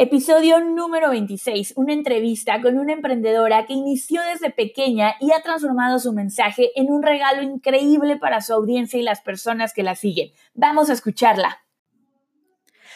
Episodio 0.00 0.60
número 0.60 1.10
26, 1.10 1.72
una 1.74 1.92
entrevista 1.92 2.62
con 2.62 2.78
una 2.78 2.92
emprendedora 2.92 3.66
que 3.66 3.72
inició 3.72 4.22
desde 4.22 4.52
pequeña 4.52 5.16
y 5.18 5.32
ha 5.32 5.42
transformado 5.42 5.98
su 5.98 6.12
mensaje 6.12 6.70
en 6.76 6.92
un 6.92 7.02
regalo 7.02 7.42
increíble 7.42 8.16
para 8.16 8.40
su 8.40 8.52
audiencia 8.52 9.00
y 9.00 9.02
las 9.02 9.22
personas 9.22 9.72
que 9.74 9.82
la 9.82 9.96
siguen. 9.96 10.30
Vamos 10.54 10.88
a 10.88 10.92
escucharla. 10.92 11.64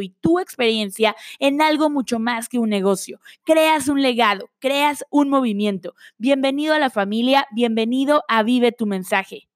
y 0.00 0.10
tu 0.20 0.38
experiencia 0.38 1.14
en 1.38 1.60
algo 1.60 1.90
mucho 1.90 2.18
más 2.18 2.48
que 2.48 2.58
un 2.58 2.70
negocio. 2.70 3.20
Creas 3.44 3.88
un 3.88 4.02
legado, 4.02 4.48
creas 4.58 5.04
un 5.10 5.28
movimiento. 5.28 5.94
Bienvenido 6.18 6.74
a 6.74 6.78
la 6.78 6.90
familia, 6.90 7.46
bienvenido 7.52 8.24
a 8.28 8.42
Vive 8.42 8.72
tu 8.72 8.86
mensaje. 8.86 9.48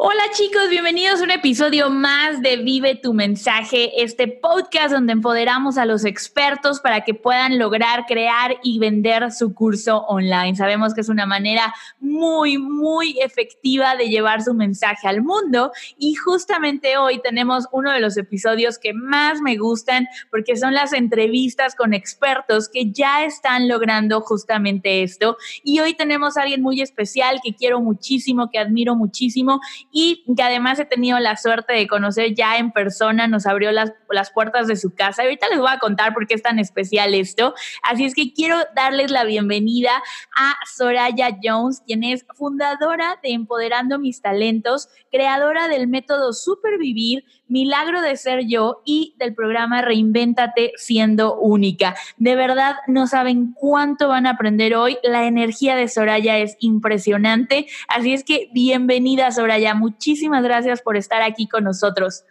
Hola 0.00 0.22
chicos, 0.30 0.70
bienvenidos 0.70 1.20
a 1.20 1.24
un 1.24 1.32
episodio 1.32 1.90
más 1.90 2.40
de 2.40 2.58
Vive 2.58 2.94
tu 2.94 3.14
mensaje, 3.14 4.00
este 4.00 4.28
podcast 4.28 4.92
donde 4.92 5.12
empoderamos 5.12 5.76
a 5.76 5.86
los 5.86 6.04
expertos 6.04 6.78
para 6.78 7.00
que 7.00 7.14
puedan 7.14 7.58
lograr 7.58 8.06
crear 8.06 8.58
y 8.62 8.78
vender 8.78 9.32
su 9.32 9.54
curso 9.54 10.04
online. 10.06 10.54
Sabemos 10.54 10.94
que 10.94 11.00
es 11.00 11.08
una 11.08 11.26
manera 11.26 11.74
muy, 11.98 12.58
muy 12.58 13.18
efectiva 13.18 13.96
de 13.96 14.08
llevar 14.08 14.40
su 14.40 14.54
mensaje 14.54 15.08
al 15.08 15.20
mundo 15.20 15.72
y 15.98 16.14
justamente 16.14 16.96
hoy 16.96 17.20
tenemos 17.20 17.66
uno 17.72 17.90
de 17.90 17.98
los 17.98 18.16
episodios 18.16 18.78
que 18.78 18.94
más 18.94 19.40
me 19.40 19.56
gustan 19.56 20.06
porque 20.30 20.56
son 20.56 20.74
las 20.74 20.92
entrevistas 20.92 21.74
con 21.74 21.92
expertos 21.92 22.68
que 22.68 22.92
ya 22.92 23.24
están 23.24 23.66
logrando 23.66 24.20
justamente 24.20 25.02
esto. 25.02 25.36
Y 25.64 25.80
hoy 25.80 25.94
tenemos 25.94 26.36
a 26.36 26.42
alguien 26.42 26.62
muy 26.62 26.82
especial 26.82 27.40
que 27.42 27.56
quiero 27.56 27.80
muchísimo, 27.80 28.48
que 28.48 28.60
admiro 28.60 28.94
muchísimo 28.94 29.60
y 29.90 30.24
que 30.36 30.42
además 30.42 30.78
he 30.78 30.84
tenido 30.84 31.18
la 31.18 31.36
suerte 31.36 31.72
de 31.72 31.86
conocer 31.86 32.34
ya 32.34 32.56
en 32.56 32.72
persona, 32.72 33.26
nos 33.26 33.46
abrió 33.46 33.72
las, 33.72 33.92
las 34.10 34.30
puertas 34.30 34.66
de 34.66 34.76
su 34.76 34.94
casa. 34.94 35.22
Y 35.22 35.26
ahorita 35.26 35.48
les 35.48 35.58
voy 35.58 35.70
a 35.70 35.78
contar 35.78 36.14
por 36.14 36.26
qué 36.26 36.34
es 36.34 36.42
tan 36.42 36.58
especial 36.58 37.14
esto. 37.14 37.54
Así 37.82 38.04
es 38.04 38.14
que 38.14 38.32
quiero 38.32 38.56
darles 38.74 39.10
la 39.10 39.24
bienvenida 39.24 39.90
a 40.36 40.54
Soraya 40.76 41.36
Jones, 41.42 41.82
quien 41.86 42.04
es 42.04 42.26
fundadora 42.34 43.18
de 43.22 43.30
Empoderando 43.30 43.98
Mis 43.98 44.20
Talentos, 44.20 44.88
creadora 45.10 45.68
del 45.68 45.88
método 45.88 46.32
Supervivir, 46.32 47.24
Milagro 47.48 48.02
de 48.02 48.16
Ser 48.16 48.46
Yo 48.46 48.82
y 48.84 49.14
del 49.18 49.34
programa 49.34 49.80
Reinvéntate 49.80 50.72
siendo 50.76 51.36
única. 51.38 51.96
De 52.18 52.34
verdad, 52.36 52.76
no 52.86 53.06
saben 53.06 53.54
cuánto 53.54 54.08
van 54.08 54.26
a 54.26 54.30
aprender 54.30 54.74
hoy. 54.74 54.98
La 55.02 55.24
energía 55.26 55.74
de 55.76 55.88
Soraya 55.88 56.38
es 56.38 56.56
impresionante. 56.60 57.66
Así 57.88 58.12
es 58.12 58.24
que 58.24 58.50
bienvenida, 58.52 59.30
Soraya 59.32 59.74
muchísimas 59.78 60.42
gracias 60.42 60.82
por 60.82 60.96
estar 60.96 61.22
aquí 61.22 61.46
con 61.46 61.64
nosotros. 61.64 62.24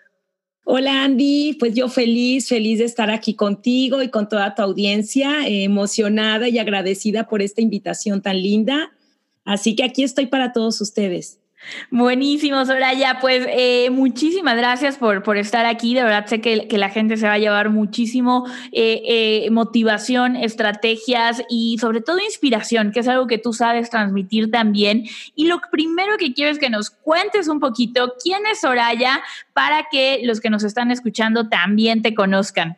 Hola 0.66 1.06
Andy, 1.06 1.56
pues 1.58 1.74
yo 1.74 1.88
feliz, 1.88 2.50
feliz 2.50 2.80
de 2.80 2.85
estar 2.85 3.09
aquí 3.09 3.35
contigo 3.35 4.03
y 4.03 4.09
con 4.09 4.28
toda 4.28 4.53
tu 4.53 4.62
audiencia, 4.62 5.47
eh, 5.47 5.63
emocionada 5.63 6.50
y 6.50 6.59
agradecida 6.59 7.30
por 7.30 7.41
esta 7.41 7.62
invitación 7.62 8.22
tan 8.22 8.41
linda. 8.41 8.91
Así 9.46 9.78
que 9.78 9.86
aquí 9.86 10.03
estoy 10.03 10.25
para 10.25 10.52
todos 10.52 10.81
ustedes. 10.81 11.40
Buenísimo, 11.92 12.66
Soraya. 12.66 13.20
Pues 13.20 13.46
eh, 13.50 13.90
muchísimas 13.90 14.58
gracias 14.58 14.98
por, 14.98 15.24
por, 15.24 15.38
estar 15.38 15.66
aquí. 15.66 15.94
De 15.94 16.04
verdad 16.04 16.26
sé 16.26 16.42
que, 16.42 16.68
que, 16.68 16.78
la 16.78 16.90
gente 16.90 17.18
se 17.18 17.28
va 17.28 17.34
a 17.34 17.38
llevar 17.40 17.70
muchísimo 17.70 18.46
eh, 18.72 19.02
eh, 19.06 19.50
motivación, 19.52 20.36
estrategias 20.36 21.44
y 21.50 21.78
sobre 21.80 22.02
todo 22.02 22.20
inspiración, 22.20 22.92
que 22.92 23.00
es 23.00 23.08
algo 23.08 23.28
que 23.28 23.38
tú 23.38 23.54
sabes 23.54 23.90
transmitir 23.90 24.52
también. 24.52 25.06
Y 25.36 25.48
lo 25.48 25.62
primero 25.72 26.18
que 26.18 26.34
quiero 26.34 26.52
es 26.52 26.60
que 26.60 26.70
nos 26.70 26.90
cuentes 26.90 27.48
un 27.48 27.60
poquito 27.60 28.14
quién 28.22 28.46
es 28.46 28.62
Soraya 28.62 29.22
para 29.54 29.86
que 29.92 30.22
los 30.24 30.42
que 30.42 30.50
nos 30.50 30.64
están 30.64 30.92
escuchando 30.92 31.50
también 31.50 32.02
te 32.02 32.14
conozcan. 32.14 32.78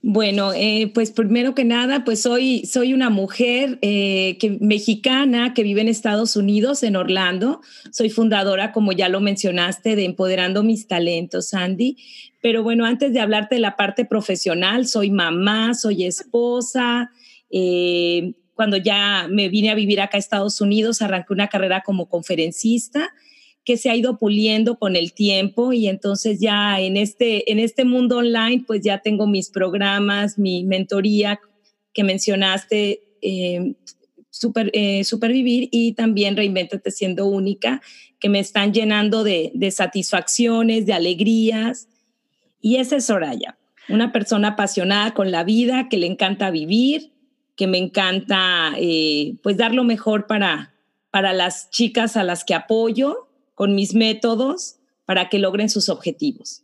Bueno, 0.00 0.52
eh, 0.54 0.92
pues 0.94 1.10
primero 1.10 1.56
que 1.56 1.64
nada, 1.64 2.04
pues 2.04 2.22
soy, 2.22 2.64
soy 2.66 2.94
una 2.94 3.10
mujer 3.10 3.80
eh, 3.82 4.36
que, 4.38 4.56
mexicana 4.60 5.54
que 5.54 5.64
vive 5.64 5.80
en 5.80 5.88
Estados 5.88 6.36
Unidos, 6.36 6.84
en 6.84 6.94
Orlando. 6.94 7.60
Soy 7.90 8.08
fundadora, 8.08 8.70
como 8.70 8.92
ya 8.92 9.08
lo 9.08 9.20
mencionaste, 9.20 9.96
de 9.96 10.04
Empoderando 10.04 10.62
Mis 10.62 10.86
Talentos, 10.86 11.48
Sandy. 11.48 11.96
Pero 12.40 12.62
bueno, 12.62 12.84
antes 12.84 13.12
de 13.12 13.18
hablarte 13.18 13.56
de 13.56 13.60
la 13.60 13.76
parte 13.76 14.04
profesional, 14.04 14.86
soy 14.86 15.10
mamá, 15.10 15.74
soy 15.74 16.04
esposa. 16.04 17.10
Eh, 17.50 18.34
cuando 18.54 18.76
ya 18.76 19.26
me 19.28 19.48
vine 19.48 19.70
a 19.70 19.74
vivir 19.74 20.00
acá 20.00 20.16
a 20.16 20.20
Estados 20.20 20.60
Unidos, 20.60 21.02
arranqué 21.02 21.32
una 21.32 21.48
carrera 21.48 21.82
como 21.84 22.08
conferencista 22.08 23.10
que 23.68 23.76
se 23.76 23.90
ha 23.90 23.94
ido 23.94 24.16
puliendo 24.16 24.78
con 24.78 24.96
el 24.96 25.12
tiempo 25.12 25.74
y 25.74 25.88
entonces 25.88 26.40
ya 26.40 26.80
en 26.80 26.96
este, 26.96 27.52
en 27.52 27.58
este 27.58 27.84
mundo 27.84 28.16
online 28.16 28.64
pues 28.66 28.80
ya 28.80 29.00
tengo 29.00 29.26
mis 29.26 29.50
programas, 29.50 30.38
mi 30.38 30.64
mentoría 30.64 31.38
que 31.92 32.02
mencionaste, 32.02 33.02
super, 34.30 34.70
eh, 34.72 35.04
Supervivir 35.04 35.68
y 35.70 35.92
también 35.92 36.34
Reinventate 36.34 36.90
siendo 36.90 37.26
única, 37.26 37.82
que 38.18 38.30
me 38.30 38.38
están 38.38 38.72
llenando 38.72 39.22
de, 39.22 39.52
de 39.54 39.70
satisfacciones, 39.70 40.86
de 40.86 40.94
alegrías. 40.94 41.88
Y 42.62 42.76
esa 42.76 42.96
es 42.96 43.04
Soraya, 43.04 43.58
una 43.90 44.12
persona 44.12 44.48
apasionada 44.48 45.12
con 45.12 45.30
la 45.30 45.44
vida, 45.44 45.90
que 45.90 45.98
le 45.98 46.06
encanta 46.06 46.50
vivir, 46.50 47.12
que 47.54 47.66
me 47.66 47.76
encanta 47.76 48.72
eh, 48.78 49.34
pues 49.42 49.58
dar 49.58 49.74
lo 49.74 49.84
mejor 49.84 50.26
para, 50.26 50.72
para 51.10 51.34
las 51.34 51.68
chicas 51.68 52.16
a 52.16 52.24
las 52.24 52.44
que 52.44 52.54
apoyo 52.54 53.27
con 53.58 53.74
mis 53.74 53.92
métodos 53.92 54.76
para 55.04 55.28
que 55.28 55.40
logren 55.40 55.68
sus 55.68 55.88
objetivos. 55.88 56.62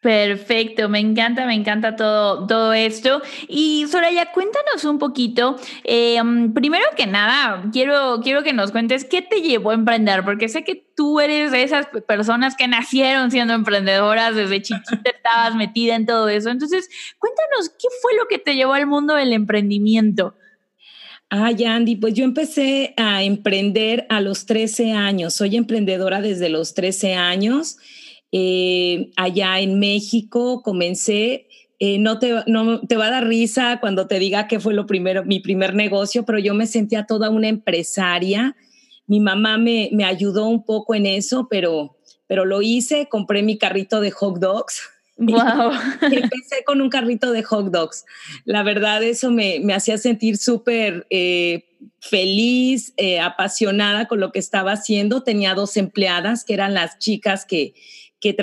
Perfecto, 0.00 0.88
me 0.88 0.98
encanta, 0.98 1.44
me 1.44 1.52
encanta 1.52 1.96
todo, 1.96 2.46
todo 2.46 2.72
esto. 2.72 3.20
Y 3.46 3.84
Soraya, 3.88 4.32
cuéntanos 4.32 4.86
un 4.86 4.98
poquito. 4.98 5.56
Em, 5.84 6.54
primero 6.54 6.86
que 6.96 7.06
nada, 7.06 7.68
quiero, 7.70 8.20
quiero 8.22 8.42
que 8.42 8.54
nos 8.54 8.72
cuentes 8.72 9.04
qué 9.04 9.20
te 9.20 9.42
llevó 9.42 9.72
a 9.72 9.74
emprender, 9.74 10.24
porque 10.24 10.48
sé 10.48 10.64
que 10.64 10.82
tú 10.96 11.20
eres 11.20 11.52
de 11.52 11.62
esas 11.62 11.88
personas 12.08 12.56
que 12.56 12.68
nacieron 12.68 13.30
siendo 13.30 13.52
emprendedoras, 13.52 14.34
desde 14.34 14.62
chiquita 14.62 15.10
estabas 15.14 15.54
metida 15.56 15.94
en 15.94 16.06
todo 16.06 16.30
eso. 16.30 16.48
Entonces, 16.48 16.88
cuéntanos 17.18 17.68
qué 17.68 17.88
fue 18.00 18.16
lo 18.16 18.26
que 18.28 18.38
te 18.38 18.54
llevó 18.54 18.72
al 18.72 18.86
mundo 18.86 19.14
del 19.14 19.34
emprendimiento. 19.34 20.34
Ay, 21.32 21.62
Andy, 21.62 21.94
pues 21.94 22.14
yo 22.14 22.24
empecé 22.24 22.92
a 22.96 23.22
emprender 23.22 24.04
a 24.08 24.20
los 24.20 24.46
13 24.46 24.90
años. 24.90 25.32
Soy 25.32 25.54
emprendedora 25.54 26.20
desde 26.20 26.48
los 26.48 26.74
13 26.74 27.14
años. 27.14 27.78
Eh, 28.32 29.12
allá 29.14 29.60
en 29.60 29.78
México 29.78 30.60
comencé. 30.64 31.46
Eh, 31.78 31.98
no, 31.98 32.18
te, 32.18 32.34
no 32.48 32.80
te 32.80 32.96
va 32.96 33.06
a 33.06 33.10
dar 33.10 33.28
risa 33.28 33.78
cuando 33.80 34.08
te 34.08 34.18
diga 34.18 34.48
que 34.48 34.58
fue 34.58 34.74
lo 34.74 34.86
primero, 34.86 35.24
mi 35.24 35.38
primer 35.38 35.72
negocio, 35.74 36.24
pero 36.24 36.40
yo 36.40 36.52
me 36.52 36.66
sentía 36.66 37.06
toda 37.06 37.30
una 37.30 37.46
empresaria. 37.46 38.56
Mi 39.06 39.20
mamá 39.20 39.56
me, 39.56 39.88
me 39.92 40.04
ayudó 40.04 40.46
un 40.46 40.64
poco 40.64 40.96
en 40.96 41.06
eso, 41.06 41.46
pero, 41.48 41.96
pero 42.26 42.44
lo 42.44 42.60
hice. 42.60 43.08
Compré 43.08 43.44
mi 43.44 43.56
carrito 43.56 44.00
de 44.00 44.10
hot 44.10 44.40
dogs 44.40 44.82
Wow. 45.20 45.72
empecé 46.00 46.64
con 46.64 46.80
un 46.80 46.88
carrito 46.88 47.30
de 47.30 47.42
hot 47.42 47.66
dogs. 47.70 48.06
La 48.46 48.62
verdad, 48.62 49.02
eso 49.02 49.30
me, 49.30 49.60
me 49.60 49.74
hacía 49.74 49.98
sentir 49.98 50.38
súper 50.38 51.06
eh, 51.10 51.66
feliz, 52.00 52.94
eh, 52.96 53.20
apasionada 53.20 54.08
con 54.08 54.18
lo 54.18 54.32
que 54.32 54.38
estaba 54.38 54.72
haciendo. 54.72 55.22
Tenía 55.22 55.54
dos 55.54 55.76
empleadas 55.76 56.42
que 56.44 56.54
eran 56.54 56.72
las 56.72 56.98
chicas 56.98 57.44
que, 57.44 57.74
que 58.18 58.34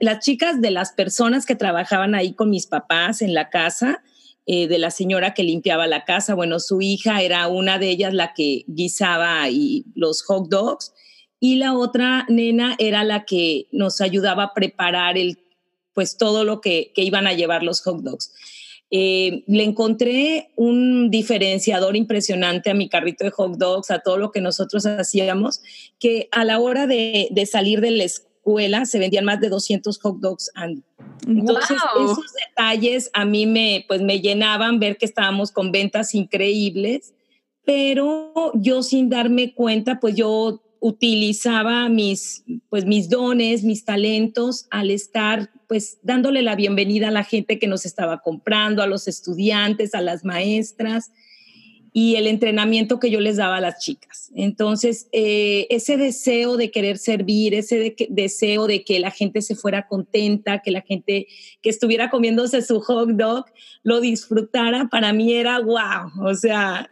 las 0.00 0.18
chicas 0.20 0.62
de 0.62 0.70
las 0.70 0.92
personas 0.92 1.44
que 1.44 1.54
trabajaban 1.54 2.14
ahí 2.14 2.32
con 2.32 2.48
mis 2.48 2.66
papás 2.66 3.20
en 3.20 3.34
la 3.34 3.50
casa, 3.50 4.02
eh, 4.46 4.66
de 4.68 4.78
la 4.78 4.90
señora 4.90 5.34
que 5.34 5.44
limpiaba 5.44 5.86
la 5.86 6.04
casa, 6.04 6.34
bueno, 6.34 6.60
su 6.60 6.80
hija 6.80 7.20
era 7.20 7.46
una 7.46 7.78
de 7.78 7.90
ellas 7.90 8.14
la 8.14 8.32
que 8.32 8.64
guisaba 8.66 9.48
y 9.50 9.84
los 9.94 10.22
hot 10.22 10.48
dogs 10.48 10.92
y 11.38 11.56
la 11.56 11.74
otra 11.74 12.24
nena 12.28 12.76
era 12.78 13.02
la 13.02 13.24
que 13.24 13.66
nos 13.72 14.00
ayudaba 14.00 14.44
a 14.44 14.54
preparar 14.54 15.18
el, 15.18 15.41
pues 15.94 16.16
todo 16.16 16.44
lo 16.44 16.60
que, 16.60 16.92
que 16.94 17.02
iban 17.02 17.26
a 17.26 17.32
llevar 17.32 17.62
los 17.62 17.82
hot 17.82 18.00
dogs. 18.02 18.32
Eh, 18.94 19.42
le 19.46 19.64
encontré 19.64 20.50
un 20.54 21.10
diferenciador 21.10 21.96
impresionante 21.96 22.68
a 22.68 22.74
mi 22.74 22.90
carrito 22.90 23.24
de 23.24 23.30
hot 23.30 23.56
dogs, 23.56 23.90
a 23.90 24.00
todo 24.00 24.18
lo 24.18 24.32
que 24.32 24.42
nosotros 24.42 24.84
hacíamos, 24.84 25.62
que 25.98 26.28
a 26.30 26.44
la 26.44 26.58
hora 26.58 26.86
de, 26.86 27.28
de 27.30 27.46
salir 27.46 27.80
de 27.80 27.90
la 27.92 28.04
escuela 28.04 28.84
se 28.84 28.98
vendían 28.98 29.24
más 29.24 29.40
de 29.40 29.48
200 29.48 29.98
hot 29.98 30.18
dogs. 30.18 30.50
Entonces, 31.26 31.78
esos 31.96 32.32
detalles 32.48 33.10
a 33.12 33.24
mí 33.24 33.46
me, 33.46 33.84
pues, 33.88 34.02
me 34.02 34.20
llenaban 34.20 34.78
ver 34.78 34.98
que 34.98 35.06
estábamos 35.06 35.52
con 35.52 35.72
ventas 35.72 36.14
increíbles, 36.14 37.14
pero 37.64 38.52
yo 38.54 38.82
sin 38.82 39.08
darme 39.08 39.54
cuenta, 39.54 40.00
pues 40.00 40.16
yo 40.16 40.60
utilizaba 40.82 41.88
mis, 41.88 42.42
pues, 42.68 42.84
mis 42.84 43.08
dones, 43.08 43.62
mis 43.62 43.84
talentos 43.84 44.66
al 44.70 44.90
estar 44.90 45.48
pues 45.68 45.98
dándole 46.02 46.42
la 46.42 46.56
bienvenida 46.56 47.08
a 47.08 47.12
la 47.12 47.22
gente 47.22 47.60
que 47.60 47.68
nos 47.68 47.86
estaba 47.86 48.18
comprando, 48.18 48.82
a 48.82 48.88
los 48.88 49.06
estudiantes, 49.06 49.94
a 49.94 50.00
las 50.00 50.24
maestras 50.24 51.12
y 51.92 52.16
el 52.16 52.26
entrenamiento 52.26 52.98
que 52.98 53.10
yo 53.10 53.20
les 53.20 53.36
daba 53.36 53.58
a 53.58 53.60
las 53.60 53.78
chicas. 53.78 54.32
Entonces, 54.34 55.08
eh, 55.12 55.68
ese 55.70 55.96
deseo 55.96 56.56
de 56.56 56.72
querer 56.72 56.98
servir, 56.98 57.54
ese 57.54 57.94
deseo 58.08 58.66
de 58.66 58.82
que 58.82 58.98
la 58.98 59.12
gente 59.12 59.40
se 59.40 59.54
fuera 59.54 59.86
contenta, 59.86 60.62
que 60.62 60.72
la 60.72 60.80
gente 60.80 61.28
que 61.62 61.70
estuviera 61.70 62.10
comiéndose 62.10 62.60
su 62.60 62.80
hot 62.80 63.10
dog 63.10 63.44
lo 63.84 64.00
disfrutara, 64.00 64.88
para 64.90 65.12
mí 65.12 65.32
era 65.32 65.60
wow. 65.60 66.26
O 66.26 66.34
sea, 66.34 66.90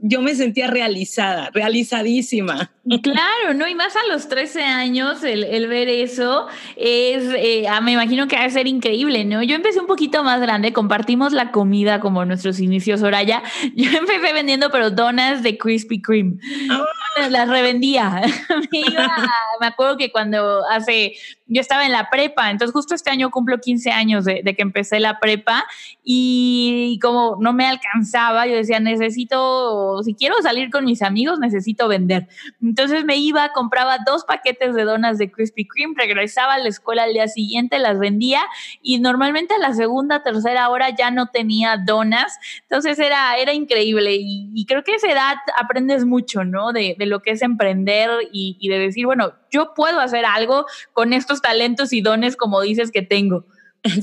yo 0.00 0.20
me 0.20 0.34
sentía 0.34 0.68
realizada, 0.68 1.50
realizadísima. 1.52 2.70
Claro, 3.02 3.54
¿no? 3.54 3.68
Y 3.68 3.74
más 3.74 3.94
a 3.96 4.06
los 4.10 4.28
13 4.28 4.62
años, 4.62 5.22
el, 5.22 5.66
ver 5.66 5.88
eso 5.88 6.46
es, 6.76 7.24
eh, 7.36 7.66
ah, 7.68 7.80
me 7.80 7.92
imagino 7.92 8.26
que 8.28 8.36
va 8.36 8.44
a 8.44 8.50
ser 8.50 8.66
increíble, 8.66 9.24
¿no? 9.24 9.42
Yo 9.42 9.54
empecé 9.56 9.80
un 9.80 9.86
poquito 9.86 10.24
más 10.24 10.40
grande, 10.40 10.72
compartimos 10.72 11.32
la 11.32 11.50
comida 11.50 12.00
como 12.00 12.24
nuestros 12.24 12.60
inicios, 12.60 13.00
Soraya. 13.00 13.42
Yo 13.74 13.90
empecé 13.90 14.32
vendiendo, 14.32 14.70
pero 14.70 14.90
donas 14.90 15.42
de 15.42 15.58
Krispy 15.58 16.00
Kreme. 16.00 16.38
Ah. 16.70 16.84
Las 17.30 17.48
revendía. 17.48 18.22
me 19.60 19.66
acuerdo 19.66 19.96
que 19.96 20.12
cuando 20.12 20.62
hace 20.70 21.14
yo 21.48 21.60
estaba 21.60 21.86
en 21.86 21.92
la 21.92 22.10
prepa, 22.10 22.50
entonces 22.50 22.72
justo 22.72 22.94
este 22.94 23.10
año 23.10 23.30
cumplo 23.30 23.58
15 23.58 23.90
años 23.90 24.24
de, 24.24 24.42
que 24.42 24.62
empecé 24.62 25.00
la 25.00 25.18
prepa 25.18 25.64
y 26.04 26.98
como 27.02 27.38
no 27.40 27.54
me 27.54 27.66
alcanzaba, 27.66 28.46
yo 28.46 28.54
decía, 28.54 28.80
necesito, 28.80 29.87
si 30.02 30.14
quiero 30.14 30.34
salir 30.42 30.70
con 30.70 30.84
mis 30.84 31.02
amigos, 31.02 31.38
necesito 31.38 31.88
vender. 31.88 32.28
Entonces 32.62 33.04
me 33.04 33.16
iba, 33.16 33.52
compraba 33.52 33.98
dos 34.06 34.24
paquetes 34.24 34.74
de 34.74 34.84
donas 34.84 35.18
de 35.18 35.30
Krispy 35.30 35.66
Kreme, 35.66 35.94
regresaba 35.96 36.54
a 36.54 36.58
la 36.58 36.68
escuela 36.68 37.04
al 37.04 37.12
día 37.12 37.28
siguiente, 37.28 37.78
las 37.78 37.98
vendía 37.98 38.42
y 38.82 38.98
normalmente 38.98 39.54
a 39.54 39.58
la 39.58 39.74
segunda, 39.74 40.22
tercera 40.22 40.68
hora 40.68 40.90
ya 40.90 41.10
no 41.10 41.28
tenía 41.28 41.76
donas. 41.84 42.38
Entonces 42.62 42.98
era, 42.98 43.36
era 43.36 43.52
increíble 43.52 44.16
y, 44.20 44.64
creo 44.66 44.84
que 44.84 44.92
a 44.92 44.96
esa 44.96 45.10
edad 45.10 45.36
aprendes 45.56 46.04
mucho, 46.04 46.44
¿no? 46.44 46.72
De, 46.72 46.96
lo 46.98 47.22
que 47.22 47.30
es 47.30 47.42
emprender 47.42 48.10
y, 48.32 48.68
de 48.68 48.78
decir, 48.78 49.06
bueno, 49.06 49.32
yo 49.50 49.72
puedo 49.74 50.00
hacer 50.00 50.24
algo 50.24 50.66
con 50.92 51.12
estos 51.12 51.40
talentos 51.40 51.92
y 51.92 52.00
dones 52.00 52.36
como 52.36 52.60
dices 52.60 52.90
que 52.90 53.02
tengo. 53.02 53.46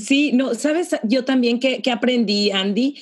Sí, 0.00 0.32
no, 0.32 0.54
sabes, 0.54 0.96
yo 1.02 1.24
también 1.24 1.60
que, 1.60 1.90
aprendí, 1.90 2.50
Andy. 2.50 2.96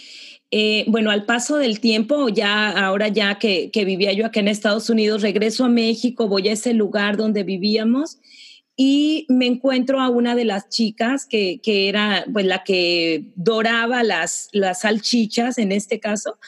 Eh, 0.50 0.84
bueno, 0.88 1.10
al 1.10 1.24
paso 1.24 1.56
del 1.56 1.80
tiempo, 1.80 2.28
ya 2.28 2.70
ahora 2.70 3.08
ya 3.08 3.38
que, 3.38 3.70
vivía 3.74 4.12
yo 4.12 4.26
aquí 4.26 4.38
en 4.38 4.48
Estados 4.48 4.88
Unidos, 4.88 5.22
regreso 5.22 5.64
a 5.64 5.68
México, 5.68 6.28
voy 6.28 6.48
a 6.48 6.52
ese 6.52 6.74
lugar 6.74 7.16
donde 7.16 7.42
vivíamos 7.42 8.18
y 8.76 9.26
me 9.28 9.46
encuentro 9.46 10.00
a 10.00 10.08
una 10.08 10.34
de 10.34 10.44
las 10.44 10.68
chicas 10.68 11.26
que, 11.26 11.60
que 11.62 11.88
era 11.88 12.24
pues 12.32 12.46
la 12.46 12.64
que 12.64 13.24
doraba 13.36 14.02
las, 14.02 14.48
las 14.52 14.80
salchichas 14.80 15.58
en 15.58 15.72
este 15.72 16.00
caso 16.00 16.38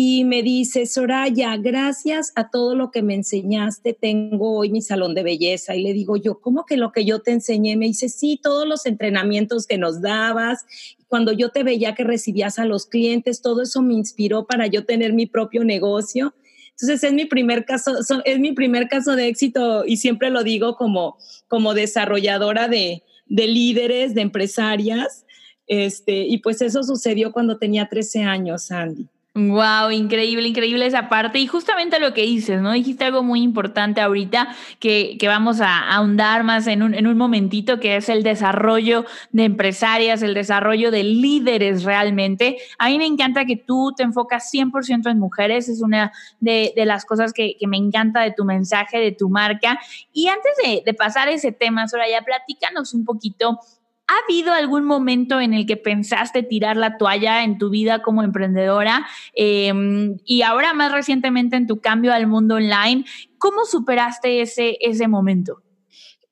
y 0.00 0.22
me 0.22 0.44
dice, 0.44 0.86
Soraya, 0.86 1.56
gracias 1.56 2.30
a 2.36 2.50
todo 2.50 2.76
lo 2.76 2.92
que 2.92 3.02
me 3.02 3.14
enseñaste, 3.16 3.94
tengo 3.94 4.56
hoy 4.56 4.70
mi 4.70 4.80
salón 4.80 5.12
de 5.12 5.24
belleza. 5.24 5.74
Y 5.74 5.82
le 5.82 5.92
digo 5.92 6.16
yo, 6.16 6.40
¿cómo 6.40 6.64
que 6.64 6.76
lo 6.76 6.92
que 6.92 7.04
yo 7.04 7.18
te 7.18 7.32
enseñé? 7.32 7.76
Me 7.76 7.86
dice, 7.86 8.08
sí, 8.08 8.38
todos 8.40 8.64
los 8.64 8.86
entrenamientos 8.86 9.66
que 9.66 9.76
nos 9.76 10.00
dabas, 10.00 10.64
cuando 11.08 11.32
yo 11.32 11.50
te 11.50 11.62
veía 11.62 11.94
que 11.94 12.04
recibías 12.04 12.58
a 12.58 12.66
los 12.66 12.86
clientes, 12.86 13.42
todo 13.42 13.62
eso 13.62 13.82
me 13.82 13.94
inspiró 13.94 14.46
para 14.46 14.66
yo 14.66 14.84
tener 14.84 15.12
mi 15.12 15.26
propio 15.26 15.64
negocio. 15.64 16.34
Entonces 16.70 17.02
es 17.02 17.12
mi 17.12 17.24
primer 17.24 17.64
caso, 17.64 17.96
es 18.24 18.38
mi 18.38 18.52
primer 18.52 18.88
caso 18.88 19.16
de 19.16 19.26
éxito 19.26 19.84
y 19.84 19.96
siempre 19.96 20.30
lo 20.30 20.44
digo 20.44 20.76
como, 20.76 21.16
como 21.48 21.74
desarrolladora 21.74 22.68
de, 22.68 23.02
de 23.26 23.46
líderes, 23.48 24.14
de 24.14 24.20
empresarias. 24.20 25.24
Este, 25.66 26.22
y 26.22 26.38
pues 26.38 26.62
eso 26.62 26.82
sucedió 26.82 27.32
cuando 27.32 27.58
tenía 27.58 27.88
13 27.88 28.22
años, 28.22 28.70
Andy. 28.70 29.08
Wow, 29.38 29.92
increíble, 29.92 30.48
increíble 30.48 30.84
esa 30.84 31.08
parte. 31.08 31.38
Y 31.38 31.46
justamente 31.46 32.00
lo 32.00 32.12
que 32.12 32.22
dices, 32.22 32.60
¿no? 32.60 32.72
Dijiste 32.72 33.04
algo 33.04 33.22
muy 33.22 33.40
importante 33.42 34.00
ahorita 34.00 34.48
que, 34.80 35.16
que 35.16 35.28
vamos 35.28 35.60
a 35.60 35.78
ahondar 35.78 36.42
más 36.42 36.66
en 36.66 36.82
un, 36.82 36.92
en 36.92 37.06
un 37.06 37.16
momentito, 37.16 37.78
que 37.78 37.94
es 37.94 38.08
el 38.08 38.24
desarrollo 38.24 39.04
de 39.30 39.44
empresarias, 39.44 40.22
el 40.22 40.34
desarrollo 40.34 40.90
de 40.90 41.04
líderes 41.04 41.84
realmente. 41.84 42.58
A 42.78 42.88
mí 42.88 42.98
me 42.98 43.06
encanta 43.06 43.44
que 43.44 43.54
tú 43.56 43.94
te 43.96 44.02
enfocas 44.02 44.50
100% 44.52 45.08
en 45.08 45.20
mujeres, 45.20 45.68
es 45.68 45.82
una 45.82 46.10
de, 46.40 46.72
de 46.74 46.84
las 46.84 47.04
cosas 47.04 47.32
que, 47.32 47.56
que, 47.60 47.68
me 47.68 47.76
encanta 47.76 48.22
de 48.22 48.32
tu 48.32 48.44
mensaje, 48.44 48.98
de 48.98 49.12
tu 49.12 49.28
marca. 49.28 49.78
Y 50.12 50.26
antes 50.26 50.52
de, 50.64 50.82
de 50.84 50.94
pasar 50.94 51.28
ese 51.28 51.52
tema, 51.52 51.86
Soraya, 51.86 52.22
platícanos 52.22 52.92
un 52.92 53.04
poquito 53.04 53.60
¿Ha 54.08 54.24
habido 54.24 54.52
algún 54.52 54.84
momento 54.84 55.38
en 55.38 55.52
el 55.52 55.66
que 55.66 55.76
pensaste 55.76 56.42
tirar 56.42 56.78
la 56.78 56.96
toalla 56.96 57.44
en 57.44 57.58
tu 57.58 57.68
vida 57.68 58.00
como 58.00 58.22
emprendedora 58.22 59.06
em, 59.34 60.16
y 60.24 60.40
ahora 60.40 60.72
más 60.72 60.92
recientemente 60.92 61.56
en 61.56 61.66
tu 61.66 61.80
cambio 61.80 62.14
al 62.14 62.26
mundo 62.26 62.54
online? 62.54 63.04
¿Cómo 63.36 63.66
superaste 63.66 64.40
ese, 64.40 64.78
ese 64.80 65.08
momento? 65.08 65.62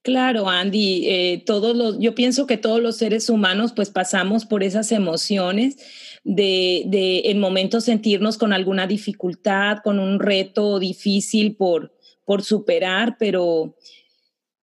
Claro, 0.00 0.48
Andy, 0.48 1.08
eh, 1.08 1.42
todos 1.44 1.98
yo 1.98 2.14
pienso 2.14 2.46
que 2.46 2.56
todos 2.56 2.80
los 2.80 2.96
seres 2.96 3.28
humanos 3.28 3.72
pues 3.74 3.90
pasamos 3.90 4.46
por 4.46 4.62
esas 4.62 4.92
emociones 4.92 5.76
de, 6.24 6.84
de 6.86 7.22
en 7.26 7.40
momentos 7.40 7.84
sentirnos 7.84 8.38
con 8.38 8.52
alguna 8.52 8.86
dificultad, 8.86 9.78
con 9.82 9.98
un 9.98 10.18
reto 10.18 10.78
difícil 10.78 11.56
por, 11.56 11.92
por 12.24 12.42
superar, 12.42 13.16
pero 13.18 13.76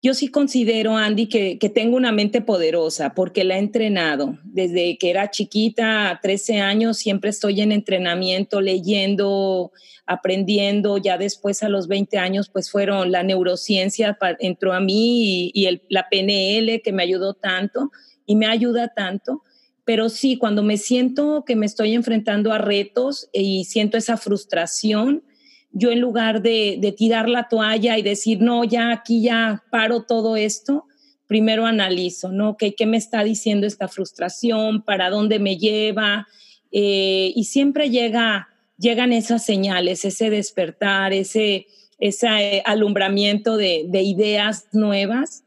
yo 0.03 0.15
sí 0.15 0.29
considero, 0.29 0.97
Andy, 0.97 1.27
que, 1.27 1.73
tengo 1.75 1.97
una 1.97 2.11
mente 2.11 2.41
poderosa 2.41 3.13
porque 3.15 3.45
la 3.45 3.57
he 3.57 3.59
entrenado. 3.59 4.39
Desde 4.45 4.97
que 4.97 5.11
era 5.11 5.31
chiquita, 5.31 6.09
a 6.09 6.21
13 6.21 6.61
años, 6.61 6.97
siempre 6.97 7.29
estoy 7.29 7.61
en 7.61 7.71
entrenamiento, 7.71 8.63
leyendo, 8.63 9.73
aprendiendo. 10.07 10.97
Ya 10.97 11.19
después, 11.19 11.63
a 11.63 11.69
los 11.69 11.87
20 11.87 12.17
años, 12.17 12.49
pues 12.49 12.71
fueron 12.71 13.13
la 13.13 13.23
neurociencia, 13.23 14.17
entró 14.39 14.73
a 14.73 14.81
mí 14.81 15.51
y 15.53 15.83
la 15.91 16.09
PNL 16.09 16.81
que 16.83 16.93
me 16.93 17.03
ayudó 17.03 17.35
tanto 17.35 17.91
y 18.25 18.37
me 18.37 18.47
ayuda 18.47 18.89
tanto. 18.89 19.43
Pero 19.85 20.09
sí, 20.09 20.39
cuando 20.39 20.63
me 20.63 20.79
siento 20.79 21.45
que 21.47 21.57
me 21.57 21.67
estoy 21.67 21.95
enfrentando 21.95 22.53
a 22.53 22.59
retos 22.59 23.29
y 23.35 23.65
siento 23.65 23.99
esa 23.99 24.17
frustración, 24.17 25.25
yo 25.73 25.91
en 25.91 26.01
lugar 26.01 26.43
de, 26.43 26.95
tirar 26.97 27.29
la 27.29 27.49
toalla 27.49 27.97
y 27.99 28.03
decir, 28.03 28.41
no, 28.41 28.65
ya 28.65 28.93
aquí 28.93 29.23
ya 29.23 29.63
paro 29.71 30.03
todo 30.03 30.37
esto, 30.37 30.87
primero 31.27 31.67
analizo, 31.67 32.33
¿no? 32.33 32.57
¿Qué, 32.57 32.75
qué 32.75 32.87
me 32.87 32.97
está 32.97 33.23
diciendo 33.23 33.67
esta 33.67 33.89
frustración? 33.89 34.83
¿Para 34.83 35.11
dónde 35.11 35.39
me 35.39 35.57
lleva? 35.57 36.27
Eh, 36.73 37.33
y 37.35 37.45
siempre 37.45 37.91
llega, 37.91 38.49
llegan 38.79 39.13
esas 39.13 39.45
señales, 39.45 40.05
ese 40.05 40.31
despertar, 40.31 41.13
ese, 41.13 41.67
ese 41.99 42.27
eh, 42.29 42.63
alumbramiento 42.65 43.57
de, 43.57 43.85
de 43.89 44.03
ideas 44.03 44.67
nuevas 44.73 45.45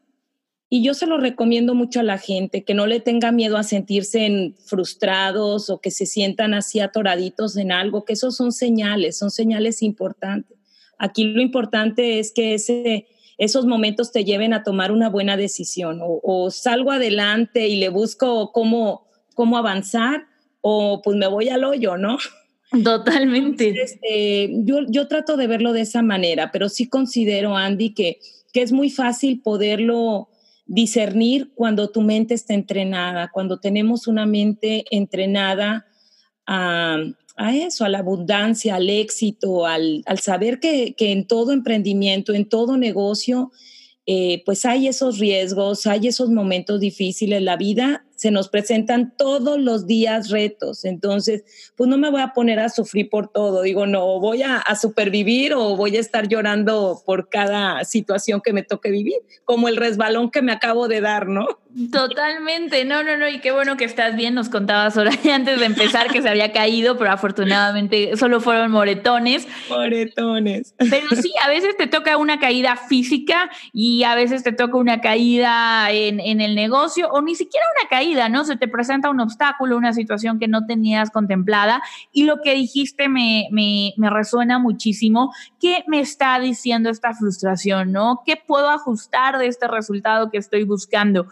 y 0.76 0.82
yo 0.82 0.96
se 0.96 1.06
lo 1.06 1.20
recomiendo 1.20 1.76
mucho 1.76 2.00
a 2.00 2.04
la 2.04 2.18
gente, 2.18 2.64
que 2.64 2.74
no 2.74 2.88
le 2.88 3.00
tenga 3.00 3.32
miedo 3.32 3.58
a 3.58 3.64
sentirse 3.64 4.56
frustrados 4.66 5.70
o 5.70 5.80
que 5.80 5.92
se 5.92 6.08
sientan 6.08 6.56
así 6.56 6.80
atoraditos 6.80 7.58
en 7.58 7.72
algo, 7.72 8.06
que 8.06 8.14
esos 8.14 8.36
son 8.36 8.52
señales, 8.52 9.16
son 9.16 9.30
señales 9.30 9.84
importantes. 9.84 10.58
Aquí 10.98 11.26
lo 11.26 11.44
importante 11.44 12.18
es 12.18 12.32
que 12.34 12.56
ese, 12.56 13.06
esos 13.38 13.68
momentos 13.68 14.12
te 14.12 14.24
lleven 14.24 14.52
a 14.52 14.64
tomar 14.64 14.92
una 14.92 15.10
buena 15.10 15.38
decisión 15.38 16.00
o, 16.02 16.50
salgo 16.50 16.90
adelante 16.90 17.68
y 17.68 17.76
le 17.76 17.90
busco 17.90 18.52
cómo, 18.52 19.06
cómo 19.36 19.60
avanzar 19.60 20.26
o 20.62 21.04
pues 21.04 21.16
me 21.16 21.28
voy 21.28 21.50
al 21.50 21.66
hoyo, 21.66 21.98
¿no? 21.98 22.18
Totalmente. 22.84 23.76
Eh, 24.10 24.50
yo, 24.64 24.80
yo 24.88 25.08
trato 25.08 25.38
de 25.38 25.46
verlo 25.46 25.72
de 25.72 25.82
esa 25.82 26.02
manera, 26.02 26.50
pero 26.52 26.68
sí 26.68 26.90
considero, 26.90 27.56
Andy, 27.56 27.94
que, 27.94 28.18
que 28.52 28.64
es 28.64 28.72
muy 28.72 28.90
fácil 28.90 29.40
poderlo 29.40 30.30
discernir 30.66 31.52
cuando 31.56 31.90
tu 31.90 32.02
mente 32.02 32.34
está 32.34 32.54
entrenada, 32.54 33.30
cuando 33.34 33.60
tenemos 33.60 34.08
una 34.08 34.26
mente 34.26 34.86
entrenada 34.92 35.86
a, 36.46 36.98
eso, 37.54 37.86
a 37.86 37.90
la 37.90 38.00
abundancia, 38.00 38.76
al 38.76 38.90
éxito, 38.90 39.66
al, 39.66 40.04
saber 40.22 40.60
que, 40.60 40.94
que, 40.96 41.12
en 41.12 41.26
todo 41.26 41.52
emprendimiento, 41.52 42.34
en 42.34 42.48
todo 42.48 42.78
negocio, 42.78 43.52
eh, 44.06 44.44
pues 44.46 44.66
hay 44.66 44.88
esos 44.88 45.20
riesgos, 45.20 45.88
hay 45.88 46.08
esos 46.08 46.30
momentos 46.30 46.80
difíciles. 46.80 47.42
La 47.42 47.56
vida 47.56 48.06
se 48.24 48.32
nos 48.32 48.48
presentan 48.48 49.14
todos 49.18 49.60
los 49.60 49.86
días 49.86 50.30
retos. 50.30 50.86
Entonces, 50.86 51.44
pues 51.76 51.90
no 51.90 51.98
me 51.98 52.10
voy 52.10 52.22
a 52.22 52.32
poner 52.32 52.58
a 52.62 52.70
sufrir 52.70 53.10
por 53.10 53.28
todo. 53.28 53.64
Digo, 53.64 53.86
no, 53.86 54.22
voy 54.22 54.44
a, 54.44 54.64
supervivir 54.80 55.54
o 55.54 55.76
voy 55.76 55.98
a 55.98 56.00
estar 56.00 56.30
llorando 56.30 57.02
por 57.06 57.28
cada 57.28 57.84
situación 57.84 58.40
que 58.40 58.54
me 58.54 58.64
toque 58.64 58.92
vivir, 58.92 59.18
como 59.44 59.68
el 59.68 59.76
resbalón 59.76 60.32
que 60.32 60.42
me 60.42 60.54
acabo 60.54 60.88
de 60.88 61.02
dar, 61.02 61.28
¿no? 61.28 61.48
Totalmente, 61.92 62.86
no, 62.86 63.04
no, 63.04 63.18
no, 63.18 63.28
y 63.28 63.40
qué 63.40 63.52
bueno 63.52 63.78
que 63.78 63.84
estás 63.84 64.16
bien, 64.16 64.36
nos 64.36 64.48
contabas 64.48 64.96
ahora 64.96 65.12
antes 65.34 65.60
de 65.60 65.66
empezar 65.66 66.12
que 66.12 66.22
se 66.22 66.30
había 66.30 66.52
caído, 66.52 66.98
pero 66.98 67.12
afortunadamente 67.12 68.16
solo 68.16 68.40
fueron 68.40 68.72
moretones. 68.72 69.48
Moretones. 69.70 70.76
Pero 70.78 71.08
sí, 71.20 71.34
a 71.44 71.50
veces 71.50 71.76
te 71.76 71.88
toca 71.88 72.18
una 72.18 72.40
caída 72.40 72.76
física 72.78 73.50
y 73.74 74.04
a 74.04 74.16
veces 74.16 74.44
te 74.44 74.54
toca 74.54 74.78
una 74.78 75.02
caída 75.02 75.92
en, 75.92 76.20
en 76.20 76.42
el 76.42 76.56
negocio 76.56 77.10
o 77.10 77.22
ni 77.22 77.36
siquiera 77.36 77.66
una 77.80 77.90
caída 77.90 78.13
¿no? 78.30 78.46
Se 78.46 78.58
te 78.58 78.68
presenta 78.68 79.10
un 79.10 79.20
obstáculo, 79.20 79.78
una 79.78 79.94
situación 79.94 80.40
que 80.40 80.48
no 80.48 80.66
tenías 80.66 81.10
contemplada 81.10 81.82
y 82.12 82.24
lo 82.24 82.42
que 82.42 82.54
dijiste 82.54 83.10
me, 83.10 83.48
me, 83.52 83.94
me 83.98 84.10
resuena 84.10 84.60
muchísimo. 84.60 85.34
¿Qué 85.60 85.84
me 85.88 86.00
está 86.00 86.40
diciendo 86.40 86.90
esta 86.90 87.14
frustración, 87.14 87.92
no? 87.92 88.22
¿Qué 88.26 88.38
puedo 88.38 88.70
ajustar 88.70 89.38
de 89.38 89.48
este 89.48 89.68
resultado 89.68 90.30
que 90.30 90.38
estoy 90.38 90.64
buscando? 90.64 91.28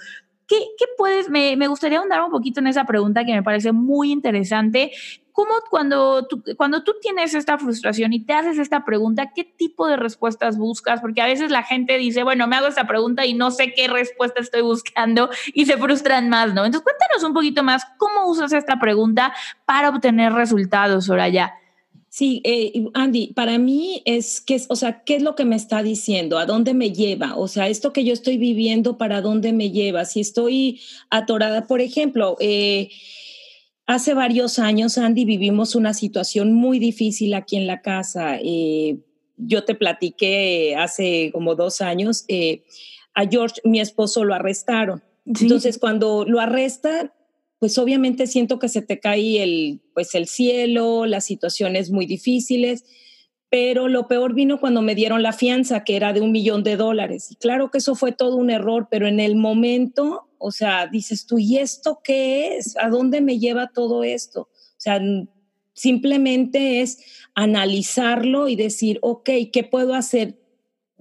¿Qué, 0.52 0.58
¿Qué, 0.78 0.84
puedes, 0.98 1.30
me, 1.30 1.56
me, 1.56 1.70
gustaría 1.70 2.00
ahondar 2.00 2.22
un 2.22 2.30
poquito 2.30 2.60
en 2.60 2.68
esa 2.68 2.84
pregunta 2.84 3.24
que 3.24 3.32
me 3.32 3.42
parece 3.42 3.72
muy 3.72 4.12
interesante. 4.12 4.92
¿Cómo 5.32 5.52
cuando 5.70 6.28
tú, 6.28 6.44
cuando 6.58 6.84
tú 6.84 6.96
tienes 7.02 7.34
esta 7.34 7.58
frustración 7.58 8.12
y 8.12 8.26
te 8.26 8.34
haces 8.34 8.58
esta 8.58 8.84
pregunta, 8.84 9.32
qué 9.34 9.46
tipo 9.46 9.88
de 9.88 9.96
respuestas 9.96 10.58
buscas? 10.58 11.00
Porque 11.00 11.22
a 11.22 11.26
veces 11.26 11.52
la 11.52 11.64
gente 11.64 11.98
dice, 11.98 12.24
bueno, 12.24 12.48
me 12.48 12.58
hago 12.58 12.68
esta 12.68 12.86
pregunta 12.86 13.26
y 13.26 13.34
no 13.34 13.50
sé 13.50 13.74
qué 13.74 13.88
respuesta 13.88 14.42
estoy 14.42 14.62
buscando 14.62 15.30
y 15.54 15.68
se 15.68 15.78
frustran 15.78 16.28
más, 16.28 16.54
¿no? 16.54 16.66
Entonces 16.66 16.84
cuéntanos 16.84 17.24
un 17.24 17.34
poquito 17.34 17.64
más, 17.64 17.86
¿cómo 17.96 18.28
usas 18.28 18.52
esta 18.52 18.78
pregunta 18.78 19.34
para 19.64 19.88
obtener 19.88 20.34
resultados, 20.34 21.06
Soraya? 21.06 21.61
Sí, 22.14 22.42
eh, 22.44 22.74
Andy, 22.94 23.28
para 23.28 23.58
mí 23.58 24.02
es 24.04 24.42
que, 24.42 24.62
o 24.68 24.76
sea, 24.76 25.04
¿qué 25.06 25.16
es 25.16 25.22
lo 25.22 25.36
que 25.36 25.46
me 25.46 25.56
está 25.56 25.82
diciendo? 25.82 26.38
¿A 26.38 26.46
dónde 26.46 26.74
me 26.74 26.92
lleva? 26.92 27.38
O 27.38 27.48
sea, 27.48 27.70
esto 27.70 27.94
que 27.94 28.04
yo 28.04 28.12
estoy 28.12 28.38
viviendo, 28.38 28.98
¿para 28.98 29.22
dónde 29.22 29.54
me 29.54 29.72
lleva? 29.72 30.04
Si 30.04 30.20
estoy 30.20 30.82
atorada, 31.10 31.68
por 31.68 31.80
ejemplo, 31.80 32.36
eh, 32.42 32.90
Hace 33.92 34.14
varios 34.14 34.58
años, 34.58 34.98
Andy, 34.98 35.26
vivimos 35.26 35.76
una 35.76 35.94
situación 35.94 36.54
muy 36.54 36.80
difícil 36.80 37.34
aquí 37.34 37.58
en 37.58 37.68
la 37.68 37.82
casa. 37.82 38.38
Eh, 38.42 39.00
yo 39.36 39.66
te 39.66 39.76
platiqué 39.76 40.78
hace 40.78 41.30
como 41.34 41.56
dos 41.56 41.82
años, 41.82 42.24
eh, 42.30 42.64
a 43.14 43.28
George, 43.28 43.60
mi 43.66 43.82
esposo, 43.82 44.24
lo 44.24 44.34
arrestaron. 44.34 45.04
Entonces, 45.26 45.78
cuando 45.78 46.24
lo 46.26 46.40
arrestan, 46.40 47.12
pues 47.62 47.78
obviamente 47.78 48.28
siento 48.28 48.60
que 48.60 48.68
se 48.68 48.82
te 48.82 49.00
cae 49.00 49.42
el, 49.42 49.80
pues 49.94 50.14
el 50.16 50.28
cielo, 50.28 51.06
las 51.06 51.24
situaciones 51.24 51.92
muy 51.92 52.06
difíciles, 52.06 52.84
pero 53.50 53.88
lo 53.88 54.10
peor 54.10 54.34
vino 54.34 54.60
cuando 54.60 54.82
me 54.82 54.96
dieron 54.96 55.24
la 55.24 55.32
fianza, 55.32 55.86
que 55.86 55.96
era 55.96 56.12
de 56.12 56.20
un 56.20 56.34
millón 56.34 56.64
de 56.64 56.76
dólares. 56.76 57.32
Y 57.32 57.36
claro 57.36 57.72
que 57.72 57.78
eso 57.78 57.96
fue 57.96 58.12
todo 58.12 58.36
un 58.36 58.50
error, 58.50 58.90
pero 58.92 59.08
en 59.08 59.22
el 59.22 59.38
momento 59.38 60.28
o 60.42 60.52
sea, 60.52 60.88
dices 60.88 61.28
tú, 61.28 61.38
¿y 61.38 61.58
esto 61.58 62.02
qué 62.04 62.58
es? 62.58 62.76
¿A 62.78 62.90
dónde 62.90 63.22
me 63.22 63.38
lleva 63.38 63.72
todo 63.74 64.04
esto? 64.04 64.42
O 64.42 64.80
sea, 64.80 65.00
simplemente 65.74 66.82
es 66.82 67.00
analizarlo 67.36 68.48
y 68.48 68.56
decir, 68.56 68.98
ok, 69.04 69.30
¿qué 69.54 69.64
puedo 69.64 69.94
hacer? 69.94 70.41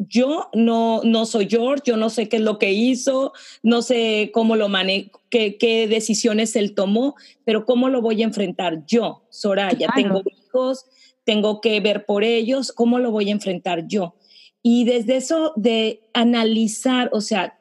Yo 0.08 0.48
no, 0.54 1.02
no 1.04 1.26
soy 1.26 1.46
George, 1.48 1.82
yo 1.86 1.96
no 1.98 2.08
sé 2.08 2.28
qué 2.28 2.36
es 2.36 2.42
lo 2.42 2.58
que 2.58 2.72
hizo, 2.72 3.32
no 3.62 3.82
sé 3.82 4.30
cómo 4.32 4.56
lo 4.56 4.70
manejo, 4.70 5.20
qué, 5.28 5.58
qué 5.58 5.86
decisiones 5.86 6.56
él 6.56 6.74
tomó, 6.74 7.16
pero 7.44 7.66
cómo 7.66 7.90
lo 7.90 8.00
voy 8.00 8.22
a 8.22 8.24
enfrentar 8.24 8.86
yo, 8.86 9.24
Soraya. 9.28 9.88
Tengo 9.94 10.22
hijos, 10.24 10.86
tengo 11.24 11.60
que 11.60 11.78
ver 11.80 12.06
por 12.06 12.24
ellos, 12.24 12.72
cómo 12.72 12.98
lo 12.98 13.10
voy 13.10 13.28
a 13.28 13.32
enfrentar 13.32 13.86
yo. 13.88 14.14
Y 14.62 14.84
desde 14.84 15.16
eso 15.16 15.52
de 15.56 16.00
analizar, 16.14 17.10
o 17.12 17.20
sea, 17.20 17.58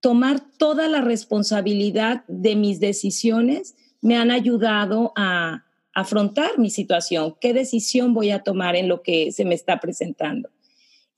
tomar 0.00 0.40
toda 0.58 0.88
la 0.88 1.00
responsabilidad 1.00 2.24
de 2.28 2.56
mis 2.56 2.80
decisiones 2.80 3.76
me 4.00 4.16
han 4.16 4.30
ayudado 4.30 5.12
a 5.16 5.64
afrontar 5.94 6.58
mi 6.58 6.70
situación, 6.70 7.36
qué 7.40 7.52
decisión 7.52 8.14
voy 8.14 8.30
a 8.30 8.42
tomar 8.42 8.74
en 8.74 8.88
lo 8.88 9.02
que 9.02 9.30
se 9.32 9.44
me 9.44 9.54
está 9.54 9.78
presentando. 9.78 10.48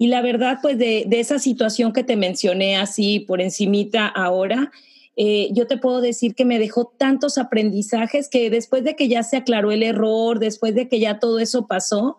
Y 0.05 0.09
la 0.09 0.21
verdad, 0.21 0.59
pues 0.61 0.77
de, 0.77 1.07
esa 1.13 1.39
situación 1.39 1.95
que 1.95 2.05
te 2.05 2.15
mencioné 2.15 2.77
así 2.77 3.21
por 3.21 3.41
encimita 3.41 4.07
ahora, 4.07 4.71
eh, 5.17 5.49
yo 5.53 5.67
te 5.67 5.79
puedo 5.79 6.03
decir 6.03 6.35
que 6.35 6.45
me 6.45 6.59
dejó 6.59 6.93
tantos 6.99 7.39
aprendizajes 7.39 8.29
que 8.29 8.51
después 8.51 8.85
de 8.85 8.97
que 8.97 9.09
ya 9.09 9.23
se 9.23 9.39
aclaró 9.39 9.73
el 9.73 9.83
error, 9.83 10.41
después 10.41 10.75
de 10.75 10.91
que 10.91 11.01
ya 11.01 11.19
todo 11.21 11.39
eso 11.39 11.67
pasó, 11.67 12.19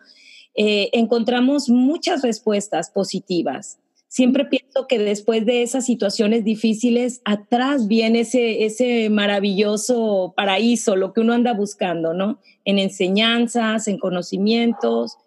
eh, 0.56 0.90
encontramos 0.94 1.70
muchas 1.70 2.24
respuestas 2.24 2.90
positivas 2.90 3.78
siempre 4.08 4.46
pienso 4.46 4.88
que 4.88 4.98
después 4.98 5.46
de 5.46 5.62
esas 5.62 5.86
situaciones 5.86 6.44
difíciles, 6.44 7.22
atrás 7.26 7.88
viene 7.88 8.22
ese, 8.22 8.64
ese 8.64 9.12
maravilloso 9.12 10.34
paraíso, 10.36 10.96
lo 10.96 11.14
que 11.14 11.20
uno 11.20 11.34
anda 11.34 11.54
buscando, 11.54 12.16
¿no? 12.16 12.40
En 12.64 12.80
enseñanzas, 12.80 13.90
en 13.90 14.00
conocimientos 14.00 15.18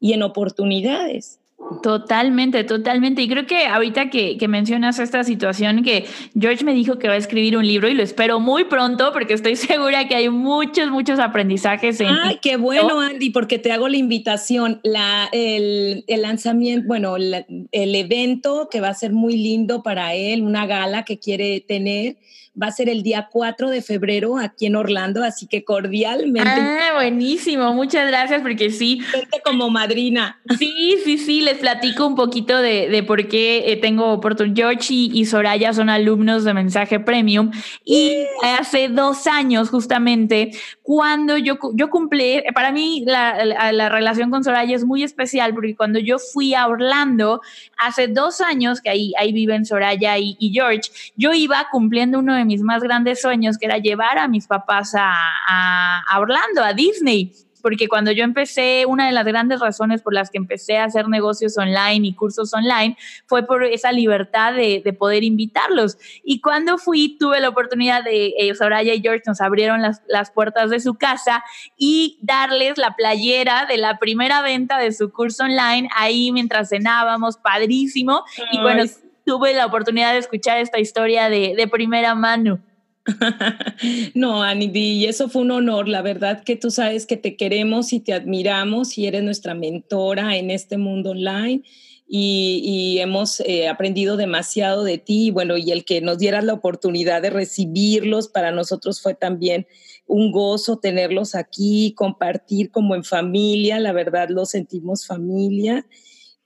y 0.00 0.12
en 0.12 0.22
oportunidades. 0.22 1.40
Totalmente, 1.82 2.64
totalmente. 2.64 3.22
Y 3.22 3.28
creo 3.28 3.46
que 3.46 3.66
ahorita 3.66 4.10
que, 4.10 4.36
mencionas 4.46 4.98
esta 4.98 5.24
situación, 5.24 5.82
que 5.82 6.04
George 6.38 6.64
me 6.64 6.74
dijo 6.74 6.98
que 6.98 7.08
va 7.08 7.14
a 7.14 7.16
escribir 7.16 7.56
un 7.56 7.66
libro 7.66 7.88
y 7.88 7.94
lo 7.94 8.02
espero 8.02 8.40
muy 8.40 8.64
pronto 8.64 9.12
porque 9.12 9.34
estoy 9.34 9.56
segura 9.56 10.06
que 10.06 10.14
hay 10.14 10.28
muchos, 10.28 10.90
muchos 10.90 11.18
aprendizajes. 11.18 12.00
En 12.00 12.08
Ay, 12.08 12.38
qué 12.40 12.56
bueno, 12.56 13.00
Andy, 13.00 13.30
porque 13.30 13.58
te 13.58 13.72
hago 13.72 13.88
la 13.88 13.96
invitación, 13.96 14.80
la, 14.84 15.28
el, 15.32 16.04
lanzamiento, 16.06 16.86
bueno, 16.86 17.16
el 17.16 17.94
evento 17.94 18.68
que 18.70 18.80
va 18.80 18.88
a 18.88 18.94
ser 18.94 19.12
muy 19.12 19.36
lindo 19.36 19.82
para 19.82 20.14
él, 20.14 20.42
una 20.42 20.66
gala 20.66 21.04
que 21.04 21.18
quiere 21.18 21.60
tener 21.60 22.16
va 22.60 22.68
a 22.68 22.72
ser 22.72 22.88
el 22.88 23.02
día 23.02 23.28
4 23.30 23.70
de 23.70 23.82
febrero 23.82 24.38
aquí 24.38 24.66
en 24.66 24.76
Orlando, 24.76 25.22
así 25.22 25.46
que 25.46 25.64
cordialmente. 25.64 26.48
Ah, 26.48 26.92
buenísimo, 26.94 27.72
muchas 27.74 28.08
gracias 28.08 28.42
porque 28.42 28.70
sí. 28.70 29.00
Vente 29.12 29.40
como 29.44 29.70
madrina. 29.70 30.40
Sí, 30.58 30.96
sí, 31.04 31.18
sí, 31.18 31.40
les 31.42 31.58
platico 31.58 32.06
un 32.06 32.14
poquito 32.14 32.58
de, 32.58 32.88
de 32.88 33.02
por 33.02 33.28
qué 33.28 33.72
eh, 33.72 33.76
tengo 33.76 34.12
oportunidad. 34.12 34.56
George 34.56 34.94
y, 34.94 35.24
Soraya 35.26 35.72
son 35.72 35.90
alumnos 35.90 36.44
de 36.44 36.54
Mensaje 36.54 37.00
Premium 37.00 37.50
y 37.84 38.24
hace 38.58 38.88
dos 38.88 39.26
años 39.26 39.70
justamente 39.70 40.52
cuando 40.82 41.36
yo, 41.36 41.58
yo 41.74 41.90
cumplí, 41.90 42.42
para 42.54 42.70
mí 42.72 43.02
la, 43.06 43.44
la, 43.44 43.88
relación 43.88 44.30
con 44.30 44.44
Soraya 44.44 44.74
es 44.74 44.84
muy 44.84 45.02
especial 45.02 45.52
porque 45.52 45.74
cuando 45.74 45.98
yo 45.98 46.18
fui 46.18 46.54
a 46.54 46.68
Orlando 46.68 47.40
hace 47.76 48.08
dos 48.08 48.40
años, 48.40 48.80
que 48.80 48.90
ahí, 48.90 49.12
ahí 49.18 49.32
viven 49.32 49.66
Soraya 49.66 50.16
y, 50.18 50.36
y 50.38 50.52
George, 50.52 50.90
yo 51.16 51.32
iba 51.32 51.66
cumpliendo 51.70 52.18
uno 52.20 52.34
de 52.34 52.44
mis 52.46 52.62
más 52.62 52.82
grandes 52.82 53.20
sueños, 53.20 53.58
que 53.58 53.66
era 53.66 53.78
llevar 53.78 54.18
a 54.18 54.28
mis 54.28 54.46
papás 54.46 54.94
a, 54.94 55.12
a, 55.48 56.20
Orlando, 56.20 56.62
a 56.62 56.72
Disney 56.72 57.32
porque 57.66 57.88
cuando 57.88 58.12
yo 58.12 58.22
empecé, 58.22 58.84
una 58.86 59.06
de 59.06 59.12
las 59.12 59.24
grandes 59.24 59.58
razones 59.58 60.00
por 60.00 60.14
las 60.14 60.30
que 60.30 60.38
empecé 60.38 60.78
a 60.78 60.84
hacer 60.84 61.08
negocios 61.08 61.58
online 61.58 62.06
y 62.06 62.14
cursos 62.14 62.54
online 62.54 62.96
fue 63.26 63.44
por 63.44 63.64
esa 63.64 63.90
libertad 63.90 64.52
de, 64.52 64.82
de 64.84 64.92
poder 64.92 65.24
invitarlos. 65.24 65.98
Y 66.22 66.40
cuando 66.40 66.78
fui, 66.78 67.16
tuve 67.18 67.40
la 67.40 67.48
oportunidad 67.48 68.04
de, 68.04 68.34
eh, 68.38 68.54
Soraya 68.54 68.94
y 68.94 69.00
George 69.00 69.24
nos 69.26 69.40
abrieron 69.40 69.82
las, 69.82 70.00
las, 70.06 70.30
puertas 70.30 70.70
de 70.70 70.78
su 70.78 70.94
casa 70.94 71.42
y 71.76 72.20
darles 72.22 72.78
la 72.78 72.94
playera 72.94 73.66
de 73.66 73.78
la 73.78 73.98
primera 73.98 74.42
venta 74.42 74.78
de 74.78 74.92
su 74.92 75.10
curso 75.10 75.42
online 75.42 75.88
ahí 75.96 76.30
mientras 76.30 76.68
cenábamos, 76.68 77.36
padrísimo. 77.36 78.22
Y 78.52 78.60
bueno, 78.60 78.84
tuve 79.26 79.52
la 79.52 79.66
oportunidad 79.66 80.12
de 80.12 80.20
escuchar 80.20 80.58
esta 80.58 80.80
historia 80.80 81.28
de, 81.28 81.54
de 81.54 81.68
primera 81.68 82.14
mano. 82.14 82.62
no, 84.14 84.42
Andy, 84.42 84.78
y 84.78 85.04
eso 85.06 85.28
fue 85.28 85.42
un 85.42 85.50
honor. 85.50 85.88
La 85.88 86.02
verdad 86.02 86.42
que 86.42 86.56
tú 86.56 86.70
sabes 86.70 87.06
que 87.06 87.16
te 87.16 87.36
queremos 87.36 87.92
y 87.92 88.00
te 88.00 88.12
admiramos 88.12 88.96
y 88.98 89.06
eres 89.06 89.22
nuestra 89.22 89.54
mentora 89.54 90.36
en 90.36 90.50
este 90.50 90.78
mundo 90.78 91.10
online. 91.10 91.62
Y, 92.08 92.98
hemos 93.00 93.40
eh, 93.40 93.66
aprendido 93.68 94.16
demasiado 94.16 94.84
de 94.84 94.98
ti. 94.98 95.30
Bueno, 95.32 95.56
y 95.56 95.72
el 95.72 95.84
que 95.84 96.00
nos 96.00 96.18
dieras 96.18 96.44
la 96.44 96.52
oportunidad 96.52 97.20
de 97.20 97.30
recibirlos 97.30 98.28
para 98.28 98.52
nosotros 98.52 99.02
fue 99.02 99.14
también 99.14 99.66
un 100.06 100.30
gozo 100.30 100.78
tenerlos 100.78 101.34
aquí, 101.34 101.94
compartir 101.96 102.70
como 102.70 102.94
en 102.94 103.02
familia. 103.02 103.80
La 103.80 103.92
verdad, 103.92 104.28
lo 104.28 104.46
sentimos 104.46 105.04
familia. 105.04 105.84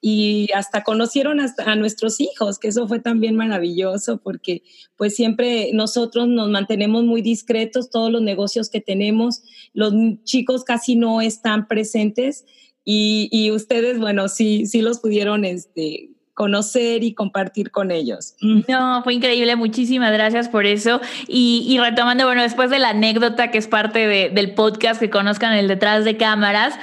Y 0.00 0.48
hasta 0.54 0.82
conocieron 0.82 1.40
a 1.40 1.76
nuestros 1.76 2.20
hijos, 2.20 2.58
que 2.58 2.68
eso 2.68 2.88
fue 2.88 3.00
también 3.00 3.36
maravilloso 3.36 4.18
porque 4.18 4.62
pues 4.96 5.14
siempre 5.14 5.70
nosotros 5.72 6.26
nos 6.28 6.48
mantenemos 6.48 7.04
muy 7.04 7.22
discretos, 7.22 7.90
todos 7.90 8.10
los 8.10 8.22
negocios 8.22 8.70
que 8.70 8.80
tenemos, 8.80 9.42
los 9.74 9.92
chicos 10.24 10.64
casi 10.64 10.96
no 10.96 11.20
están 11.20 11.68
presentes 11.68 12.44
y, 12.84 13.28
y 13.30 13.50
ustedes, 13.50 13.98
bueno, 13.98 14.28
sí, 14.28 14.66
sí 14.66 14.80
los 14.80 15.00
pudieron 15.00 15.44
este, 15.44 16.10
conocer 16.40 17.04
y 17.04 17.12
compartir 17.12 17.70
con 17.70 17.90
ellos. 17.90 18.34
No, 18.40 19.02
fue 19.04 19.12
increíble, 19.12 19.56
muchísimas 19.56 20.10
gracias 20.10 20.48
por 20.48 20.64
eso. 20.64 20.98
Y, 21.28 21.78
retomando, 21.78 22.24
bueno, 22.24 22.40
después 22.40 22.70
de 22.70 22.78
la 22.78 22.88
anécdota 22.88 23.50
que 23.50 23.58
es 23.58 23.68
parte 23.68 24.08
del 24.30 24.54
podcast, 24.54 24.98
que 25.00 25.10
conozcan 25.10 25.52
el 25.52 25.68
detrás 25.68 26.06
de 26.06 26.16
cámaras, 26.16 26.78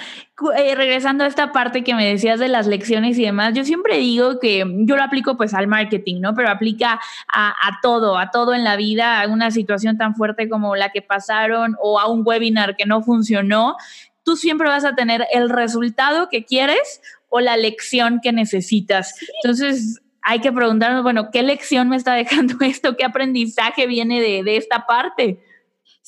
eh, 0.56 0.75
regresando 0.75 1.24
a 1.24 1.27
esta 1.27 1.51
parte 1.51 1.84
que 1.84 1.96
me 1.96 2.08
decías 2.08 2.39
de 2.39 2.48
las 2.48 2.67
lecciones 2.67 3.17
y 3.17 3.24
demás, 3.24 3.53
yo 3.56 3.63
siempre 3.63 3.98
digo 3.98 4.39
que 4.39 4.63
yo 4.82 4.96
lo 4.96 5.03
aplico 5.03 5.36
pues 5.36 5.56
al 5.56 5.67
marketing, 5.67 6.22
¿no? 6.22 6.36
Pero 6.36 6.50
aplica 6.50 7.00
a, 7.27 7.50
a, 7.50 7.79
todo, 7.82 8.17
a 8.20 8.29
todo 8.29 8.53
en 8.53 8.63
la 8.63 8.75
vida, 8.75 9.22
a 9.22 9.27
una 9.27 9.50
situación 9.50 9.98
tan 9.98 10.13
fuerte 10.13 10.48
como 10.48 10.75
la 10.75 10.91
que 10.91 11.01
pasaron 11.01 11.75
o 11.82 12.00
a 12.00 12.08
un 12.08 12.22
webinar 12.24 12.75
que 12.75 12.86
no 12.86 13.01
funcionó. 13.01 13.77
Tú 14.24 14.36
siempre 14.36 14.67
vas 14.67 14.86
a 14.86 14.94
tener 14.94 15.25
el 15.34 15.50
resultado 15.50 16.29
que 16.29 16.46
quieres 16.46 17.01
o 17.29 17.39
la 17.39 17.58
lección 17.58 18.20
que 18.22 18.32
necesitas. 18.32 19.15
Entonces, 19.41 20.01
hay 20.22 20.39
que 20.39 20.51
preguntarnos, 20.51 21.03
bueno, 21.03 21.29
¿qué 21.32 21.41
lección 21.41 21.89
me 21.89 21.96
está 21.96 22.13
dejando 22.13 22.58
esto? 22.62 22.96
¿Qué 22.96 23.06
aprendizaje 23.06 23.88
viene 23.88 24.22
de, 24.22 24.44
de 24.44 24.58
esta 24.58 24.86
parte? 24.86 25.39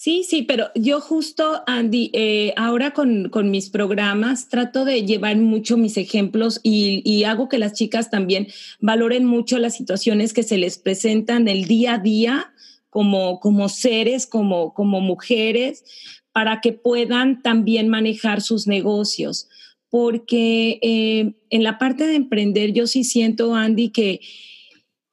Sí, 0.01 0.23
sí, 0.23 0.43
pero 0.43 0.67
yo 0.75 1.01
justo, 1.01 1.61
Andy, 1.67 2.09
eh, 2.13 2.53
ahora 2.55 2.91
con, 2.91 3.27
con, 3.27 3.51
mis 3.51 3.69
programas 3.69 4.47
trato 4.47 4.85
de 4.85 5.03
llevar 5.03 5.35
mucho 5.35 5.75
mis 5.75 5.97
ejemplos 5.97 6.61
y, 6.63 7.01
y, 7.03 7.25
hago 7.25 7.49
que 7.49 7.57
las 7.57 7.73
chicas 7.73 8.09
también 8.09 8.47
valoren 8.79 9.25
mucho 9.25 9.59
las 9.59 9.75
situaciones 9.75 10.31
que 10.31 10.43
se 10.43 10.57
les 10.57 10.77
presentan 10.77 11.49
el 11.49 11.65
día 11.65 11.95
a 11.95 11.97
día 11.97 12.53
como, 12.89 13.41
como 13.41 13.67
seres, 13.67 14.25
como, 14.25 14.73
como 14.73 15.01
mujeres, 15.01 15.83
para 16.31 16.61
que 16.61 16.71
puedan 16.71 17.41
también 17.41 17.89
manejar 17.89 18.39
sus 18.39 18.67
negocios. 18.67 19.49
Porque 19.89 20.79
eh, 20.81 21.33
en 21.49 21.63
la 21.63 21.77
parte 21.77 22.07
de 22.07 22.15
emprender, 22.15 22.71
yo 22.71 22.87
sí 22.87 23.03
siento, 23.03 23.53
Andy, 23.53 23.89
que 23.89 24.21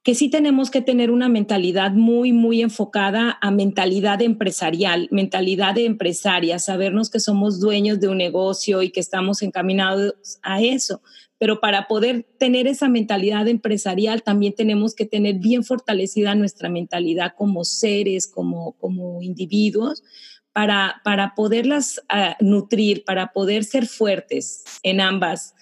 que 0.07 0.15
sí 0.15 0.29
tenemos 0.29 0.71
que 0.71 0.83
tener 0.83 1.11
una 1.11 1.29
mentalidad 1.29 1.91
muy, 1.91 2.33
muy 2.33 2.63
enfocada 2.63 3.39
a 3.43 3.51
mentalidad 3.51 4.23
empresarial, 4.23 5.09
mentalidad 5.11 5.75
de 5.75 5.85
empresaria, 5.85 6.61
sabernos 6.61 7.11
que 7.11 7.19
somos 7.19 7.59
dueños 7.59 7.99
de 7.99 8.07
un 8.07 8.19
negocio 8.19 8.83
y 8.83 8.91
que 8.91 9.01
estamos 9.01 9.43
encaminados 9.43 10.15
a 10.45 10.63
eso. 10.63 11.03
Pero 11.39 11.59
para 11.59 11.89
poder 11.89 12.25
tener 12.39 12.69
esa 12.69 12.89
mentalidad 12.89 13.49
empresarial, 13.49 14.23
también 14.23 14.55
tenemos 14.55 14.95
que 14.95 15.07
tener 15.07 15.41
bien 15.41 15.65
fortalecida 15.65 16.37
nuestra 16.37 16.69
mentalidad 16.69 17.33
como 17.37 17.65
seres, 17.65 18.29
como, 18.29 18.75
como 18.79 19.23
individuos, 19.23 20.05
para, 20.53 21.01
para 21.03 21.35
poderlas 21.35 22.01
uh, 22.15 22.45
nutrir, 22.45 23.03
para 23.05 23.33
poder 23.33 23.65
ser 23.65 23.89
fuertes 23.89 24.63
en 24.85 25.01
ambas 25.01 25.57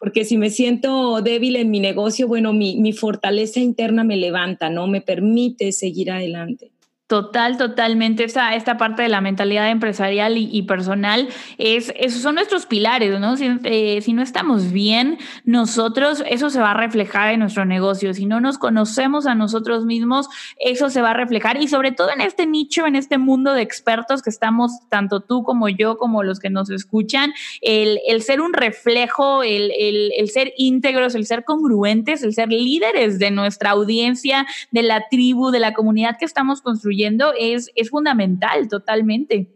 porque 0.00 0.24
si 0.24 0.38
me 0.38 0.48
siento 0.48 1.20
débil 1.20 1.56
en 1.56 1.70
mi 1.70 1.78
negocio, 1.78 2.26
bueno, 2.26 2.54
mi, 2.54 2.76
mi 2.76 2.94
fortaleza 2.94 3.60
interna 3.60 4.02
me 4.02 4.16
levanta, 4.16 4.70
¿no? 4.70 4.86
Me 4.86 5.02
permite 5.02 5.72
seguir 5.72 6.10
adelante. 6.10 6.70
Total, 7.10 7.56
totalmente. 7.56 8.22
Esta, 8.22 8.78
parte 8.78 9.02
de 9.02 9.08
la 9.08 9.20
mentalidad 9.20 9.68
empresarial 9.68 10.36
y, 10.36 10.62
personal 10.62 11.28
es, 11.58 11.92
esos 11.96 12.22
son 12.22 12.36
nuestros 12.36 12.66
pilares, 12.66 13.18
¿no? 13.18 13.36
Si, 13.36 13.50
eh, 13.64 14.00
si, 14.00 14.12
no 14.12 14.22
estamos 14.22 14.70
bien, 14.70 15.18
nosotros, 15.44 16.22
eso 16.28 16.50
se 16.50 16.60
va 16.60 16.70
a 16.70 16.74
reflejar 16.74 17.34
en 17.34 17.40
nuestro 17.40 17.64
negocio. 17.64 18.14
Si 18.14 18.26
no 18.26 18.40
nos 18.40 18.58
conocemos 18.58 19.26
a 19.26 19.34
nosotros 19.34 19.86
mismos, 19.86 20.28
eso 20.60 20.88
se 20.88 21.02
va 21.02 21.10
a 21.10 21.14
reflejar. 21.14 21.60
Y 21.60 21.66
sobre 21.66 21.90
todo 21.90 22.12
en 22.12 22.20
este 22.20 22.46
nicho, 22.46 22.86
en 22.86 22.94
este 22.94 23.18
mundo 23.18 23.54
de 23.54 23.62
expertos 23.62 24.22
que 24.22 24.30
estamos, 24.30 24.70
tanto 24.88 25.18
tú 25.18 25.42
como 25.42 25.68
yo, 25.68 25.98
como 25.98 26.22
los 26.22 26.38
que 26.38 26.48
nos 26.48 26.70
escuchan, 26.70 27.32
el, 27.60 27.98
el 28.06 28.22
ser 28.22 28.40
un 28.40 28.52
reflejo, 28.52 29.42
el, 29.42 29.72
el, 29.76 30.12
el 30.16 30.30
ser 30.30 30.52
íntegros, 30.56 31.16
el 31.16 31.26
ser 31.26 31.42
congruentes, 31.42 32.22
el 32.22 32.34
ser 32.34 32.50
líderes 32.50 33.18
de 33.18 33.32
nuestra 33.32 33.70
audiencia, 33.70 34.46
de 34.70 34.84
la 34.84 35.08
tribu, 35.10 35.50
de 35.50 35.58
la 35.58 35.72
comunidad 35.72 36.16
que 36.16 36.24
estamos 36.24 36.62
construyendo 36.62 36.99
es, 37.38 37.70
es 37.74 37.90
fundamental 37.90 38.68
totalmente. 38.68 39.48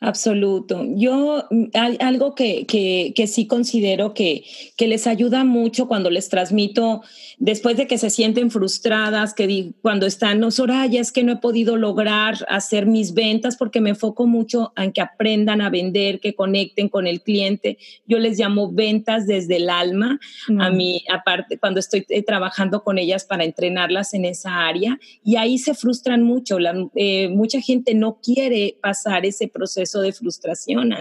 Absoluto. 0.00 0.84
Yo 0.96 1.46
mm, 1.50 1.64
algo 2.00 2.34
que, 2.34 2.66
que, 2.66 3.26
sí 3.26 3.46
considero 3.46 4.12
que, 4.12 4.44
que, 4.76 4.86
les 4.86 5.06
ayuda 5.06 5.44
mucho 5.44 5.88
cuando 5.88 6.10
les 6.10 6.28
transmito, 6.28 7.02
después 7.38 7.76
de 7.76 7.86
que 7.86 7.96
se 7.96 8.10
sienten 8.10 8.50
frustradas, 8.50 9.32
que 9.32 9.72
cuando 9.80 10.04
están, 10.04 10.40
no, 10.40 10.50
Soraya, 10.50 11.00
es 11.00 11.10
que 11.10 11.22
no 11.22 11.32
he 11.32 11.36
podido 11.36 11.76
lograr 11.76 12.36
hacer 12.48 12.86
mis 12.86 13.14
ventas 13.14 13.56
porque 13.56 13.80
me 13.80 13.90
enfoco 13.90 14.26
mucho 14.26 14.72
en 14.76 14.92
que 14.92 15.00
aprendan 15.00 15.60
a 15.62 15.70
vender, 15.70 16.20
que 16.20 16.34
conecten 16.34 16.88
con 16.88 17.06
el 17.06 17.22
cliente. 17.22 17.78
Yo 18.06 18.18
les 18.18 18.38
llamo 18.38 18.70
ventas 18.70 19.26
desde 19.26 19.56
el 19.56 19.70
alma, 19.70 20.18
a 20.58 20.70
mm. 20.70 20.76
mí, 20.76 21.04
aparte, 21.10 21.56
cuando 21.56 21.80
estoy 21.80 22.04
eh, 22.08 22.22
trabajando 22.22 22.82
con 22.82 22.98
ellas 22.98 23.24
para 23.24 23.44
entrenarlas 23.44 24.12
en 24.12 24.26
esa 24.26 24.66
área, 24.66 24.98
y 25.22 25.36
ahí 25.36 25.56
se 25.56 25.72
frustran 25.72 26.22
mucho. 26.22 26.58
Eh, 26.94 27.28
mucha 27.28 27.60
gente 27.60 27.94
no 27.94 28.18
quiere 28.20 28.76
pasar 28.82 29.24
ese 29.24 29.48
proceso 29.48 29.83
de 29.92 30.12
frustración. 30.12 30.94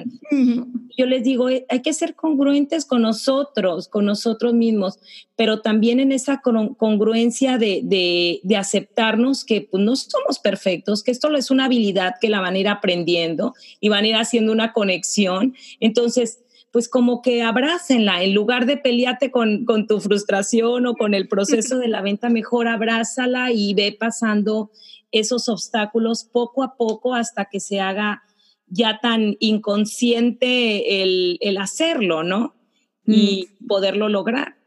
Yo 0.98 1.06
les 1.06 1.24
digo, 1.24 1.50
eh, 1.50 1.66
hay 1.70 1.82
que 1.82 1.94
ser 1.94 2.16
congruentes 2.16 2.86
con 2.86 3.02
nosotros, 3.02 3.88
con 3.88 4.06
nosotros 4.06 4.54
mismos, 4.54 5.00
pero 5.36 5.62
también 5.62 6.00
en 6.00 6.12
esa 6.12 6.42
congruencia 6.42 7.58
de, 7.58 8.42
aceptarnos 8.58 9.44
que 9.44 9.62
pues, 9.62 9.84
no 9.84 9.96
somos 9.96 10.40
perfectos, 10.40 11.04
que 11.04 11.12
esto 11.12 11.34
es 11.36 11.50
una 11.50 11.66
habilidad 11.66 12.16
que 12.22 12.30
la 12.30 12.42
van 12.42 12.56
a 12.56 12.60
ir 12.60 12.68
aprendiendo 12.68 13.54
y 13.80 13.90
van 13.90 14.04
a 14.04 14.08
ir 14.08 14.16
haciendo 14.16 14.52
una 14.52 14.74
conexión. 14.74 15.56
Entonces, 15.80 16.40
pues 16.72 16.90
como 16.90 17.22
que 17.22 17.44
abrácenla, 17.44 18.24
en 18.24 18.34
lugar 18.34 18.66
de 18.66 18.78
pelearte 18.78 19.30
con, 19.30 19.66
con, 19.66 19.86
tu 19.86 20.00
frustración 20.00 20.88
o 20.88 20.96
con 20.96 21.14
el 21.14 21.28
proceso 21.28 21.78
de 21.78 21.88
la 21.88 22.02
venta, 22.02 22.30
mejor 22.30 22.68
abrázala 22.68 23.52
y 23.52 23.74
ve 23.76 23.96
pasando 23.98 24.72
esos 25.14 25.48
obstáculos 25.48 26.26
poco 26.26 26.64
a 26.64 26.76
poco 26.76 27.14
hasta 27.14 27.46
que 27.46 27.60
se 27.60 27.80
haga 27.80 28.24
ya 28.74 29.00
tan 29.00 29.38
inconsciente 29.40 31.04
el, 31.04 31.38
el 31.42 31.58
hacerlo, 31.58 32.24
¿no? 32.24 32.56
Y 33.06 33.50
mm. 33.60 33.68
poderlo 33.68 34.10
lograr. 34.10 34.58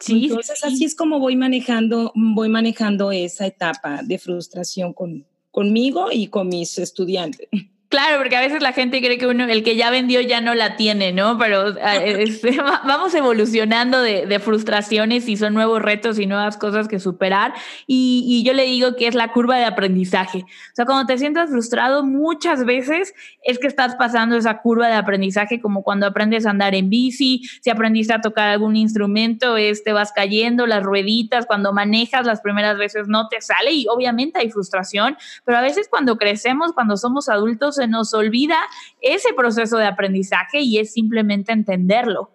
Sí, 0.00 0.24
Entonces 0.24 0.64
así 0.64 0.84
es 0.84 0.96
como 0.96 1.20
voy 1.20 1.36
manejando, 1.36 2.12
voy 2.14 2.48
manejando 2.48 3.12
esa 3.12 3.46
etapa 3.46 4.02
de 4.02 4.18
frustración 4.18 4.92
con, 4.92 5.26
conmigo 5.50 6.08
y 6.10 6.26
con 6.26 6.48
mis 6.48 6.78
estudiantes. 6.78 7.48
Claro, 7.92 8.16
porque 8.16 8.36
a 8.36 8.40
veces 8.40 8.62
la 8.62 8.72
gente 8.72 9.02
cree 9.02 9.18
que 9.18 9.26
uno, 9.26 9.44
el 9.44 9.62
que 9.62 9.76
ya 9.76 9.90
vendió 9.90 10.22
ya 10.22 10.40
no 10.40 10.54
la 10.54 10.76
tiene, 10.76 11.12
¿no? 11.12 11.36
Pero 11.36 11.74
ah, 11.82 11.98
vamos 12.86 13.14
evolucionando 13.14 14.00
de, 14.00 14.40
frustraciones 14.40 15.28
y 15.28 15.36
son 15.36 15.52
nuevos 15.52 15.82
retos 15.82 16.18
y 16.18 16.24
nuevas 16.24 16.56
cosas 16.56 16.88
que 16.88 16.98
superar. 16.98 17.52
Y, 17.86 18.42
yo 18.46 18.54
le 18.54 18.64
digo 18.64 18.96
que 18.96 19.08
es 19.08 19.14
la 19.14 19.30
curva 19.32 19.58
de 19.58 19.66
aprendizaje. 19.66 20.38
O 20.38 20.74
sea, 20.74 20.86
cuando 20.86 21.04
te 21.04 21.18
sientas 21.18 21.50
frustrado, 21.50 22.02
muchas 22.02 22.64
veces 22.64 23.12
es 23.44 23.58
que 23.58 23.66
estás 23.66 23.94
pasando 23.96 24.36
esa 24.36 24.62
curva 24.62 24.88
de 24.88 24.94
aprendizaje, 24.94 25.60
como 25.60 25.82
cuando 25.82 26.06
aprendes 26.06 26.46
a 26.46 26.50
andar 26.50 26.74
en 26.74 26.88
bici, 26.88 27.42
si 27.60 27.68
aprendiste 27.68 28.14
a 28.14 28.22
tocar 28.22 28.48
algún 28.48 28.74
instrumento, 28.74 29.58
es, 29.58 29.84
te 29.84 29.92
vas 29.92 30.12
cayendo, 30.12 30.66
las 30.66 30.82
rueditas, 30.82 31.44
cuando 31.44 31.74
manejas 31.74 32.24
las 32.24 32.40
primeras 32.40 32.78
veces 32.78 33.06
no 33.06 33.28
te 33.28 33.42
sale 33.42 33.72
y 33.72 33.86
obviamente 33.88 34.38
hay 34.38 34.50
frustración, 34.50 35.18
pero 35.44 35.58
a 35.58 35.60
veces 35.60 35.88
cuando 35.90 36.16
crecemos, 36.16 36.72
cuando 36.72 36.96
somos 36.96 37.28
adultos, 37.28 37.81
se 37.82 37.88
nos 37.88 38.14
olvida 38.14 38.56
ese 39.00 39.32
proceso 39.32 39.76
de 39.76 39.86
aprendizaje 39.86 40.60
y 40.60 40.78
es 40.78 40.92
simplemente 40.92 41.52
entenderlo. 41.52 42.30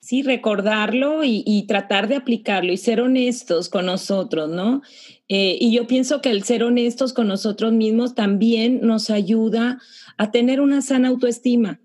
Sí, 0.00 0.22
recordarlo 0.22 1.22
y, 1.24 1.66
tratar 1.68 2.08
de 2.08 2.16
aplicarlo 2.16 2.72
y 2.72 2.78
ser 2.78 3.02
honestos 3.02 3.68
con 3.68 3.84
nosotros, 3.86 4.48
¿no? 4.48 4.80
Eh, 5.28 5.58
y 5.60 5.72
yo 5.72 5.86
pienso 5.86 6.22
que 6.22 6.30
el 6.30 6.42
ser 6.42 6.64
honestos 6.64 7.12
con 7.12 7.28
nosotros 7.28 7.72
mismos 7.72 8.14
también 8.14 8.80
nos 8.82 9.10
ayuda 9.10 9.78
a 10.16 10.30
tener 10.30 10.62
una 10.62 10.80
sana 10.80 11.08
autoestima, 11.08 11.80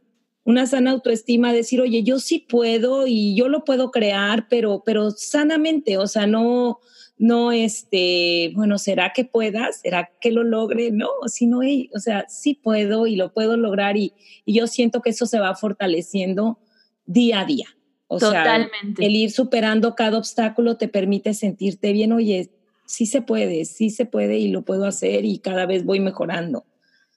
una 0.46 0.66
sana 0.66 0.92
autoestima, 0.92 1.52
decir, 1.52 1.82
oye, 1.82 2.04
yo 2.04 2.20
sí 2.20 2.40
puedo 2.40 3.06
y 3.06 3.36
yo 3.36 3.50
lo 3.50 3.66
puedo 3.66 3.92
crear, 3.92 4.48
pero, 4.50 4.82
pero 4.86 5.12
sanamente, 5.12 5.98
o 5.98 6.08
sea, 6.08 6.26
no, 6.26 6.80
no, 7.18 7.52
este, 7.52 8.52
bueno, 8.56 8.78
¿será 8.78 9.14
que 9.14 9.24
pueda? 9.24 9.72
¿Será 9.72 10.12
que 10.20 10.32
lo 10.32 10.44
logre? 10.44 10.92
No, 10.92 11.10
sino, 11.28 11.60
o 11.94 12.00
sea, 12.00 12.26
sí 12.28 12.54
puedo 12.56 13.08
y 13.08 13.16
lo 13.16 13.32
puedo 13.32 13.56
lograr 13.56 13.96
y, 13.96 14.14
yo 14.46 14.68
siento 14.68 15.02
que 15.02 15.12
eso 15.12 15.26
se 15.26 15.40
va 15.40 15.56
fortaleciendo 15.56 16.60
día 17.06 17.42
a 17.42 17.46
día. 17.46 17.68
O 18.08 18.20
Totalmente. 18.20 18.98
sea, 18.98 19.08
el 19.08 19.16
ir 19.16 19.32
superando 19.32 19.96
cada 19.96 20.18
obstáculo 20.18 20.78
te 20.78 20.88
permite 20.88 21.34
sentirte 21.34 21.94
bien, 21.94 22.12
oye, 22.12 22.52
sí 22.86 23.06
se 23.06 23.22
puede, 23.22 23.66
sí 23.66 23.90
se 23.90 24.06
puede 24.06 24.38
y 24.38 24.50
lo 24.50 24.64
puedo 24.64 24.86
hacer 24.86 25.26
y 25.26 25.40
cada 25.40 25.66
vez 25.66 25.86
voy 25.86 26.00
mejorando. 26.00 26.66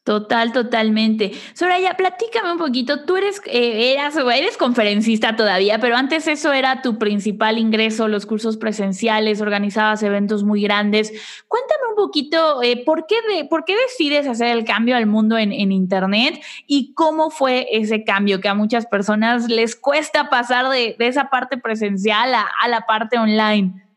Total, 0.09 0.53
totalmente. 0.53 1.33
Soraya, 1.53 1.93
platícame 1.93 2.53
un 2.53 2.57
poquito. 2.57 3.05
Tú 3.05 3.19
eres, 3.19 3.43
eh, 3.45 3.93
eras, 3.93 4.17
eres 4.17 4.57
conferencista 4.57 5.37
todavía, 5.37 5.81
pero 5.81 5.97
antes 5.97 6.27
eso 6.29 6.51
era 6.55 6.81
tu 6.81 6.97
principal 6.97 7.59
ingreso, 7.59 8.09
los 8.09 8.25
cursos 8.25 8.57
presenciales, 8.57 9.43
organizabas 9.43 10.03
eventos 10.03 10.45
muy 10.45 10.63
grandes. 10.63 11.13
Cuéntame 11.47 11.91
un 11.91 11.97
poquito, 11.97 12.63
eh, 12.63 12.83
¿por, 12.87 13.05
qué 13.07 13.17
de, 13.31 13.45
¿por 13.45 13.67
qué 13.67 13.75
decides 13.77 14.27
hacer 14.27 14.57
el 14.57 14.65
cambio 14.65 14.97
al 14.97 15.05
mundo 15.05 15.37
en, 15.37 15.53
Internet 15.53 16.41
y 16.67 16.95
cómo 16.95 17.29
fue 17.29 17.67
ese 17.71 18.03
cambio 18.03 18.41
que 18.41 18.49
a 18.49 18.55
muchas 18.55 18.87
personas 18.87 19.51
les 19.51 19.77
cuesta 19.77 20.31
pasar 20.31 20.71
de, 20.71 20.97
esa 21.01 21.29
parte 21.29 21.59
presencial 21.59 22.33
a 22.35 22.69
la 22.69 22.87
parte 22.87 23.19
online? 23.19 23.88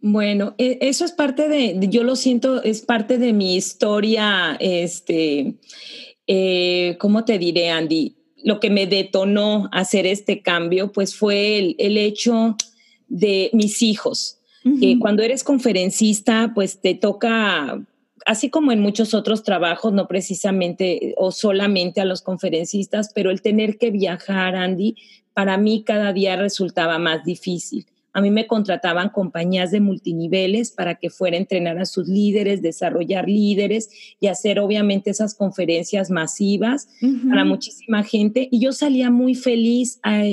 Bueno, 0.00 0.54
e, 0.58 0.78
eso 0.82 1.04
es 1.04 1.12
parte 1.12 1.48
de, 1.48 1.78
yo 1.88 2.04
lo 2.04 2.16
siento, 2.16 2.62
es 2.62 2.82
parte 2.82 3.18
de 3.18 3.32
mi 3.32 3.56
historia, 3.56 4.56
este, 4.60 5.54
eh, 6.26 6.96
¿cómo 7.00 7.24
te 7.24 7.38
diré, 7.38 7.70
Andy? 7.70 8.16
Lo 8.44 8.60
que 8.60 8.70
me 8.70 8.86
detonó 8.86 9.68
hacer 9.72 10.06
este 10.06 10.42
cambio, 10.42 10.92
pues 10.92 11.16
fue 11.16 11.74
el, 11.78 11.96
hecho 11.96 12.56
de 13.08 13.50
mis 13.52 13.82
hijos. 13.82 14.38
cuando 15.00 15.22
eres 15.22 15.44
conferencista, 15.44 16.50
pues 16.52 16.80
te 16.80 16.94
toca, 16.94 17.80
así 18.26 18.50
como 18.50 18.72
en 18.72 18.80
muchos 18.80 19.14
otros 19.14 19.44
trabajos, 19.44 19.92
no 19.92 20.08
precisamente 20.08 21.14
o 21.16 21.30
solamente 21.30 22.00
a 22.00 22.04
los 22.04 22.20
conferencistas, 22.20 23.10
pero 23.14 23.30
el 23.30 23.42
tener 23.42 23.78
que 23.78 23.92
viajar, 23.92 24.56
Andy, 24.56 24.96
para 25.34 25.56
mí 25.56 25.84
cada 25.84 26.12
día 26.12 26.36
resultaba 26.36 26.98
más 26.98 27.24
difícil. 27.24 27.86
A 28.16 28.22
mí 28.22 28.30
me 28.30 28.46
contrataban 28.46 29.10
compañías 29.10 29.70
de 29.72 29.80
multiniveles 29.80 30.70
para 30.70 30.94
que 30.94 31.10
fuera 31.10 31.36
a 31.36 31.40
entrenar 31.40 31.78
a 31.78 31.84
sus 31.84 32.08
líderes, 32.08 32.62
desarrollar 32.62 33.28
líderes 33.28 33.90
y 34.18 34.28
hacer 34.28 34.58
obviamente 34.58 35.10
esas 35.10 35.34
conferencias 35.34 36.10
masivas 36.10 36.88
para 37.28 37.44
muchísima 37.44 38.02
gente. 38.04 38.48
Y 38.50 38.58
yo 38.58 38.72
salía 38.72 39.10
muy 39.10 39.34
feliz 39.34 40.00
a, 40.02 40.24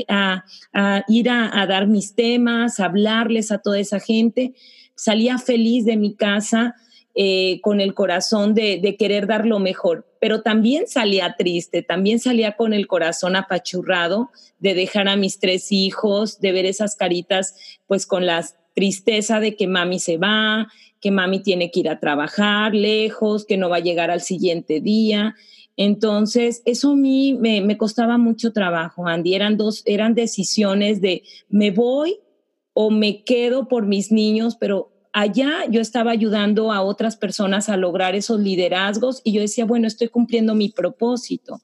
ir 1.10 1.30
a, 1.30 1.66
dar 1.68 1.88
mis 1.88 2.16
temas, 2.16 2.80
a 2.80 2.86
hablarles 2.86 3.52
a 3.52 3.58
toda 3.58 3.80
esa 3.80 4.00
gente. 4.00 4.54
Salía 4.96 5.38
feliz 5.38 5.84
de 5.84 5.98
mi 5.98 6.16
casa 6.16 6.76
eh, 7.16 7.60
con 7.62 7.80
el 7.80 7.94
corazón 7.94 8.56
de, 8.56 8.80
de, 8.82 8.96
querer 8.96 9.28
dar 9.28 9.46
lo 9.46 9.60
mejor, 9.60 10.08
pero 10.20 10.42
también 10.42 10.88
salía 10.88 11.36
triste, 11.38 11.84
también 11.84 12.20
salía 12.20 12.54
con 12.54 12.74
el 12.74 12.88
corazón 12.88 13.36
apachurrado 13.36 14.32
de 14.58 14.74
dejar 14.74 15.08
a 15.08 15.16
mis 15.16 15.40
tres 15.40 15.72
hijos, 15.72 16.40
de 16.40 16.52
ver 16.52 16.66
esas 16.66 16.96
caritas 16.96 17.56
pues 17.86 18.08
con 18.08 18.26
la 18.26 18.44
tristeza 18.74 19.40
de 19.40 19.56
que 19.56 19.68
mami 19.68 20.00
se 20.00 20.18
va, 20.18 20.68
que 21.00 21.12
mami 21.12 21.40
tiene 21.42 21.70
que 21.70 21.82
ir 21.82 21.90
a 21.90 22.00
trabajar 22.00 22.74
lejos, 22.74 23.46
que 23.46 23.58
no 23.58 23.70
va 23.70 23.76
a 23.76 23.82
llegar 23.82 24.10
al 24.10 24.22
siguiente 24.22 24.80
día. 24.80 25.36
Entonces, 25.76 26.62
eso 26.66 26.92
a 26.92 26.96
mí 26.96 27.34
me, 27.34 27.62
me 27.62 27.78
costaba 27.78 28.18
mucho 28.18 28.54
trabajo, 28.54 29.08
Andy. 29.08 29.36
Eran 29.36 29.58
dos, 29.58 29.84
eran 29.86 30.16
decisiones 30.16 31.02
de 31.02 31.24
me 31.50 31.72
voy 31.72 32.20
o 32.74 32.90
me 32.90 33.24
quedo 33.24 33.68
por 33.68 33.86
mis 33.86 34.12
niños, 34.12 34.56
pero 34.60 34.93
allá 35.14 35.66
yo 35.70 35.80
estaba 35.80 36.12
ayudando 36.12 36.72
a 36.72 36.82
otras 36.82 37.16
personas 37.16 37.70
a 37.70 37.78
lograr 37.78 38.16
esos 38.16 38.40
liderazgos 38.40 39.22
y 39.24 39.32
yo 39.32 39.42
decía, 39.42 39.64
bueno, 39.66 39.88
estoy 39.88 40.10
cumpliendo 40.10 40.56
mi 40.56 40.70
propósito, 40.70 41.62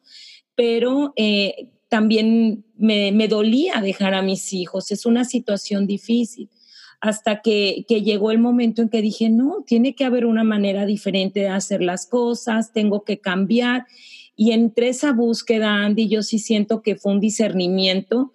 pero 0.56 1.14
eh, 1.16 1.70
también 1.90 2.64
me, 2.78 3.28
dolía 3.28 3.82
dejar 3.82 4.14
a 4.14 4.22
mis 4.22 4.54
hijos, 4.54 4.92
es 4.92 5.06
una 5.06 5.26
situación 5.26 5.88
difícil. 5.88 6.50
Hasta 7.02 7.42
que, 7.42 7.86
que 7.88 8.02
llegó 8.02 8.30
el 8.30 8.40
momento 8.40 8.82
en 8.82 8.90
que 8.90 9.02
dije, 9.02 9.30
no, 9.30 9.64
tiene 9.66 9.96
que 9.96 10.04
haber 10.04 10.26
una 10.26 10.44
manera 10.44 10.86
diferente 10.86 11.40
de 11.40 11.48
hacer 11.48 11.82
las 11.82 12.06
cosas, 12.06 12.74
tengo 12.74 13.06
que 13.06 13.20
cambiar. 13.20 13.88
Y 14.36 14.52
entre 14.52 14.90
esa 14.90 15.14
búsqueda, 15.14 15.86
Andy, 15.86 16.10
yo 16.10 16.24
sí 16.24 16.40
siento 16.40 16.82
que 16.82 16.98
fue 16.98 17.14
un 17.14 17.22
discernimiento 17.22 18.34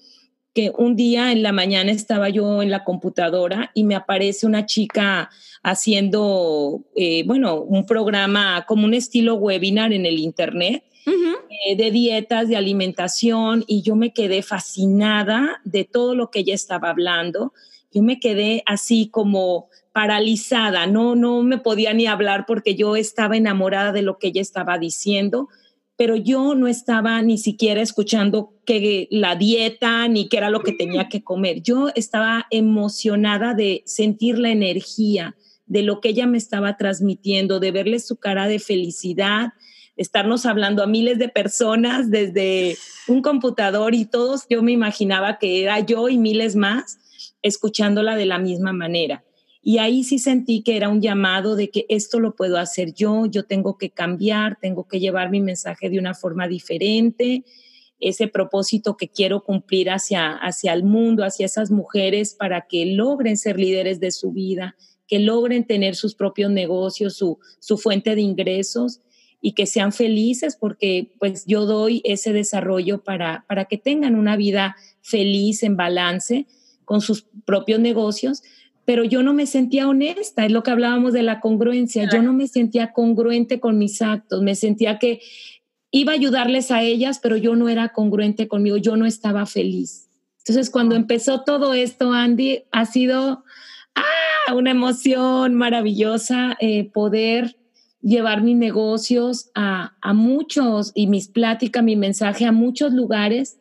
que 0.54 0.72
un 0.78 0.94
día 0.94 1.32
en 1.32 1.42
la 1.42 1.52
mañana 1.52 1.90
estaba 1.90 2.28
yo 2.28 2.62
en 2.62 2.70
la 2.70 2.84
computadora 2.84 3.72
y 3.74 3.82
me 3.82 3.96
aparece 3.96 4.46
una 4.46 4.66
chica 4.66 5.28
haciendo, 5.64 6.82
eh, 6.94 7.24
bueno, 7.26 7.60
un 7.60 7.84
programa 7.86 8.64
como 8.66 8.84
un 8.84 8.94
estilo 8.94 9.34
webinar 9.34 9.92
en 9.92 10.06
el 10.06 10.18
Internet. 10.18 10.84
Eh, 11.06 11.76
de 11.76 11.90
dietas, 11.90 12.48
de 12.48 12.56
alimentación, 12.56 13.62
y 13.66 13.82
yo 13.82 13.94
me 13.94 14.14
quedé 14.14 14.42
fascinada 14.42 15.60
de 15.64 15.84
todo 15.84 16.14
lo 16.14 16.30
que 16.30 16.38
ella 16.38 16.54
estaba 16.54 16.88
hablando. 16.88 17.52
Yo 17.92 18.02
me 18.02 18.18
quedé 18.18 18.62
así 18.64 19.10
como 19.10 19.68
paralizada, 19.92 20.86
no, 20.86 21.14
no 21.14 21.42
me 21.42 21.58
podía 21.58 21.92
ni 21.92 22.06
hablar 22.06 22.46
porque 22.46 22.74
yo 22.74 22.96
estaba 22.96 23.36
enamorada 23.36 23.92
de 23.92 24.00
lo 24.00 24.18
que 24.18 24.28
ella 24.28 24.40
estaba 24.40 24.78
diciendo 24.78 25.48
pero 25.96 26.16
yo 26.16 26.54
no 26.54 26.66
estaba 26.66 27.22
ni 27.22 27.38
siquiera 27.38 27.80
escuchando 27.80 28.52
que 28.66 29.06
la 29.10 29.36
dieta 29.36 30.08
ni 30.08 30.28
qué 30.28 30.38
era 30.38 30.50
lo 30.50 30.60
que 30.60 30.72
tenía 30.72 31.08
que 31.08 31.22
comer. 31.22 31.62
Yo 31.62 31.90
estaba 31.94 32.46
emocionada 32.50 33.54
de 33.54 33.82
sentir 33.86 34.38
la 34.38 34.50
energía 34.50 35.36
de 35.66 35.82
lo 35.82 36.00
que 36.00 36.10
ella 36.10 36.26
me 36.26 36.38
estaba 36.38 36.76
transmitiendo, 36.76 37.60
de 37.60 37.70
verle 37.70 38.00
su 38.00 38.16
cara 38.16 38.48
de 38.48 38.58
felicidad, 38.58 39.52
estarnos 39.96 40.46
hablando 40.46 40.82
a 40.82 40.86
miles 40.86 41.18
de 41.18 41.28
personas 41.28 42.10
desde 42.10 42.76
un 43.06 43.22
computador 43.22 43.94
y 43.94 44.04
todos, 44.04 44.46
yo 44.50 44.62
me 44.62 44.72
imaginaba 44.72 45.38
que 45.38 45.62
era 45.62 45.78
yo 45.80 46.08
y 46.08 46.18
miles 46.18 46.56
más 46.56 46.98
escuchándola 47.42 48.16
de 48.16 48.26
la 48.26 48.38
misma 48.38 48.72
manera. 48.72 49.22
Y 49.66 49.78
ahí 49.78 50.04
sí 50.04 50.18
sentí 50.18 50.62
que 50.62 50.76
era 50.76 50.90
un 50.90 51.00
llamado 51.00 51.56
de 51.56 51.70
que 51.70 51.86
esto 51.88 52.20
lo 52.20 52.36
puedo 52.36 52.58
hacer 52.58 52.92
yo, 52.92 53.24
yo 53.24 53.44
tengo 53.44 53.78
que 53.78 53.88
cambiar, 53.88 54.58
tengo 54.60 54.86
que 54.86 55.00
llevar 55.00 55.30
mi 55.30 55.40
mensaje 55.40 55.88
de 55.88 55.98
una 55.98 56.12
forma 56.12 56.46
diferente, 56.46 57.44
ese 57.98 58.28
propósito 58.28 58.98
que 58.98 59.08
quiero 59.08 59.42
cumplir 59.42 59.88
hacia, 59.88 60.32
hacia 60.32 60.74
el 60.74 60.84
mundo, 60.84 61.24
hacia 61.24 61.46
esas 61.46 61.70
mujeres 61.70 62.34
para 62.34 62.66
que 62.68 62.84
logren 62.84 63.38
ser 63.38 63.58
líderes 63.58 64.00
de 64.00 64.10
su 64.10 64.32
vida, 64.32 64.76
que 65.08 65.18
logren 65.18 65.64
tener 65.64 65.96
sus 65.96 66.14
propios 66.14 66.50
negocios, 66.50 67.16
su, 67.16 67.38
su 67.58 67.78
fuente 67.78 68.14
de 68.14 68.20
ingresos 68.20 69.00
y 69.40 69.52
que 69.52 69.64
sean 69.64 69.92
felices 69.92 70.58
porque 70.60 71.14
pues 71.18 71.46
yo 71.46 71.64
doy 71.64 72.02
ese 72.04 72.34
desarrollo 72.34 73.02
para, 73.02 73.46
para 73.48 73.64
que 73.64 73.78
tengan 73.78 74.14
una 74.14 74.36
vida 74.36 74.76
feliz 75.00 75.62
en 75.62 75.78
balance 75.78 76.46
con 76.84 77.00
sus 77.00 77.26
propios 77.46 77.80
negocios, 77.80 78.42
pero 78.84 79.04
yo 79.04 79.22
no 79.22 79.32
me 79.32 79.46
sentía 79.46 79.88
honesta, 79.88 80.44
es 80.44 80.52
lo 80.52 80.62
que 80.62 80.70
hablábamos 80.70 81.12
de 81.12 81.22
la 81.22 81.40
congruencia, 81.40 82.08
yo 82.12 82.22
no 82.22 82.32
me 82.32 82.48
sentía 82.48 82.92
congruente 82.92 83.60
con 83.60 83.78
mis 83.78 84.02
actos, 84.02 84.42
me 84.42 84.54
sentía 84.54 84.98
que 84.98 85.20
iba 85.90 86.12
a 86.12 86.16
ayudarles 86.16 86.70
a 86.70 86.82
ellas, 86.82 87.18
pero 87.22 87.36
yo 87.36 87.56
no 87.56 87.68
era 87.68 87.90
congruente 87.90 88.48
conmigo, 88.48 88.76
yo 88.76 88.96
no 88.96 89.06
estaba 89.06 89.46
feliz. 89.46 90.10
Entonces, 90.38 90.68
cuando 90.70 90.96
empezó 90.96 91.42
todo 91.42 91.72
esto, 91.72 92.12
Andy, 92.12 92.64
ha 92.70 92.84
sido 92.84 93.44
ah, 93.94 94.54
una 94.54 94.72
emoción 94.72 95.54
maravillosa 95.54 96.56
eh, 96.60 96.90
poder 96.90 97.56
llevar 98.02 98.42
mis 98.42 98.56
negocios 98.56 99.50
a, 99.54 99.96
a 100.02 100.12
muchos 100.12 100.92
y 100.94 101.06
mis 101.06 101.28
pláticas, 101.28 101.82
mi 101.82 101.96
mensaje 101.96 102.44
a 102.44 102.52
muchos 102.52 102.92
lugares 102.92 103.58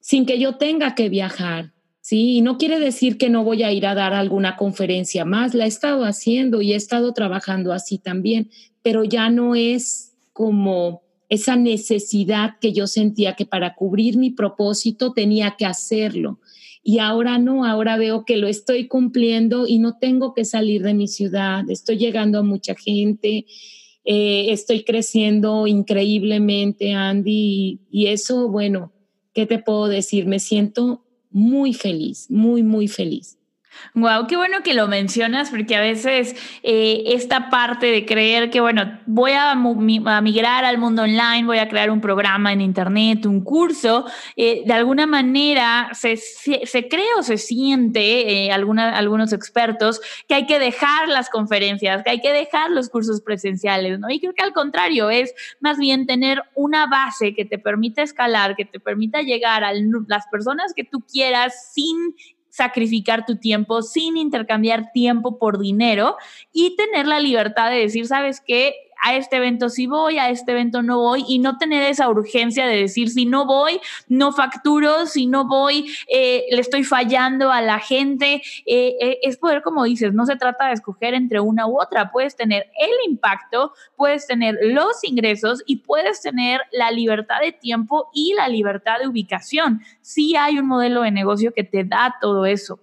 sin 0.00 0.24
que 0.24 0.38
yo 0.38 0.56
tenga 0.56 0.94
que 0.94 1.08
viajar 1.08 1.72
Sí, 2.08 2.36
y 2.36 2.40
no 2.40 2.56
quiere 2.56 2.78
decir 2.78 3.18
que 3.18 3.30
no 3.30 3.42
voy 3.42 3.64
a 3.64 3.72
ir 3.72 3.84
a 3.84 3.96
dar 3.96 4.14
alguna 4.14 4.54
conferencia 4.54 5.24
más, 5.24 5.54
la 5.54 5.64
he 5.64 5.66
estado 5.66 6.04
haciendo 6.04 6.62
y 6.62 6.72
he 6.72 6.76
estado 6.76 7.12
trabajando 7.12 7.72
así 7.72 7.98
también, 7.98 8.48
pero 8.80 9.02
ya 9.02 9.28
no 9.28 9.56
es 9.56 10.14
como 10.32 11.02
esa 11.28 11.56
necesidad 11.56 12.60
que 12.60 12.72
yo 12.72 12.86
sentía 12.86 13.34
que 13.34 13.44
para 13.44 13.74
cubrir 13.74 14.18
mi 14.18 14.30
propósito 14.30 15.14
tenía 15.14 15.56
que 15.58 15.66
hacerlo. 15.66 16.38
Y 16.84 17.00
ahora 17.00 17.38
no, 17.38 17.64
ahora 17.64 17.96
veo 17.96 18.24
que 18.24 18.36
lo 18.36 18.46
estoy 18.46 18.86
cumpliendo 18.86 19.66
y 19.66 19.80
no 19.80 19.98
tengo 19.98 20.32
que 20.32 20.44
salir 20.44 20.84
de 20.84 20.94
mi 20.94 21.08
ciudad, 21.08 21.68
estoy 21.68 21.96
llegando 21.96 22.38
a 22.38 22.44
mucha 22.44 22.76
gente, 22.76 23.46
eh, 24.04 24.52
estoy 24.52 24.84
creciendo 24.84 25.66
increíblemente, 25.66 26.92
Andy, 26.92 27.32
y, 27.32 28.04
y 28.04 28.06
eso, 28.06 28.48
bueno, 28.48 28.92
¿qué 29.34 29.44
te 29.44 29.58
puedo 29.58 29.88
decir? 29.88 30.26
Me 30.26 30.38
siento 30.38 31.02
muy 31.36 31.74
feliz, 31.74 32.30
muy, 32.30 32.62
muy 32.62 32.88
feliz. 32.88 33.36
Wow, 33.94 34.26
qué 34.26 34.36
bueno 34.36 34.62
que 34.62 34.74
lo 34.74 34.88
mencionas, 34.88 35.50
porque 35.50 35.74
a 35.74 35.80
veces 35.80 36.36
eh, 36.62 37.02
esta 37.06 37.48
parte 37.48 37.86
de 37.86 38.04
creer 38.04 38.50
que, 38.50 38.60
bueno, 38.60 38.98
voy 39.06 39.32
a, 39.32 39.54
migrar 39.54 40.64
al 40.64 40.78
mundo 40.78 41.02
online, 41.02 41.44
voy 41.46 41.58
a 41.58 41.68
crear 41.68 41.90
un 41.90 42.00
programa 42.00 42.52
en 42.52 42.60
Internet, 42.60 43.24
un 43.24 43.42
curso, 43.42 44.04
eh, 44.36 44.62
de 44.66 44.72
alguna 44.74 45.06
manera 45.06 45.90
se, 45.92 46.16
se, 46.16 46.88
cree 46.88 47.14
o 47.18 47.22
se 47.22 47.38
siente, 47.38 48.46
eh, 48.46 48.52
algunos 48.52 49.32
expertos, 49.32 50.00
que 50.28 50.34
hay 50.34 50.46
que 50.46 50.58
dejar 50.58 51.08
las 51.08 51.30
conferencias, 51.30 52.02
que 52.02 52.10
hay 52.10 52.20
que 52.20 52.32
dejar 52.32 52.70
los 52.70 52.90
cursos 52.90 53.22
presenciales, 53.22 53.98
¿no? 53.98 54.10
Y 54.10 54.20
creo 54.20 54.34
que 54.34 54.42
al 54.42 54.52
contrario, 54.52 55.10
es 55.10 55.34
más 55.60 55.78
bien 55.78 56.06
tener 56.06 56.42
una 56.54 56.86
base 56.86 57.34
que 57.34 57.44
te 57.44 57.58
permita 57.58 58.02
escalar, 58.02 58.56
que 58.56 58.64
te 58.64 58.80
permita 58.80 59.22
llegar 59.22 59.64
a 59.64 59.72
las 59.72 60.26
personas 60.26 60.72
que 60.74 60.84
tú 60.84 61.00
quieras 61.00 61.72
sin 61.72 62.14
sacrificar 62.56 63.26
tu 63.26 63.36
tiempo 63.36 63.82
sin 63.82 64.16
intercambiar 64.16 64.90
tiempo 64.92 65.38
por 65.38 65.58
dinero 65.58 66.16
y 66.52 66.74
tener 66.74 67.06
la 67.06 67.20
libertad 67.20 67.70
de 67.70 67.76
decir, 67.76 68.06
¿sabes 68.06 68.40
qué? 68.40 68.74
A 69.06 69.14
este 69.14 69.36
evento 69.36 69.68
sí 69.68 69.86
voy, 69.86 70.18
a 70.18 70.30
este 70.30 70.50
evento 70.50 70.82
no 70.82 70.98
voy 70.98 71.24
y 71.28 71.38
no 71.38 71.58
tener 71.58 71.84
esa 71.84 72.08
urgencia 72.08 72.66
de 72.66 72.76
decir 72.76 73.08
si 73.08 73.24
no 73.24 73.46
voy, 73.46 73.80
no 74.08 74.32
facturo, 74.32 75.06
si 75.06 75.28
no 75.28 75.46
voy, 75.46 75.86
eh, 76.08 76.44
le 76.50 76.60
estoy 76.60 76.82
fallando 76.82 77.52
a 77.52 77.62
la 77.62 77.78
gente. 77.78 78.42
Eh, 78.66 78.96
eh, 79.00 79.18
es 79.22 79.36
poder, 79.36 79.62
como 79.62 79.84
dices, 79.84 80.12
no 80.12 80.26
se 80.26 80.34
trata 80.34 80.66
de 80.66 80.72
escoger 80.72 81.14
entre 81.14 81.38
una 81.38 81.68
u 81.68 81.80
otra, 81.80 82.10
puedes 82.10 82.34
tener 82.34 82.64
el 82.76 83.10
impacto, 83.10 83.72
puedes 83.94 84.26
tener 84.26 84.56
los 84.60 85.04
ingresos 85.04 85.62
y 85.66 85.76
puedes 85.76 86.20
tener 86.20 86.62
la 86.72 86.90
libertad 86.90 87.40
de 87.40 87.52
tiempo 87.52 88.10
y 88.12 88.34
la 88.34 88.48
libertad 88.48 88.98
de 88.98 89.06
ubicación. 89.06 89.82
Sí 90.00 90.34
hay 90.34 90.58
un 90.58 90.66
modelo 90.66 91.02
de 91.02 91.12
negocio 91.12 91.52
que 91.54 91.62
te 91.62 91.84
da 91.84 92.16
todo 92.20 92.44
eso. 92.44 92.80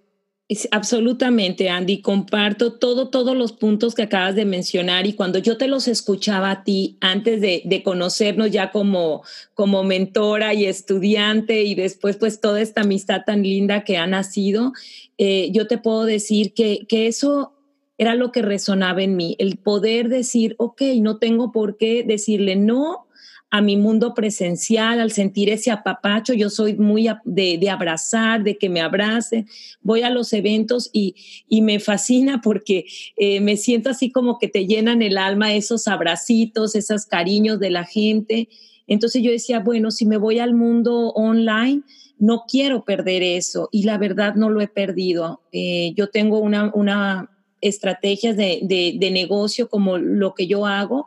Absolutamente, 0.71 1.69
Andy. 1.69 2.01
Comparto 2.01 2.73
todo, 2.73 3.09
todos 3.09 3.35
los 3.35 3.53
puntos 3.53 3.95
que 3.95 4.03
acabas 4.03 4.35
de 4.35 4.45
mencionar 4.45 5.07
y 5.07 5.13
cuando 5.13 5.39
yo 5.39 5.57
te 5.57 5.67
los 5.67 5.87
escuchaba 5.87 6.51
a 6.51 6.63
ti 6.63 6.97
antes 6.99 7.39
de, 7.39 7.81
conocernos 7.83 8.51
ya 8.51 8.71
como, 8.71 9.23
como 9.53 9.83
mentora 9.83 10.53
y 10.53 10.65
estudiante 10.65 11.63
y 11.63 11.75
después 11.75 12.17
pues 12.17 12.41
toda 12.41 12.61
esta 12.61 12.81
amistad 12.81 13.21
tan 13.25 13.41
linda 13.41 13.83
que 13.83 13.97
ha 13.97 14.05
nacido, 14.05 14.73
eh, 15.17 15.49
yo 15.53 15.65
te 15.67 15.77
puedo 15.77 16.03
decir 16.03 16.53
que, 16.53 16.85
que 16.87 17.07
eso 17.07 17.53
era 17.97 18.15
lo 18.15 18.31
que 18.31 18.41
resonaba 18.41 19.01
en 19.01 19.15
mí, 19.15 19.35
el 19.39 19.57
poder 19.57 20.09
decir, 20.09 20.55
ok, 20.57 20.81
no 20.97 21.17
tengo 21.17 21.51
por 21.51 21.77
qué 21.77 22.03
decirle 22.03 22.57
no 22.57 23.07
a 23.53 23.61
mi 23.61 23.77
mundo 23.77 24.15
presencial, 24.15 24.99
al 24.99 25.11
sentir 25.11 25.47
ese 25.51 25.69
apapacho, 25.69 26.33
yo 26.33 26.49
soy 26.49 26.75
muy 26.75 27.07
de, 27.23 27.69
abrazar, 27.69 28.43
de 28.43 28.57
que 28.57 28.67
me 28.67 28.81
abrace, 28.81 29.45
voy 29.83 30.01
a 30.01 30.09
los 30.09 30.33
eventos 30.33 30.89
y, 30.91 31.13
me 31.61 31.79
fascina 31.79 32.41
porque 32.41 32.85
eh, 33.15 33.41
me 33.41 33.55
siento 33.55 33.91
así 33.91 34.11
como 34.11 34.39
que 34.39 34.47
te 34.47 34.65
llenan 34.65 35.03
el 35.03 35.19
alma 35.19 35.53
esos 35.53 35.87
abracitos, 35.87 36.73
esos 36.73 37.05
cariños 37.05 37.59
de 37.59 37.69
la 37.69 37.85
gente. 37.85 38.49
Entonces 38.87 39.21
yo 39.21 39.29
decía, 39.29 39.59
bueno, 39.59 39.91
si 39.91 40.07
me 40.07 40.17
voy 40.17 40.39
al 40.39 40.55
mundo 40.55 41.09
online, 41.09 41.83
no 42.17 42.45
quiero 42.47 42.83
perder 42.83 43.21
eso 43.21 43.69
y 43.71 43.83
la 43.83 43.99
verdad 43.99 44.33
no 44.33 44.49
lo 44.49 44.61
he 44.61 44.67
perdido. 44.67 45.41
Eh, 45.51 45.93
yo 45.95 46.09
tengo 46.09 46.39
una, 46.39 46.71
una 46.73 47.29
estrategia 47.61 48.33
de, 48.33 48.61
de 48.63 49.11
negocio 49.11 49.69
como 49.69 49.99
lo 49.99 50.33
que 50.33 50.47
yo 50.47 50.65
hago 50.65 51.05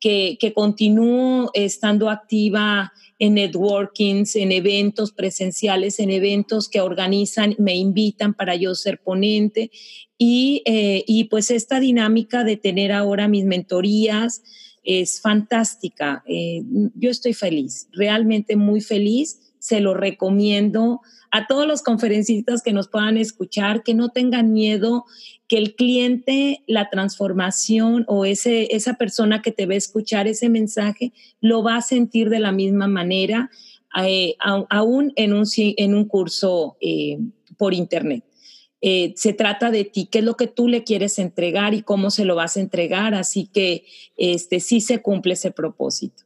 que, 0.00 0.52
continúo 0.54 1.50
estando 1.54 2.08
activa 2.08 2.92
en 3.18 3.34
networkings, 3.34 4.34
en 4.36 4.50
eventos 4.50 5.12
presenciales, 5.12 6.00
en 6.00 6.10
eventos 6.10 6.68
que 6.68 6.80
organizan, 6.80 7.54
me 7.58 7.76
invitan 7.76 8.32
para 8.32 8.56
yo 8.56 8.74
ser 8.74 9.00
ponente. 9.00 9.70
Y, 10.16 10.62
eh, 10.64 11.04
y 11.06 11.24
pues 11.24 11.50
esta 11.50 11.80
dinámica 11.80 12.44
de 12.44 12.56
tener 12.56 12.92
ahora 12.92 13.28
mis 13.28 13.44
mentorías 13.44 14.42
es 14.82 15.20
fantástica. 15.20 16.24
Eh, 16.26 16.62
yo 16.94 17.10
estoy 17.10 17.34
feliz, 17.34 17.88
realmente 17.92 18.56
muy 18.56 18.80
feliz. 18.80 19.52
Se 19.58 19.80
lo 19.80 19.92
recomiendo 19.92 21.02
a 21.30 21.46
todos 21.46 21.66
los 21.66 21.82
conferencistas 21.82 22.62
que 22.62 22.72
nos 22.72 22.88
puedan 22.88 23.16
escuchar, 23.16 23.82
que 23.82 23.94
no 23.94 24.08
tengan 24.08 24.52
miedo 24.52 25.04
que 25.48 25.58
el 25.58 25.74
cliente, 25.74 26.62
la 26.66 26.90
transformación 26.90 28.04
o 28.06 28.24
ese, 28.24 28.74
esa 28.74 28.94
persona 28.94 29.42
que 29.42 29.50
te 29.50 29.66
va 29.66 29.74
a 29.74 29.78
escuchar 29.78 30.28
ese 30.28 30.48
mensaje, 30.48 31.12
lo 31.40 31.62
va 31.62 31.76
a 31.76 31.82
sentir 31.82 32.30
de 32.30 32.38
la 32.38 32.52
misma 32.52 32.86
manera, 32.86 33.50
eh, 34.00 34.36
aún 34.38 35.12
en 35.16 35.32
un, 35.32 35.44
en 35.56 35.94
un 35.94 36.04
curso 36.04 36.76
eh, 36.80 37.18
por 37.58 37.74
internet. 37.74 38.24
Eh, 38.80 39.12
se 39.16 39.32
trata 39.32 39.70
de 39.70 39.84
ti, 39.84 40.06
qué 40.06 40.20
es 40.20 40.24
lo 40.24 40.36
que 40.36 40.46
tú 40.46 40.68
le 40.68 40.84
quieres 40.84 41.18
entregar 41.18 41.74
y 41.74 41.82
cómo 41.82 42.10
se 42.10 42.24
lo 42.24 42.34
vas 42.36 42.56
a 42.56 42.60
entregar, 42.60 43.14
así 43.14 43.46
que 43.52 43.84
este, 44.16 44.60
sí 44.60 44.80
se 44.80 45.02
cumple 45.02 45.34
ese 45.34 45.50
propósito. 45.50 46.22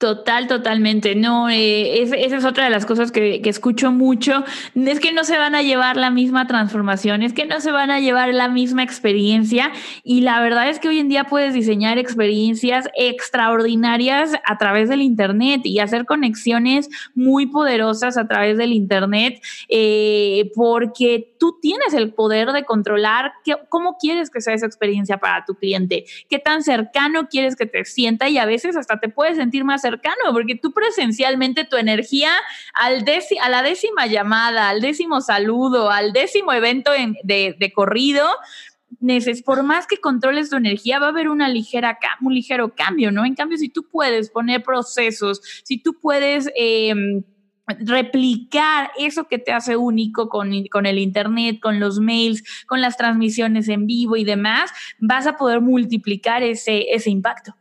Total, 0.00 0.46
totalmente. 0.46 1.14
No, 1.14 1.50
eh, 1.50 2.00
esa 2.00 2.16
es 2.16 2.46
otra 2.46 2.64
de 2.64 2.70
las 2.70 2.86
cosas 2.86 3.12
que, 3.12 3.42
escucho 3.44 3.92
mucho. 3.92 4.44
Es 4.74 4.98
que 4.98 5.12
no 5.12 5.24
se 5.24 5.36
van 5.36 5.54
a 5.54 5.60
llevar 5.60 5.98
la 5.98 6.10
misma 6.10 6.46
transformación, 6.46 7.22
es 7.22 7.34
que 7.34 7.44
no 7.44 7.60
se 7.60 7.70
van 7.70 7.90
a 7.90 8.00
llevar 8.00 8.32
la 8.32 8.48
misma 8.48 8.82
experiencia. 8.82 9.70
Y 10.02 10.22
la 10.22 10.40
verdad 10.40 10.70
es 10.70 10.78
que 10.78 10.88
hoy 10.88 11.00
en 11.00 11.10
día 11.10 11.24
puedes 11.24 11.52
diseñar 11.52 11.98
experiencias 11.98 12.88
extraordinarias 12.96 14.32
a 14.46 14.56
través 14.56 14.88
del 14.88 15.02
Internet 15.02 15.60
y 15.64 15.80
hacer 15.80 16.06
conexiones 16.06 16.88
muy 17.14 17.44
poderosas 17.44 18.16
a 18.16 18.26
través 18.26 18.56
del 18.56 18.72
Internet, 18.72 19.42
eh, 19.68 20.50
porque 20.54 21.34
tú 21.38 21.58
tienes 21.60 21.92
el 21.92 22.14
poder 22.14 22.52
de 22.52 22.64
controlar 22.64 23.32
cómo 23.68 23.98
quieres 24.00 24.30
que 24.30 24.40
sea 24.40 24.54
esa 24.54 24.64
experiencia 24.64 25.18
para 25.18 25.44
tu 25.44 25.56
cliente, 25.56 26.06
qué 26.30 26.38
tan 26.38 26.62
cercano 26.62 27.28
quieres 27.28 27.54
que 27.54 27.66
te 27.66 27.84
sienta 27.84 28.30
y 28.30 28.38
a 28.38 28.46
veces 28.46 28.76
hasta 28.78 28.98
te 28.98 29.10
puedes 29.10 29.36
sentir 29.36 29.62
más 29.62 29.82
cercano 29.82 29.89
cercano, 29.90 30.32
porque 30.32 30.54
tú 30.54 30.72
presencialmente 30.72 31.64
tu 31.64 31.76
energía 31.76 32.30
al 32.74 33.04
a 33.42 33.48
la 33.48 33.62
décima 33.62 34.06
llamada, 34.06 34.68
al 34.68 34.80
décimo 34.80 35.20
saludo, 35.20 35.90
al 35.90 36.12
décimo 36.12 36.52
evento 36.52 36.90
de, 37.22 37.72
corrido, 37.74 38.26
por 39.44 39.62
más 39.62 39.86
que 39.86 39.96
controles 39.98 40.50
tu 40.50 40.56
energía, 40.56 40.98
va 40.98 41.06
a 41.06 41.10
haber 41.10 41.28
una 41.28 41.48
ligera, 41.48 41.98
un 42.20 42.34
ligero 42.34 42.74
cambio, 42.74 43.10
¿no? 43.12 43.24
En 43.24 43.34
cambio, 43.34 43.58
si 43.58 43.68
tú 43.68 43.88
puedes 43.90 44.30
poner 44.30 44.62
procesos, 44.62 45.40
si 45.64 45.78
tú 45.78 45.98
puedes... 46.00 46.50
Em, 46.56 47.22
replicar 47.78 48.90
eso 48.98 49.28
que 49.28 49.38
te 49.38 49.52
hace 49.52 49.76
único 49.76 50.28
con, 50.28 50.50
con, 50.72 50.86
el 50.86 50.98
Internet, 50.98 51.60
con 51.60 51.78
los 51.78 52.00
mails, 52.00 52.42
con 52.66 52.80
las 52.80 52.96
transmisiones 52.96 53.68
en 53.68 53.86
vivo 53.86 54.16
y 54.16 54.24
demás, 54.24 54.72
vas 54.98 55.28
a 55.28 55.36
poder 55.36 55.60
multiplicar 55.60 56.42
ese, 56.42 56.86
ese 56.90 57.10
impacto. 57.10 57.54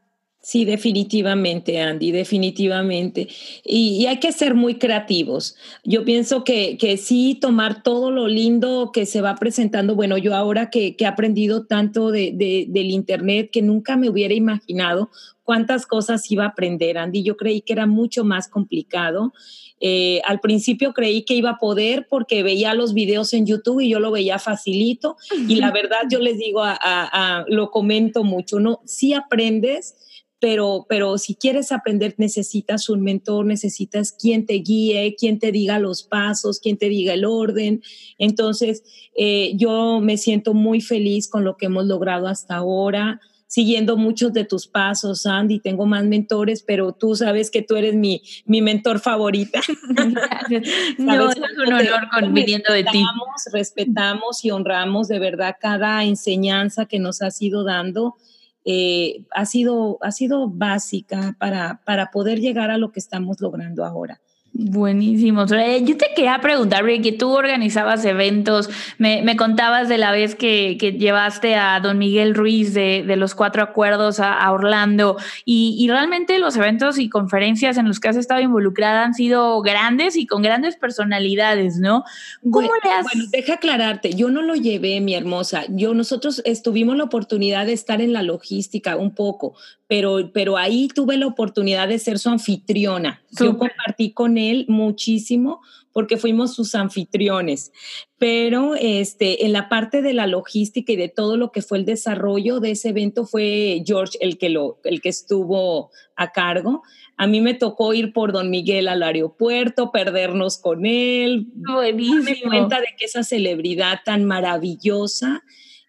Sí, 0.50 0.66
definitivamente, 0.66 1.80
Andy, 1.80 2.12
definitivamente. 2.12 3.28
Y, 3.64 4.08
hay 4.08 4.18
que 4.18 4.32
ser 4.32 4.56
muy 4.56 4.80
creativos. 4.80 5.56
Yo 5.84 6.04
pienso 6.04 6.44
que, 6.44 6.76
que, 6.80 6.98
sí, 6.98 7.38
tomar 7.40 7.84
todo 7.84 8.10
lo 8.10 8.28
lindo 8.28 8.90
que 8.92 9.06
se 9.06 9.22
va 9.22 9.36
presentando. 9.36 9.94
Bueno, 9.94 10.18
yo 10.18 10.34
ahora 10.36 10.72
que, 10.72 10.96
he 10.98 11.06
aprendido 11.06 11.68
tanto 11.68 12.10
de, 12.10 12.34
del 12.68 12.90
Internet 12.90 13.52
que 13.54 13.62
nunca 13.62 13.96
me 13.96 14.10
hubiera 14.10 14.34
imaginado 14.34 15.12
cuántas 15.44 15.86
cosas 15.86 16.32
iba 16.32 16.46
a 16.46 16.48
aprender, 16.48 16.98
Andy. 16.98 17.22
Yo 17.22 17.38
creí 17.38 17.62
que 17.62 17.74
era 17.74 17.86
mucho 17.86 18.24
más 18.24 18.48
complicado. 18.48 19.34
Eh, 19.80 20.20
al 20.26 20.40
principio 20.40 20.94
creí 20.94 21.26
que 21.26 21.36
iba 21.36 21.52
a 21.52 21.58
poder 21.60 22.08
porque 22.10 22.42
veía 22.42 22.74
los 22.74 22.96
videos 22.96 23.34
en 23.34 23.46
YouTube 23.46 23.82
y 23.82 23.90
yo 23.90 24.00
lo 24.00 24.10
veía 24.10 24.40
facilito. 24.40 25.16
Y 25.48 25.58
la 25.58 25.70
verdad, 25.72 26.08
yo 26.10 26.18
les 26.18 26.40
digo, 26.40 26.64
a, 26.64 27.46
lo 27.48 27.70
comento 27.70 28.24
mucho, 28.24 28.60
¿no? 28.60 28.82
Sí 28.86 29.14
aprendes 29.14 29.96
pero, 30.40 30.86
pero 30.88 31.18
si 31.18 31.36
quieres 31.36 31.72
aprender 31.72 32.16
necesitas 32.18 32.90
un 32.90 33.02
mentor, 33.02 33.46
necesitas 33.46 34.12
quien 34.12 34.46
te 34.46 34.56
guíe, 34.56 35.16
quien 35.18 35.40
te 35.40 35.52
diga 35.52 35.80
los 35.80 36.04
pasos, 36.04 36.60
quien 36.60 36.78
te 36.78 36.90
diga 36.90 37.14
el 37.14 37.26
orden. 37.26 37.82
Entonces, 38.18 38.84
eh, 39.16 39.54
yo 39.56 40.00
me 40.02 40.18
siento 40.18 40.54
muy 40.54 40.82
feliz 40.82 41.28
con 41.28 41.44
lo 41.44 41.58
que 41.58 41.66
hemos 41.68 41.86
logrado 41.86 42.28
hasta 42.28 42.56
ahora 42.56 43.20
siguiendo 43.50 43.98
muchos 43.98 44.32
de 44.32 44.46
tus 44.46 44.68
pasos, 44.68 45.26
Andy. 45.26 45.60
Tengo 45.60 45.88
más 45.88 46.06
mentores, 46.06 46.62
pero 46.62 46.94
tú 46.94 47.16
sabes 47.16 47.50
que 47.50 47.64
tú 47.64 47.76
eres 47.76 47.96
mi, 47.96 48.22
mi 48.46 48.62
mentor 48.62 49.00
favorita. 49.00 49.60
no, 51.00 51.32
es 51.32 51.36
un 51.38 51.74
honor 51.74 52.10
con, 52.14 52.32
viniendo 52.34 52.72
de 52.72 52.84
ti. 52.84 53.04
Respetamos 53.52 54.46
y 54.46 54.52
honramos 54.52 55.08
de 55.08 55.18
verdad 55.18 55.56
cada 55.60 56.04
enseñanza 56.04 56.86
que 56.86 57.00
nos 57.00 57.24
has 57.24 57.42
ido 57.42 57.64
dando 57.64 58.18
eh, 58.66 59.24
ha, 59.32 59.46
sido, 59.46 59.98
ha 60.02 60.12
sido 60.12 60.50
básica 60.50 61.36
para, 61.40 61.82
para 61.86 62.12
poder 62.12 62.40
llegar 62.40 62.72
a 62.72 62.78
lo 62.78 62.92
que 62.92 63.00
estamos 63.00 63.40
logrando 63.40 63.86
ahora. 63.86 64.22
Buenísimo. 64.52 65.46
Yo 65.46 65.98
te 65.98 66.08
quería 66.16 66.40
preguntar, 66.42 66.82
porque 66.82 67.12
tú 67.12 67.32
organizabas 67.32 68.04
eventos, 68.04 68.70
me, 68.98 69.22
me 69.22 69.38
contabas 69.38 69.88
de 69.88 69.98
la 69.98 70.12
vez 70.12 70.36
que, 70.36 70.76
que, 70.80 70.94
llevaste 70.94 71.56
a 71.56 71.80
don 71.80 71.98
Miguel 71.98 72.36
Ruiz 72.36 72.74
de, 72.74 73.04
de 73.08 73.16
los 73.16 73.36
cuatro 73.36 73.64
acuerdos 73.64 74.20
a, 74.20 74.52
Orlando 74.52 75.18
y, 75.46 75.78
y, 75.80 75.88
realmente 75.88 76.40
los 76.40 76.58
eventos 76.58 76.98
y 76.98 77.10
conferencias 77.10 77.78
en 77.78 77.88
los 77.88 78.00
que 78.00 78.10
has 78.10 78.16
estado 78.16 78.42
involucrada 78.42 79.04
han 79.04 79.14
sido 79.14 79.62
grandes 79.62 80.18
y 80.18 80.26
con 80.26 80.42
grandes 80.42 80.76
personalidades, 80.76 81.78
¿no? 81.78 82.04
¿Cómo 82.42 82.68
bueno, 82.68 82.74
le 82.84 82.92
has... 82.92 83.04
Bueno, 83.04 83.26
deja 83.32 83.54
aclararte, 83.54 84.14
yo 84.14 84.30
no 84.30 84.42
lo 84.42 84.56
llevé, 84.56 85.00
mi 85.00 85.14
hermosa. 85.16 85.64
Yo, 85.70 85.94
nosotros 85.94 86.44
tuvimos 86.64 86.98
la 86.98 87.06
oportunidad 87.06 87.66
de 87.66 87.74
estar 87.74 88.02
en 88.02 88.14
la 88.14 88.24
logística 88.24 88.98
un 88.98 89.14
poco, 89.14 89.54
pero, 89.90 90.32
pero 90.32 90.56
ahí 90.56 90.88
tuve 90.88 91.18
la 91.18 91.26
oportunidad 91.26 91.88
de 91.88 91.98
ser 91.98 92.20
su 92.20 92.30
anfitriona. 92.30 93.24
Yo 93.32 93.58
compartí 93.58 94.14
con 94.14 94.38
él 94.38 94.66
muchísimo 94.68 95.62
porque 95.92 96.18
fuimos 96.18 96.54
sus 96.54 96.76
anfitriones. 96.76 97.72
Pero 98.20 98.76
este, 98.76 99.48
en 99.48 99.52
la 99.52 99.68
parte 99.68 100.04
de 100.04 100.14
la 100.14 100.28
logística 100.28 100.94
y 100.94 100.96
de 100.96 101.10
todo 101.10 101.38
lo 101.38 101.52
que 101.52 101.64
fue 101.64 101.80
el 101.80 101.86
desarrollo 101.86 102.60
de 102.60 102.72
ese 102.72 102.90
evento 102.90 103.26
fue 103.26 103.82
George 103.84 104.16
el 104.22 104.38
que, 104.38 104.50
lo, 104.50 104.80
el 104.84 105.02
que 105.02 105.10
estuvo 105.10 105.90
a 106.16 106.32
cargo. 106.34 106.84
A 107.18 107.26
mí 107.26 107.42
me 107.42 107.56
tocó 107.56 107.96
ir 107.96 108.14
por 108.14 108.32
Don 108.32 108.52
Miguel 108.52 108.90
al 108.90 109.02
aeropuerto, 109.02 109.92
perdernos 109.92 110.60
con 110.60 110.86
él. 110.86 111.48
Buenísimo. 111.56 112.22
Me 112.26 112.42
cuenta 112.44 112.80
de 112.80 112.90
que 112.96 113.06
esa 113.06 113.24
celebridad 113.24 114.02
tan 114.06 114.24
maravillosa 114.26 115.44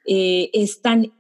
eh, 0.07 0.49
es 0.55 0.81
tan 0.81 1.13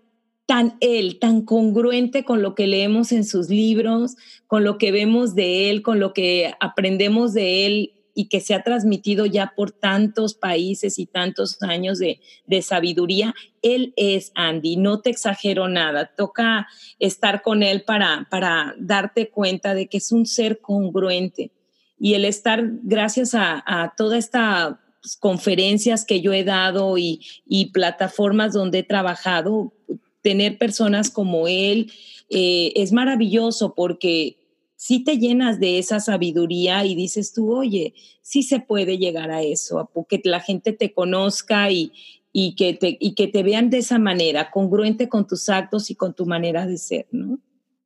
tan 0.50 0.76
él, 0.80 1.20
tan 1.20 1.42
congruente 1.42 2.24
con 2.24 2.42
lo 2.42 2.56
que 2.56 2.66
leemos 2.66 3.12
en 3.12 3.24
sus 3.24 3.50
libros, 3.50 4.16
con 4.48 4.64
lo 4.64 4.78
que 4.78 4.90
vemos 4.90 5.36
de 5.36 5.70
él, 5.70 5.80
con 5.80 6.00
lo 6.00 6.12
que 6.12 6.54
aprendemos 6.58 7.34
de 7.34 7.66
él 7.66 7.92
y 8.16 8.24
que 8.28 8.40
se 8.40 8.54
ha 8.54 8.64
transmitido 8.64 9.26
ya 9.26 9.52
por 9.54 9.70
tantos 9.70 10.34
países 10.34 10.98
y 10.98 11.06
tantos 11.06 11.62
años 11.62 12.00
de, 12.00 12.18
sabiduría. 12.62 13.32
Él 13.62 13.94
es 13.96 14.32
Andy, 14.34 14.76
no 14.76 15.02
te 15.02 15.10
exagero 15.10 15.68
nada, 15.68 16.10
toca 16.16 16.66
estar 16.98 17.42
con 17.42 17.62
él 17.62 17.84
para, 17.84 18.26
para 18.28 18.74
darte 18.76 19.30
cuenta 19.30 19.74
de 19.74 19.86
que 19.86 19.98
es 19.98 20.10
un 20.10 20.26
ser 20.26 20.60
congruente. 20.60 21.52
Y 21.96 22.14
el 22.14 22.24
estar, 22.24 22.64
gracias 22.82 23.36
a, 23.36 23.62
a 23.64 23.94
toda 23.96 24.18
esta 24.18 24.80
pues, 25.00 25.14
conferencias 25.14 26.04
que 26.04 26.20
yo 26.20 26.32
he 26.32 26.42
dado 26.42 26.98
y, 26.98 27.24
y, 27.46 27.66
plataformas 27.66 28.52
donde 28.52 28.80
he 28.80 28.82
trabajado, 28.82 29.72
tener 30.22 30.58
personas 30.58 31.10
como 31.10 31.48
él 31.48 31.92
eh, 32.28 32.72
es 32.76 32.92
maravilloso 32.92 33.74
porque 33.74 34.36
si 34.76 35.04
te 35.04 35.18
llenas 35.18 35.60
de 35.60 35.78
esa 35.78 36.00
sabiduría 36.00 36.86
y 36.86 36.94
dices 36.94 37.34
tú, 37.34 37.54
oye, 37.54 37.92
sí 38.22 38.42
se 38.42 38.60
puede 38.60 38.96
llegar 38.96 39.30
a 39.30 39.42
eso, 39.42 39.90
que 40.08 40.20
la 40.24 40.40
gente 40.40 40.72
te 40.72 40.94
conozca 40.94 41.70
y, 41.70 41.92
y, 42.32 42.54
que 42.54 42.72
te, 42.72 42.96
y 42.98 43.14
que 43.14 43.28
te 43.28 43.42
vean 43.42 43.68
de 43.68 43.78
esa 43.78 43.98
manera, 43.98 44.50
congruente 44.50 45.08
con 45.08 45.26
tus 45.26 45.50
actos 45.50 45.90
y 45.90 45.96
con 45.96 46.14
tu 46.14 46.24
manera 46.24 46.66
de 46.66 46.78
ser, 46.78 47.06
¿no? 47.10 47.38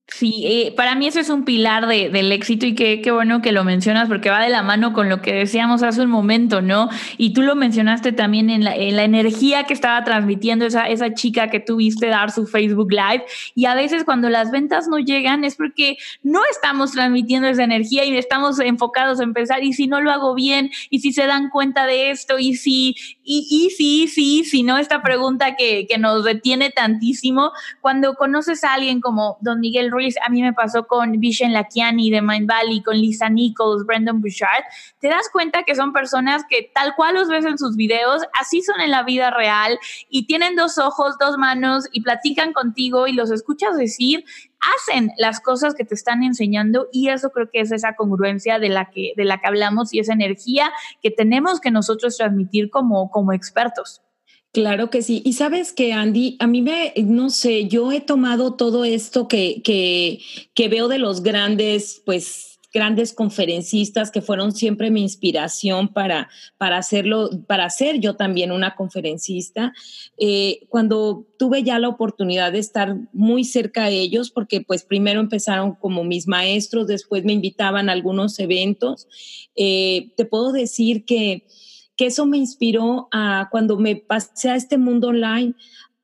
Sí, 0.06 0.44
eh, 0.46 0.74
para 0.76 0.94
mí 0.94 1.06
ese 1.06 1.20
es 1.20 1.30
un 1.30 1.44
pilar 1.46 1.86
de, 1.86 2.10
del 2.10 2.30
éxito 2.30 2.66
y 2.66 2.74
qué, 2.74 3.00
qué 3.00 3.10
bueno 3.10 3.40
que 3.40 3.52
lo 3.52 3.64
mencionas 3.64 4.06
porque 4.06 4.28
va 4.28 4.42
de 4.42 4.50
la 4.50 4.62
mano 4.62 4.92
con 4.92 5.08
lo 5.08 5.22
que 5.22 5.32
decíamos 5.32 5.82
hace 5.82 6.02
un 6.02 6.10
momento, 6.10 6.60
¿no? 6.60 6.90
Y 7.16 7.32
tú 7.32 7.40
lo 7.40 7.56
mencionaste 7.56 8.12
también 8.12 8.50
en 8.50 8.64
la, 8.64 8.76
en 8.76 8.96
la 8.96 9.04
energía 9.04 9.64
que 9.64 9.72
estaba 9.72 10.04
transmitiendo 10.04 10.66
esa, 10.66 10.88
esa 10.88 11.14
chica 11.14 11.48
que 11.48 11.58
tuviste 11.58 12.06
dar 12.08 12.30
su 12.30 12.46
Facebook 12.46 12.92
Live. 12.92 13.24
Y 13.54 13.64
a 13.64 13.74
veces 13.74 14.04
cuando 14.04 14.28
las 14.28 14.50
ventas 14.50 14.88
no 14.88 14.98
llegan 14.98 15.42
es 15.42 15.56
porque 15.56 15.96
no 16.22 16.40
estamos 16.50 16.92
transmitiendo 16.92 17.48
esa 17.48 17.64
energía 17.64 18.04
y 18.04 18.16
estamos 18.16 18.60
enfocados 18.60 19.20
en 19.20 19.32
pensar, 19.32 19.64
y 19.64 19.72
si 19.72 19.86
no 19.86 20.02
lo 20.02 20.12
hago 20.12 20.34
bien, 20.34 20.70
y 20.90 21.00
si 21.00 21.14
se 21.14 21.26
dan 21.26 21.48
cuenta 21.48 21.86
de 21.86 22.10
esto, 22.10 22.38
y 22.38 22.56
si, 22.56 22.94
y, 23.24 23.48
y 23.50 23.70
si, 23.70 24.06
sí, 24.08 24.44
si 24.44 24.64
no, 24.64 24.76
esta 24.76 25.02
pregunta 25.02 25.56
que, 25.56 25.86
que 25.88 25.96
nos 25.96 26.24
detiene 26.24 26.70
tantísimo, 26.70 27.52
cuando 27.80 28.14
conoces 28.14 28.64
a 28.64 28.74
alguien 28.74 29.00
como 29.00 29.38
don 29.40 29.60
Miguel 29.60 29.93
A 30.24 30.28
mí 30.28 30.42
me 30.42 30.52
pasó 30.52 30.86
con 30.86 31.18
Vishen 31.20 31.52
Lakiani 31.52 32.10
de 32.10 32.22
Mind 32.22 32.48
Valley, 32.48 32.82
con 32.82 32.96
Lisa 32.96 33.28
Nichols, 33.28 33.86
Brandon 33.86 34.20
Bouchard, 34.20 34.64
te 34.98 35.08
das 35.08 35.28
cuenta 35.32 35.62
que 35.62 35.74
son 35.74 35.92
personas 35.92 36.42
que 36.48 36.70
tal 36.74 36.94
cual 36.96 37.14
los 37.14 37.28
ves 37.28 37.44
en 37.44 37.58
sus 37.58 37.76
videos, 37.76 38.22
así 38.38 38.62
son 38.62 38.80
en 38.80 38.90
la 38.90 39.02
vida 39.02 39.30
real 39.30 39.78
y 40.08 40.26
tienen 40.26 40.56
dos 40.56 40.78
ojos, 40.78 41.16
dos 41.18 41.38
manos 41.38 41.86
y 41.92 42.02
platican 42.02 42.52
contigo 42.52 43.06
y 43.06 43.12
los 43.12 43.30
escuchas 43.30 43.76
decir 43.76 44.24
hacen 44.76 45.10
las 45.18 45.40
cosas 45.40 45.74
que 45.74 45.84
te 45.84 45.94
están 45.94 46.22
enseñando 46.22 46.88
y 46.92 47.08
eso 47.08 47.30
creo 47.30 47.50
que 47.50 47.60
es 47.60 47.72
esa 47.72 47.96
congruencia 47.96 48.58
de 48.58 48.68
la 48.68 48.90
que, 48.90 49.12
de 49.16 49.24
la 49.24 49.38
que 49.38 49.48
hablamos 49.48 49.92
y 49.92 49.98
esa 49.98 50.12
energía 50.12 50.72
que 51.02 51.10
tenemos 51.10 51.60
que 51.60 51.70
nosotros 51.70 52.16
transmitir 52.16 52.70
como, 52.70 53.10
como 53.10 53.32
expertos. 53.32 54.03
Claro 54.54 54.88
que 54.88 55.02
sí. 55.02 55.20
Y 55.24 55.32
sabes 55.32 55.72
que, 55.72 55.92
Andy, 55.92 56.36
a 56.38 56.46
mí 56.46 56.62
me, 56.62 56.94
no 56.98 57.28
sé, 57.28 57.66
yo 57.66 57.90
he 57.90 58.00
tomado 58.00 58.54
todo 58.54 58.84
esto 58.84 59.26
que, 59.26 59.62
que, 59.64 60.68
veo 60.68 60.86
de 60.86 60.98
los 60.98 61.24
grandes, 61.24 62.00
pues, 62.06 62.60
grandes 62.72 63.12
conferencistas 63.12 64.12
que 64.12 64.22
fueron 64.22 64.52
siempre 64.52 64.92
mi 64.92 65.02
inspiración 65.02 65.88
para, 65.88 66.28
para 66.56 66.78
hacerlo, 66.78 67.30
para 67.48 67.68
ser 67.68 67.98
yo 67.98 68.14
también 68.14 68.52
una 68.52 68.76
conferencista. 68.76 69.72
Eh, 70.18 70.60
cuando 70.68 71.26
tuve 71.36 71.64
ya 71.64 71.80
la 71.80 71.88
oportunidad 71.88 72.52
de 72.52 72.60
estar 72.60 72.96
muy 73.12 73.42
cerca 73.42 73.86
de 73.86 73.98
ellos, 73.98 74.30
porque 74.30 74.60
pues 74.60 74.84
primero 74.84 75.18
empezaron 75.18 75.74
como 75.74 76.04
mis 76.04 76.28
maestros, 76.28 76.86
después 76.86 77.24
me 77.24 77.32
invitaban 77.32 77.88
a 77.88 77.92
algunos 77.92 78.38
eventos, 78.38 79.08
eh, 79.56 80.12
te 80.16 80.24
puedo 80.24 80.52
decir 80.52 81.04
que 81.04 81.44
que 81.96 82.06
eso 82.06 82.26
me 82.26 82.38
inspiró 82.38 83.08
a 83.12 83.48
cuando 83.50 83.78
me 83.78 83.96
pasé 83.96 84.50
a 84.50 84.56
este 84.56 84.78
mundo 84.78 85.08
online, 85.08 85.54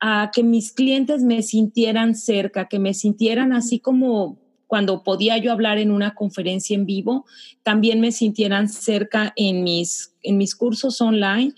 a 0.00 0.30
que 0.32 0.42
mis 0.42 0.72
clientes 0.72 1.22
me 1.22 1.42
sintieran 1.42 2.14
cerca, 2.14 2.68
que 2.68 2.78
me 2.78 2.94
sintieran 2.94 3.52
así 3.52 3.80
como 3.80 4.38
cuando 4.66 5.02
podía 5.02 5.36
yo 5.36 5.50
hablar 5.50 5.78
en 5.78 5.90
una 5.90 6.14
conferencia 6.14 6.76
en 6.76 6.86
vivo, 6.86 7.26
también 7.64 8.00
me 8.00 8.12
sintieran 8.12 8.68
cerca 8.68 9.32
en 9.34 9.64
mis, 9.64 10.14
en 10.22 10.38
mis 10.38 10.54
cursos 10.54 11.00
online. 11.00 11.54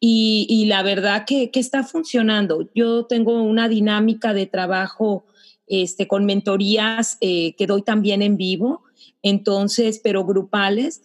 Y, 0.00 0.66
la 0.68 0.82
verdad 0.82 1.24
que, 1.26 1.50
que, 1.50 1.58
está 1.58 1.82
funcionando. 1.82 2.68
Yo 2.74 3.06
tengo 3.06 3.42
una 3.42 3.68
dinámica 3.68 4.34
de 4.34 4.46
trabajo 4.46 5.24
este, 5.66 6.06
con 6.06 6.26
mentorías 6.26 7.18
eh, 7.20 7.54
que 7.56 7.66
doy 7.66 7.82
también 7.82 8.22
en 8.22 8.36
vivo, 8.36 8.82
entonces, 9.22 10.00
pero 10.02 10.24
grupales 10.24 11.02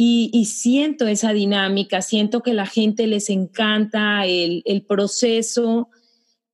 y, 0.00 0.44
siento 0.44 1.08
esa 1.08 1.32
dinámica, 1.32 2.02
siento 2.02 2.40
que 2.40 2.54
la 2.54 2.66
gente 2.66 3.08
les 3.08 3.30
encanta 3.30 4.24
el, 4.26 4.62
el 4.64 4.82
proceso 4.82 5.88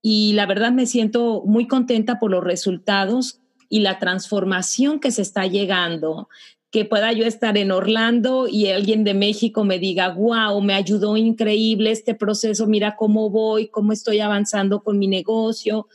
y 0.01 0.33
la 0.33 0.47
verdad 0.47 0.71
me 0.71 0.87
siento 0.87 1.43
muy 1.45 1.67
contenta 1.67 2.17
por 2.19 2.31
los 2.31 2.43
resultados 2.43 3.41
y 3.69 3.81
la 3.81 3.99
transformación 3.99 4.99
que 4.99 5.11
se 5.11 5.21
está 5.21 5.45
llegando 5.45 6.27
que 6.71 6.85
pueda 6.85 7.13
yo 7.13 7.25
estar 7.25 7.55
en 7.57 7.71
Orlando 7.71 8.47
y 8.49 8.67
alguien 8.67 9.03
de 9.03 9.13
México 9.13 9.63
me 9.63 9.79
diga, 9.79 10.09
wow, 10.09 10.59
me 10.59 10.73
ayudó 10.73 11.15
increíble 11.15 11.91
este 11.91 12.15
proceso, 12.15 12.67
mira 12.67 12.97
cómo 12.97 13.29
voy, 13.29 13.67
cómo 13.67 13.93
estoy 13.93 14.19
avanzando 14.19 14.83
con 14.83 14.97
mi 14.99 15.07
negocio. 15.07 15.87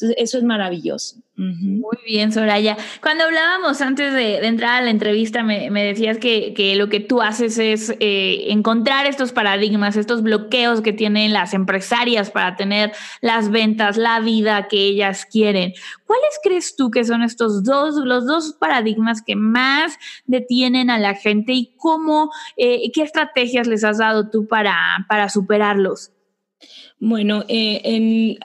Entonces, 0.00 0.16
eso 0.22 0.38
es 0.38 0.44
maravilloso. 0.44 1.16
Muy 1.34 1.96
bien, 2.06 2.30
Soraya. 2.30 2.76
Cuando 3.02 3.24
hablábamos 3.24 3.80
antes 3.80 4.14
de, 4.14 4.36
entrar 4.46 4.80
a 4.80 4.84
la 4.84 4.90
entrevista, 4.90 5.42
me, 5.42 5.70
decías 5.70 6.18
que, 6.18 6.74
lo 6.76 6.88
que 6.88 7.00
tú 7.00 7.20
haces 7.20 7.58
es 7.58 7.90
eh, 7.98 8.44
encontrar 8.50 9.06
estos 9.06 9.32
paradigmas, 9.32 9.96
estos 9.96 10.22
bloqueos 10.22 10.82
que 10.82 10.92
tienen 10.92 11.32
las 11.32 11.52
empresarias 11.52 12.30
para 12.30 12.54
tener 12.54 12.92
las 13.22 13.50
ventas, 13.50 13.96
la 13.96 14.20
vida 14.20 14.68
que 14.68 14.78
ellas 14.78 15.26
quieren. 15.26 15.72
¿Cuáles 16.06 16.38
crees 16.44 16.76
tú 16.76 16.92
que 16.92 17.02
son 17.02 17.22
estos 17.22 17.64
dos, 17.64 17.96
los 17.96 18.24
dos 18.24 18.52
paradigmas 18.52 19.20
que 19.20 19.34
más 19.34 19.98
detienen 20.26 20.90
a 20.90 20.98
la 21.00 21.14
gente 21.14 21.54
y 21.54 21.74
cómo, 21.76 22.30
eh, 22.56 22.92
qué 22.92 23.02
estrategias 23.02 23.66
les 23.66 23.82
has 23.82 23.98
dado 23.98 24.30
tú 24.30 24.46
para, 24.46 24.76
para 25.08 25.28
superarlos? 25.28 26.12
Bueno, 27.00 27.44
eh, 27.48 27.80
en, 27.84 28.38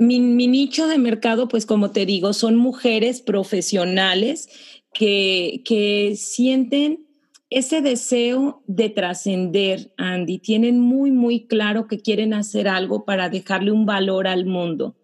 mi, 0.00 0.18
nicho 0.18 0.86
de 0.86 0.98
mercado, 0.98 1.46
pues 1.46 1.66
como 1.66 1.90
te 1.90 2.06
digo, 2.06 2.32
son 2.32 2.56
mujeres 2.56 3.20
profesionales 3.20 4.48
que, 4.94 5.62
que 5.66 6.14
sienten 6.16 7.06
ese 7.50 7.82
deseo 7.82 8.62
de 8.66 8.88
trascender, 8.88 9.92
Andy. 9.98 10.38
Tienen 10.38 10.80
muy, 10.80 11.10
muy 11.10 11.46
claro 11.46 11.86
que 11.86 12.00
quieren 12.00 12.32
hacer 12.32 12.66
algo 12.66 13.04
para 13.04 13.28
dejarle 13.28 13.72
un 13.72 13.84
valor 13.84 14.26
al 14.26 14.46
mundo. 14.46 14.96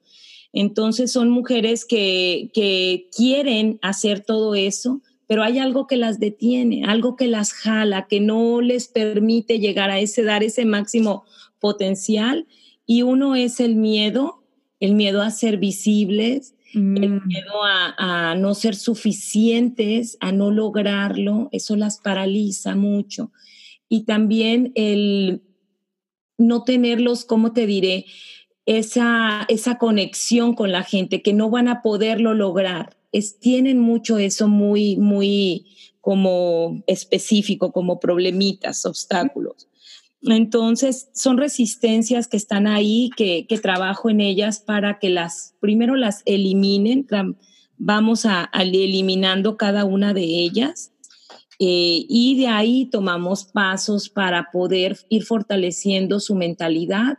Entonces 0.54 1.12
son 1.12 1.28
mujeres 1.28 1.84
que, 1.84 2.50
que 2.54 3.10
quieren 3.14 3.78
hacer 3.82 4.20
todo 4.20 4.54
eso, 4.54 5.02
pero 5.26 5.42
hay 5.42 5.58
algo 5.58 5.86
que 5.86 5.96
las 5.98 6.18
detiene, 6.20 6.84
algo 6.86 7.16
que 7.16 7.26
las 7.26 7.52
jala, 7.52 8.06
que 8.08 8.20
no 8.20 8.62
les 8.62 8.88
permite 8.88 9.58
llegar 9.58 9.90
a 9.90 9.98
ese, 9.98 10.22
dar 10.22 10.42
ese 10.42 10.64
máximo 10.64 11.24
potencial. 11.60 12.46
Y 12.86 13.02
uno 13.02 13.36
es 13.36 13.60
el 13.60 13.76
miedo 13.76 14.45
el 14.80 14.94
miedo 14.94 15.22
a 15.22 15.30
ser 15.30 15.56
visibles, 15.58 16.54
el 16.74 17.10
mm. 17.10 17.26
miedo 17.26 17.54
a, 17.62 18.34
no 18.36 18.54
ser 18.54 18.74
suficientes, 18.74 20.18
a 20.20 20.32
no 20.32 20.50
lograrlo, 20.50 21.48
eso 21.52 21.76
las 21.76 21.98
paraliza 21.98 22.74
mucho. 22.74 23.32
Y 23.88 24.04
también 24.04 24.72
el 24.74 25.42
no 26.38 26.64
tenerlos, 26.64 27.24
¿cómo 27.24 27.52
te 27.52 27.66
diré? 27.66 28.04
Esa, 28.66 29.46
esa 29.48 29.78
conexión 29.78 30.54
con 30.54 30.72
la 30.72 30.82
gente, 30.82 31.22
que 31.22 31.32
no 31.32 31.50
van 31.50 31.68
a 31.68 31.82
poderlo 31.82 32.34
lograr. 32.34 32.96
Es, 33.12 33.38
tienen 33.38 33.78
mucho 33.78 34.18
eso 34.18 34.48
muy, 34.48 34.96
muy 34.96 35.66
como 36.00 36.82
específico, 36.86 37.72
como 37.72 38.00
problemitas, 38.00 38.84
obstáculos. 38.84 39.68
Entonces, 40.34 41.08
son 41.14 41.38
resistencias 41.38 42.26
que 42.26 42.36
están 42.36 42.66
ahí, 42.66 43.10
que, 43.16 43.46
trabajo 43.62 44.10
en 44.10 44.20
ellas 44.20 44.60
para 44.60 44.98
que 44.98 45.08
las, 45.08 45.54
primero 45.60 45.96
las 45.96 46.22
eliminen, 46.24 47.06
vamos 47.76 48.26
a, 48.26 48.50
eliminando 48.52 49.56
cada 49.56 49.84
una 49.84 50.14
de 50.14 50.24
ellas 50.24 50.92
eh, 51.58 52.04
y 52.08 52.38
de 52.38 52.48
ahí 52.48 52.86
tomamos 52.86 53.44
pasos 53.44 54.10
para 54.10 54.50
poder 54.52 54.98
ir 55.08 55.24
fortaleciendo 55.24 56.20
su 56.20 56.34
mentalidad, 56.34 57.18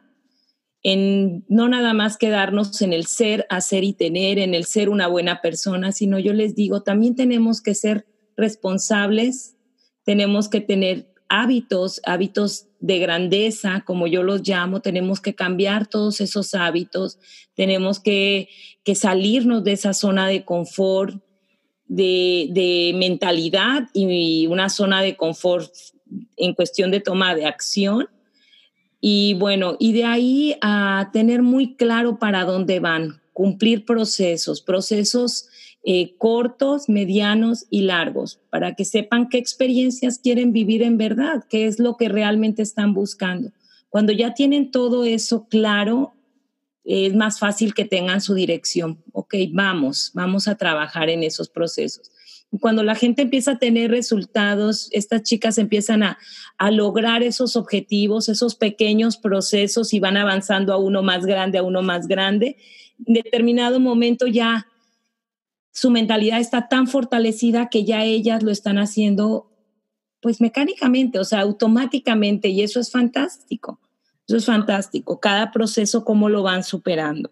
en 0.84 1.44
no 1.50 1.68
nada 1.68 1.94
más 1.94 2.18
quedarnos 2.18 2.82
en 2.82 2.94
el 2.94 3.08
ser, 3.08 3.48
hacer 3.50 3.84
y 3.84 3.94
tener, 3.94 4.38
en 4.38 4.54
el 4.54 4.66
ser 4.66 4.90
una 4.90 5.08
buena 5.08 5.42
persona, 5.42 5.92
sino 5.92 6.20
yo 6.20 6.34
les 6.34 6.56
digo, 6.56 6.84
también 6.84 7.16
tenemos 7.16 7.62
que 7.62 7.74
ser 7.74 8.06
responsables, 8.36 9.56
tenemos 10.04 10.50
que 10.50 10.62
tener 10.62 11.12
hábitos, 11.30 12.02
hábitos 12.06 12.68
de 12.80 13.00
grandeza, 13.00 13.84
como 13.86 14.08
yo 14.08 14.24
los 14.24 14.48
llamo, 14.48 14.82
tenemos 14.82 15.20
que 15.20 15.36
cambiar 15.36 15.88
todos 15.88 16.22
esos 16.22 16.54
hábitos, 16.54 17.20
tenemos 17.56 18.00
que, 18.00 18.50
salirnos 18.96 19.66
de 19.66 19.74
esa 19.74 19.94
zona 19.94 20.28
de 20.28 20.46
confort, 20.46 21.22
de, 21.88 22.94
mentalidad 22.96 23.90
y 23.94 24.48
una 24.48 24.70
zona 24.70 25.02
de 25.02 25.18
confort 25.18 25.74
en 26.38 26.54
cuestión 26.54 26.92
de 26.92 27.02
toma 27.02 27.36
de 27.36 27.46
acción. 27.46 28.08
Y 29.02 29.36
bueno, 29.36 29.76
y 29.80 29.92
de 29.92 30.06
ahí 30.06 30.56
a 30.62 31.10
tener 31.12 31.42
muy 31.42 31.76
claro 31.76 32.18
para 32.18 32.46
dónde 32.46 32.80
van, 32.80 33.22
cumplir 33.34 33.86
procesos, 33.86 34.62
procesos 34.62 35.50
eh, 35.90 36.18
cortos, 36.18 36.90
medianos 36.90 37.66
y 37.70 37.84
largos, 37.84 38.42
para 38.50 38.76
que 38.76 38.84
sepan 38.84 39.30
qué 39.30 39.38
experiencias 39.38 40.20
quieren 40.20 40.52
vivir 40.52 40.84
en 40.84 40.98
verdad, 40.98 41.46
qué 41.50 41.66
es 41.66 41.80
lo 41.80 41.96
que 41.96 42.10
realmente 42.10 42.62
están 42.62 42.94
buscando. 42.94 43.54
Cuando 43.88 44.12
ya 44.12 44.34
tienen 44.34 44.70
todo 44.70 45.06
eso 45.06 45.48
claro, 45.48 46.14
es 46.84 47.16
más 47.16 47.40
fácil 47.40 47.74
que 47.74 47.86
tengan 47.86 48.20
su 48.20 48.34
dirección. 48.34 49.02
Ok, 49.14 49.36
vamos, 49.54 50.12
vamos 50.14 50.50
a 50.50 50.56
trabajar 50.56 51.10
en 51.10 51.24
esos 51.24 51.48
procesos. 51.48 52.12
Cuando 52.60 52.84
la 52.84 52.96
gente 52.96 53.22
empieza 53.22 53.52
a 53.52 53.58
tener 53.58 53.90
resultados, 53.90 54.90
estas 54.92 55.24
chicas 55.24 55.58
empiezan 55.58 56.04
a, 56.04 56.18
a 56.58 56.70
lograr 56.70 57.24
esos 57.24 57.56
objetivos, 57.56 58.28
esos 58.28 58.56
pequeños 58.56 59.16
procesos 59.16 59.94
y 59.94 60.02
van 60.02 60.18
avanzando 60.18 60.74
a 60.74 60.78
uno 60.78 61.02
más 61.02 61.26
grande, 61.26 61.60
a 61.60 61.64
uno 61.64 61.82
más 61.82 62.10
grande. 62.10 62.58
En 63.06 63.14
determinado 63.14 63.80
momento 63.80 64.28
ya 64.28 64.68
su 65.78 65.92
mentalidad 65.92 66.40
está 66.40 66.70
tan 66.70 66.88
fortalecida 66.88 67.70
que 67.70 67.86
ya 67.86 68.04
ellas 68.04 68.42
lo 68.42 68.50
están 68.50 68.80
haciendo 68.80 69.52
pues 70.24 70.42
mecánicamente, 70.42 71.20
o 71.20 71.24
sea, 71.24 71.42
automáticamente 71.42 72.48
y 72.48 72.64
eso 72.64 72.80
es 72.80 72.90
fantástico. 72.90 73.80
Eso 74.28 74.38
es 74.38 74.46
fantástico. 74.48 75.20
Cada 75.20 75.52
proceso, 75.52 76.04
cómo 76.04 76.30
lo 76.30 76.42
van 76.42 76.64
superando. 76.64 77.30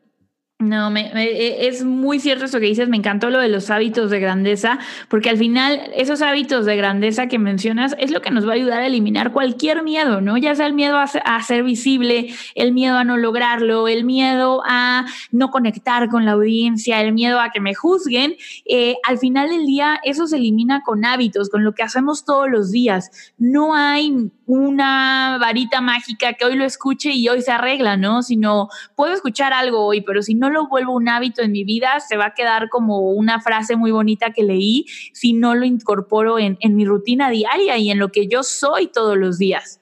No, 0.66 0.90
me, 0.90 1.12
e, 1.14 1.68
es 1.68 1.84
muy 1.84 2.20
cierto 2.20 2.46
eso 2.46 2.60
que 2.60 2.66
dices, 2.66 2.90
me 2.90 2.98
encantó 2.98 3.30
lo 3.30 3.40
de 3.40 3.50
los 3.50 3.70
hábitos 3.70 4.10
de 4.10 4.20
grandeza, 4.20 4.80
porque 5.10 5.30
al 5.30 5.38
final 5.38 5.80
esos 5.96 6.24
hábitos 6.24 6.66
de 6.66 6.76
grandeza 6.76 7.28
que 7.28 7.38
mencionas 7.38 7.96
es 8.00 8.10
lo 8.10 8.22
que 8.22 8.32
nos 8.32 8.48
va 8.48 8.52
a 8.52 8.56
ayudar 8.56 8.82
a 8.82 8.88
eliminar 8.88 9.32
cualquier 9.32 9.84
miedo, 9.84 10.22
¿no? 10.22 10.38
Ya 10.38 10.56
sea 10.56 10.66
el 10.66 10.74
miedo 10.74 10.98
a, 10.98 11.42
ser 11.44 11.64
visible, 11.64 12.34
el 12.56 12.72
miedo 12.72 12.98
a 12.98 13.04
no 13.04 13.18
lograrlo, 13.18 13.88
el 13.88 14.06
miedo 14.06 14.64
a 14.66 15.06
no 15.32 15.52
conectar 15.52 16.10
con 16.10 16.26
la 16.26 16.32
audiencia, 16.32 17.00
el 17.02 17.14
miedo 17.14 17.40
a 17.40 17.52
que 17.52 17.62
me 17.62 17.76
juzguen. 17.76 18.36
Eh, 18.66 18.96
al 19.04 19.20
final 19.20 19.50
del 19.50 19.68
día 19.68 20.00
eso 20.04 20.26
se 20.26 20.38
elimina 20.38 20.82
con 20.82 21.06
hábitos, 21.06 21.50
con 21.50 21.64
lo 21.64 21.74
que 21.74 21.84
hacemos 21.84 22.26
todos 22.26 22.50
los 22.50 22.72
días. 22.72 23.34
No 23.38 23.76
hay 23.76 24.32
una 24.46 25.38
varita 25.40 25.82
mágica 25.82 26.34
que 26.34 26.46
hoy 26.46 26.56
lo 26.56 26.66
escuche 26.66 27.12
y 27.12 27.28
hoy 27.30 27.42
se 27.42 27.52
arregla, 27.52 27.98
¿no? 27.98 28.22
Sino 28.22 28.70
puedo 28.96 29.14
escuchar 29.14 29.54
algo 29.54 29.86
hoy, 29.86 30.02
pero 30.02 30.22
si 30.22 30.36
no 30.36 30.50
lo 30.50 30.68
vuelvo 30.68 30.94
un 30.94 31.10
hábito 31.10 31.42
en 31.42 31.52
mi 31.52 31.64
vida, 31.64 32.00
se 32.00 32.18
va 32.18 32.28
a 32.28 32.34
quedar 32.34 32.70
como 32.70 33.12
una 33.12 33.42
frase 33.42 33.76
muy 33.76 33.92
bonita 33.92 34.32
que 34.32 34.44
leí 34.44 34.86
si 35.14 35.34
no 35.34 35.56
lo 35.56 35.66
incorporo 35.66 36.38
en, 36.40 36.58
mi 36.62 36.86
rutina 36.86 37.30
diaria 37.30 37.78
y 37.78 37.90
en 37.90 38.00
lo 38.00 38.10
que 38.10 38.28
yo 38.28 38.44
soy 38.44 38.88
todos 38.88 39.18
los 39.18 39.38
días. 39.38 39.82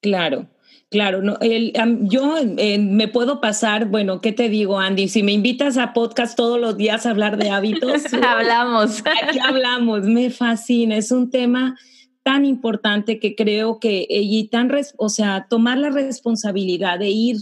Claro. 0.00 0.46
Claro, 0.90 1.22
no, 1.22 1.38
yo 1.40 2.34
eh, 2.36 2.78
me 2.80 3.06
puedo 3.06 3.40
pasar, 3.40 3.86
bueno, 3.86 4.20
¿qué 4.20 4.32
te 4.32 4.48
digo, 4.48 4.80
Andy? 4.80 5.06
Si 5.06 5.22
me 5.22 5.30
invitas 5.30 5.78
a 5.78 5.92
podcast 5.92 6.36
todos 6.36 6.58
los 6.58 6.76
días 6.76 7.06
a 7.06 7.10
hablar 7.10 7.36
de 7.36 7.48
hábitos, 7.50 8.12
hablamos. 8.26 9.00
Aquí 9.22 9.38
hablamos, 9.38 10.02
me 10.02 10.30
fascina, 10.30 10.96
es 10.96 11.12
un 11.12 11.30
tema 11.30 11.76
tan 12.22 12.44
importante 12.44 13.18
que 13.18 13.34
creo 13.34 13.80
que, 13.80 14.06
y 14.08 14.48
tan, 14.48 14.70
o 14.96 15.08
sea, 15.08 15.46
tomar 15.48 15.78
la 15.78 15.90
responsabilidad 15.90 16.98
de 16.98 17.08
ir, 17.08 17.36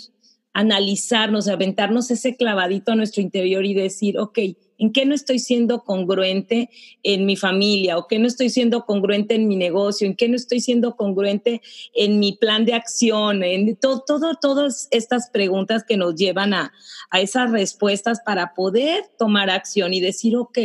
analizarnos, 0.52 1.46
aventarnos 1.48 2.10
ese 2.10 2.36
clavadito 2.36 2.92
a 2.92 2.96
nuestro 2.96 3.22
interior 3.22 3.64
y 3.64 3.74
decir, 3.74 4.18
ok, 4.18 4.38
¿en 4.78 4.92
qué 4.92 5.04
no 5.04 5.14
estoy 5.14 5.38
siendo 5.38 5.84
congruente 5.84 6.70
en 7.02 7.26
mi 7.26 7.36
familia? 7.36 7.98
¿O 7.98 8.06
qué 8.08 8.18
no 8.18 8.26
estoy 8.26 8.50
siendo 8.50 8.84
congruente 8.84 9.34
en 9.34 9.46
mi 9.46 9.56
negocio? 9.56 10.06
¿En 10.06 10.16
qué 10.16 10.28
no 10.28 10.36
estoy 10.36 10.60
siendo 10.60 10.96
congruente 10.96 11.60
en 11.94 12.18
mi 12.18 12.32
plan 12.32 12.64
de 12.64 12.74
acción? 12.74 13.44
En 13.44 13.76
todo, 13.76 14.34
todas 14.40 14.88
estas 14.90 15.30
preguntas 15.30 15.84
que 15.86 15.96
nos 15.96 16.14
llevan 16.14 16.54
a, 16.54 16.72
a 17.10 17.20
esas 17.20 17.50
respuestas 17.50 18.20
para 18.24 18.54
poder 18.54 19.04
tomar 19.18 19.50
acción 19.50 19.94
y 19.94 20.00
decir, 20.00 20.36
ok, 20.36 20.58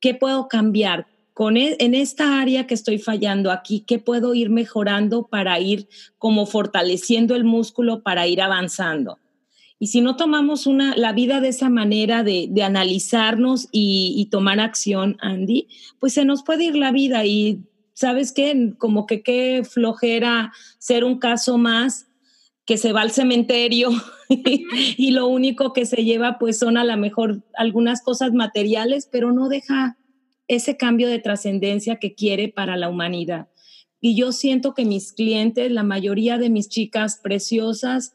¿qué 0.00 0.14
puedo 0.14 0.46
cambiar? 0.48 1.06
Con 1.36 1.58
e, 1.58 1.76
en 1.80 1.94
esta 1.94 2.40
área 2.40 2.66
que 2.66 2.72
estoy 2.72 2.98
fallando 2.98 3.52
aquí, 3.52 3.84
¿qué 3.86 3.98
puedo 3.98 4.34
ir 4.34 4.48
mejorando 4.48 5.26
para 5.26 5.60
ir 5.60 5.86
como 6.16 6.46
fortaleciendo 6.46 7.36
el 7.36 7.44
músculo 7.44 8.02
para 8.02 8.26
ir 8.26 8.40
avanzando? 8.40 9.18
Y 9.78 9.88
si 9.88 10.00
no 10.00 10.16
tomamos 10.16 10.66
una, 10.66 10.96
la 10.96 11.12
vida 11.12 11.42
de 11.42 11.48
esa 11.48 11.68
manera 11.68 12.22
de, 12.22 12.50
analizarnos 12.64 13.68
y, 13.70 14.26
tomar 14.30 14.60
acción, 14.60 15.18
Andy, 15.20 15.68
pues 16.00 16.14
se 16.14 16.24
nos 16.24 16.42
puede 16.42 16.64
ir 16.64 16.76
la 16.76 16.90
vida 16.90 17.26
y 17.26 17.60
sabes 17.92 18.32
qué, 18.32 18.72
como 18.78 19.04
que 19.04 19.20
qué 19.20 19.60
flojera 19.62 20.54
ser 20.78 21.04
un 21.04 21.18
caso 21.18 21.58
más 21.58 22.06
que 22.64 22.78
se 22.78 22.94
va 22.94 23.02
al 23.02 23.10
cementerio 23.10 23.90
y 24.30 25.10
lo 25.10 25.26
único 25.26 25.74
que 25.74 25.84
se 25.84 26.02
lleva 26.02 26.38
pues 26.38 26.58
son 26.58 26.78
a 26.78 26.84
lo 26.84 26.96
mejor 26.96 27.42
algunas 27.58 28.00
cosas 28.00 28.32
materiales, 28.32 29.06
pero 29.12 29.32
no 29.32 29.50
deja 29.50 29.98
ese 30.48 30.76
cambio 30.76 31.08
de 31.08 31.18
trascendencia 31.18 31.96
que 31.96 32.14
quiere 32.14 32.48
para 32.48 32.76
la 32.76 32.88
humanidad. 32.88 33.48
Y 34.00 34.14
yo 34.14 34.32
siento 34.32 34.74
que 34.74 34.84
mis 34.84 35.12
clientes, 35.12 35.70
la 35.70 35.82
mayoría 35.82 36.38
de 36.38 36.50
mis 36.50 36.68
chicas 36.68 37.18
preciosas, 37.22 38.14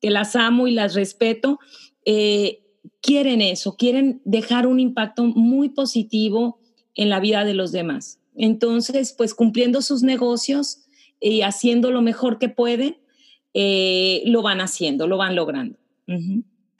que 0.00 0.10
las 0.10 0.36
amo 0.36 0.66
y 0.66 0.72
las 0.72 0.94
respeto, 0.94 1.58
eh, 2.04 2.62
quieren 3.00 3.40
eso, 3.40 3.76
quieren 3.76 4.20
dejar 4.24 4.66
un 4.66 4.80
impacto 4.80 5.24
muy 5.24 5.70
positivo 5.70 6.60
en 6.94 7.08
la 7.08 7.20
vida 7.20 7.44
de 7.44 7.54
los 7.54 7.72
demás. 7.72 8.20
Entonces, 8.34 9.14
pues 9.16 9.34
cumpliendo 9.34 9.82
sus 9.82 10.02
negocios 10.02 10.86
y 11.20 11.42
haciendo 11.42 11.90
lo 11.90 12.02
mejor 12.02 12.38
que 12.38 12.48
pueden, 12.48 12.98
eh, 13.54 14.22
lo 14.26 14.42
van 14.42 14.60
haciendo, 14.60 15.06
lo 15.06 15.16
van 15.16 15.34
logrando. 15.34 15.78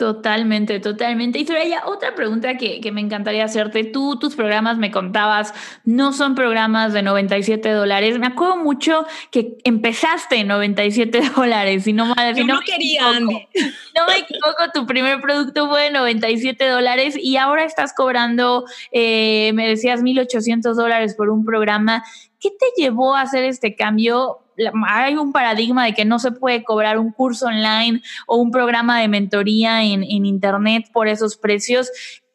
Totalmente, 0.00 0.80
totalmente. 0.80 1.38
Y 1.38 1.46
Soraya, 1.46 1.82
otra 1.84 2.14
pregunta 2.14 2.56
que, 2.56 2.80
que, 2.80 2.90
me 2.90 3.02
encantaría 3.02 3.44
hacerte. 3.44 3.84
Tú, 3.84 4.18
tus 4.18 4.34
programas, 4.34 4.78
me 4.78 4.90
contabas, 4.90 5.52
no 5.84 6.14
son 6.14 6.34
programas 6.34 6.94
de 6.94 7.02
97 7.02 7.70
dólares. 7.70 8.18
Me 8.18 8.28
acuerdo 8.28 8.56
mucho 8.56 9.04
que 9.30 9.58
empezaste 9.62 10.36
en 10.36 10.48
97 10.48 11.20
dólares. 11.36 11.84
Si 11.84 11.92
no, 11.92 12.14
si 12.34 12.44
no, 12.44 12.60
quería, 12.60 13.20
no 13.20 13.28
me 13.28 14.16
equivoco, 14.20 14.70
tu 14.72 14.86
primer 14.86 15.20
producto 15.20 15.68
fue 15.68 15.82
de 15.82 15.90
97 15.90 16.66
dólares 16.66 17.14
y 17.20 17.36
ahora 17.36 17.64
estás 17.64 17.92
cobrando, 17.92 18.64
eh, 18.92 19.52
me 19.52 19.68
decías, 19.68 20.00
1.800 20.00 20.76
dólares 20.76 21.14
por 21.14 21.28
un 21.28 21.44
programa. 21.44 22.02
¿Qué 22.40 22.48
te 22.48 22.82
llevó 22.82 23.16
a 23.16 23.20
hacer 23.20 23.44
este 23.44 23.76
cambio? 23.76 24.38
Hay 24.86 25.16
un 25.16 25.32
paradigma 25.32 25.84
de 25.86 25.94
que 25.94 26.04
no 26.04 26.18
se 26.18 26.32
puede 26.32 26.64
cobrar 26.64 26.98
un 26.98 27.12
curso 27.12 27.46
online 27.46 28.02
o 28.26 28.36
un 28.36 28.50
programa 28.50 29.00
de 29.00 29.08
mentoría 29.08 29.82
en, 29.84 30.04
Internet 30.04 30.90
por 30.92 31.08
esos 31.08 31.36
precios. 31.36 31.90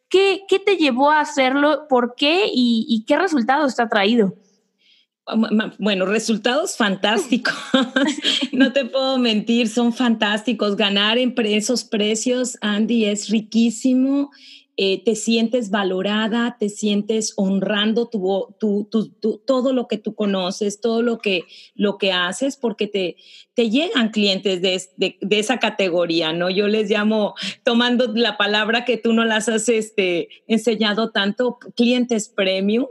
¿Qué, 0.09 0.45
te 0.65 0.77
llevó 0.77 1.11
a 1.11 1.19
hacerlo? 1.19 1.87
¿Por 1.89 2.15
qué? 2.15 2.45
¿Y, 2.51 3.03
qué 3.07 3.17
resultado 3.17 3.67
está 3.67 3.89
traído? 3.89 4.35
Bueno, 5.79 6.05
resultados 6.05 6.77
fantásticos. 6.77 7.55
no 8.51 8.71
te 8.71 8.85
puedo 8.85 9.17
mentir, 9.17 9.67
son 9.67 9.91
fantásticos. 9.91 10.75
Ganar 10.75 11.17
en 11.17 11.33
esos 11.45 11.83
precios, 11.83 12.57
Andy, 12.61 13.05
es 13.05 13.29
riquísimo 13.29 14.31
eh, 14.77 15.01
te 15.05 15.15
sientes 15.15 15.69
valorada, 15.69 16.57
te 16.59 16.67
sientes 16.67 17.31
honrando 17.37 18.09
tu, 18.09 18.57
todo 19.45 19.71
lo 19.71 19.87
que 19.87 19.97
tú 19.97 20.15
conoces, 20.15 20.81
todo 20.81 21.01
lo 21.01 21.19
que, 21.19 21.43
lo 21.75 21.97
que 21.97 22.11
haces, 22.11 22.57
porque 22.57 22.87
te, 22.87 23.15
te 23.53 23.69
llegan 23.69 24.09
clientes 24.09 24.61
de, 24.61 25.17
esa 25.29 25.59
categoría, 25.59 26.33
¿no? 26.33 26.49
Yo 26.49 26.67
les 26.67 26.89
llamo, 26.89 27.35
tomando 27.63 28.11
la 28.13 28.35
palabra 28.35 28.83
que 28.83 28.97
tú 28.97 29.13
no 29.13 29.23
las 29.23 29.47
has 29.47 29.69
este, 29.69 30.27
enseñado 30.45 31.11
tanto, 31.11 31.57
clientes 31.73 32.27
premium, 32.27 32.87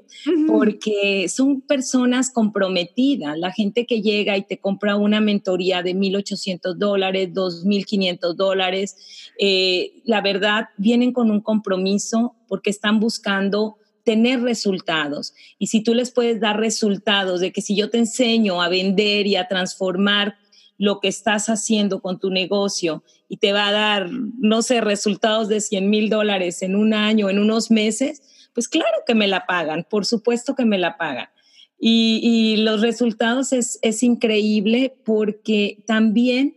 porque 0.46 1.28
son 1.28 1.60
personas 1.60 2.32
comprometidas. 2.32 3.36
La 3.38 3.52
gente 3.52 3.84
que 3.84 4.00
llega 4.00 4.38
y 4.38 4.42
te 4.42 4.56
compra 4.56 4.96
una 4.96 5.20
mentoría 5.20 5.82
de 5.82 5.94
1.800 5.94 6.76
dólares, 6.76 7.34
2.500 7.34 8.34
dólares, 8.34 8.96
eh, 9.38 10.00
la 10.04 10.22
verdad, 10.22 10.70
vienen 10.78 11.12
con 11.12 11.30
un 11.30 11.42
compromiso 11.42 11.73
porque 12.48 12.70
están 12.70 13.00
buscando 13.00 13.76
tener 14.04 14.42
resultados. 14.42 15.34
Y 15.58 15.68
si 15.68 15.82
tú 15.82 15.94
les 15.94 16.10
puedes 16.10 16.40
dar 16.40 16.60
resultados 16.60 17.40
de 17.40 17.52
que 17.52 17.62
si 17.62 17.74
yo 17.74 17.90
te 17.90 17.98
enseño 17.98 18.62
a 18.62 18.68
vender 18.68 19.26
y 19.26 19.36
a 19.36 19.48
transformar 19.48 20.36
lo 20.76 21.00
que 21.00 21.08
estás 21.08 21.48
haciendo 21.48 22.00
con 22.00 22.18
tu 22.18 22.30
negocio 22.30 23.02
y 23.28 23.38
te 23.38 23.52
va 23.52 23.68
a 23.68 23.72
dar, 23.72 24.10
no 24.10 24.62
sé, 24.62 24.80
resultados 24.80 25.48
de 25.48 25.60
100 25.60 25.88
mil 25.88 26.10
dólares 26.10 26.62
en 26.62 26.76
un 26.76 26.92
año, 26.92 27.30
en 27.30 27.38
unos 27.38 27.70
meses, 27.70 28.22
pues 28.52 28.68
claro 28.68 28.98
que 29.06 29.14
me 29.14 29.26
la 29.26 29.46
pagan, 29.46 29.86
por 29.88 30.04
supuesto 30.04 30.54
que 30.54 30.64
me 30.64 30.78
la 30.78 30.96
pagan. 30.96 31.28
y, 31.78 32.56
los 32.58 32.80
resultados 32.80 33.52
es, 33.52 33.78
es 33.82 34.02
increíble 34.02 34.96
porque 35.04 35.82
también 35.86 36.56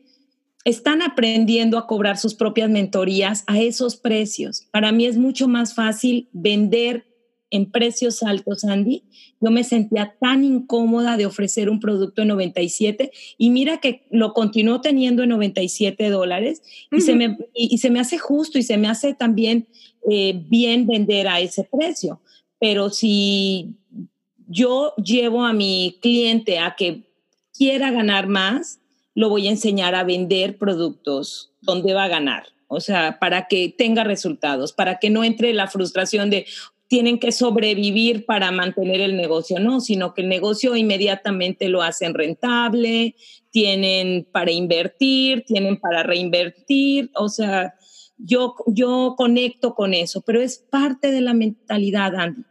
están 0.67 1.01
aprendiendo 1.01 1.77
a 1.77 1.87
cobrar 1.87 2.17
sus 2.17 2.35
propias 2.35 2.69
mentorías 2.69 3.45
a 3.47 3.57
esos 3.57 3.95
precios. 3.95 4.67
Para 4.69 4.91
mí 4.91 5.05
es 5.05 5.15
mucho 5.15 5.47
más 5.47 5.73
fácil 5.73 6.27
vender 6.33 7.05
en 7.49 7.71
precios 7.71 8.21
altos, 8.21 8.65
Andy. 8.65 9.03
Yo 9.39 9.49
me 9.49 9.63
sentía 9.63 10.17
tan 10.19 10.43
incómoda 10.43 11.15
de 11.15 11.25
ofrecer 11.25 11.69
un 11.69 11.79
producto 11.79 12.21
en 12.21 12.27
97 12.27 13.11
y 13.37 13.49
mira 13.49 13.77
que 13.77 14.07
lo 14.11 14.33
continuó 14.33 14.81
teniendo 14.81 15.23
en 15.23 15.29
97 15.29 16.09
dólares 16.09 16.61
y, 16.91 16.99
se 16.99 17.15
me, 17.15 17.37
y, 17.53 17.77
se 17.77 17.89
me 17.89 18.01
hace 18.01 18.17
justo 18.17 18.59
y 18.59 18.63
se 18.63 18.75
me 18.75 18.89
hace 18.89 19.13
también 19.13 19.69
eh, 20.11 20.43
bien 20.49 20.85
vender 20.85 21.29
a 21.29 21.39
ese 21.39 21.63
precio. 21.63 22.19
Pero 22.59 22.89
si 22.89 23.77
yo 24.49 24.93
llevo 24.97 25.45
a 25.45 25.53
mi 25.53 25.97
cliente 26.01 26.59
a 26.59 26.75
que 26.75 27.03
quiera 27.53 27.89
ganar 27.89 28.27
más, 28.27 28.81
lo 29.17 29.29
voy 29.29 29.47
a 29.47 29.49
enseñar 29.49 29.95
a 29.95 30.03
vender 30.03 30.59
productos 30.59 31.51
donde 31.61 31.95
va 31.95 32.03
a 32.03 32.07
ganar. 32.07 32.49
O 32.67 32.79
sea, 32.79 33.17
para 33.17 33.47
que 33.47 33.73
tenga 33.75 34.03
resultados, 34.03 34.73
para 34.73 34.99
que 34.99 35.09
no 35.09 35.23
entre 35.23 35.53
la 35.53 35.65
frustración 35.65 36.29
de 36.29 36.45
tienen 36.87 37.17
que 37.17 37.31
sobrevivir 37.31 38.27
para 38.27 38.51
mantener 38.51 39.01
el 39.01 39.17
negocio, 39.17 39.59
no, 39.59 39.81
sino 39.81 40.13
que 40.13 40.21
el 40.21 40.29
negocio 40.29 40.75
inmediatamente 40.75 41.67
lo 41.67 41.81
hacen 41.81 42.13
rentable, 42.13 43.15
tienen 43.49 44.27
para 44.31 44.51
invertir, 44.51 45.43
tienen 45.47 45.77
para 45.77 46.03
reinvertir, 46.03 47.09
o 47.15 47.27
sea, 47.27 47.73
yo, 48.19 48.53
yo 48.67 49.15
conecto 49.17 49.73
con 49.73 49.95
eso, 49.95 50.21
pero 50.21 50.41
es 50.41 50.59
parte 50.59 51.09
de 51.09 51.21
la 51.21 51.33
mentalidad, 51.33 52.15
Andy 52.15 52.43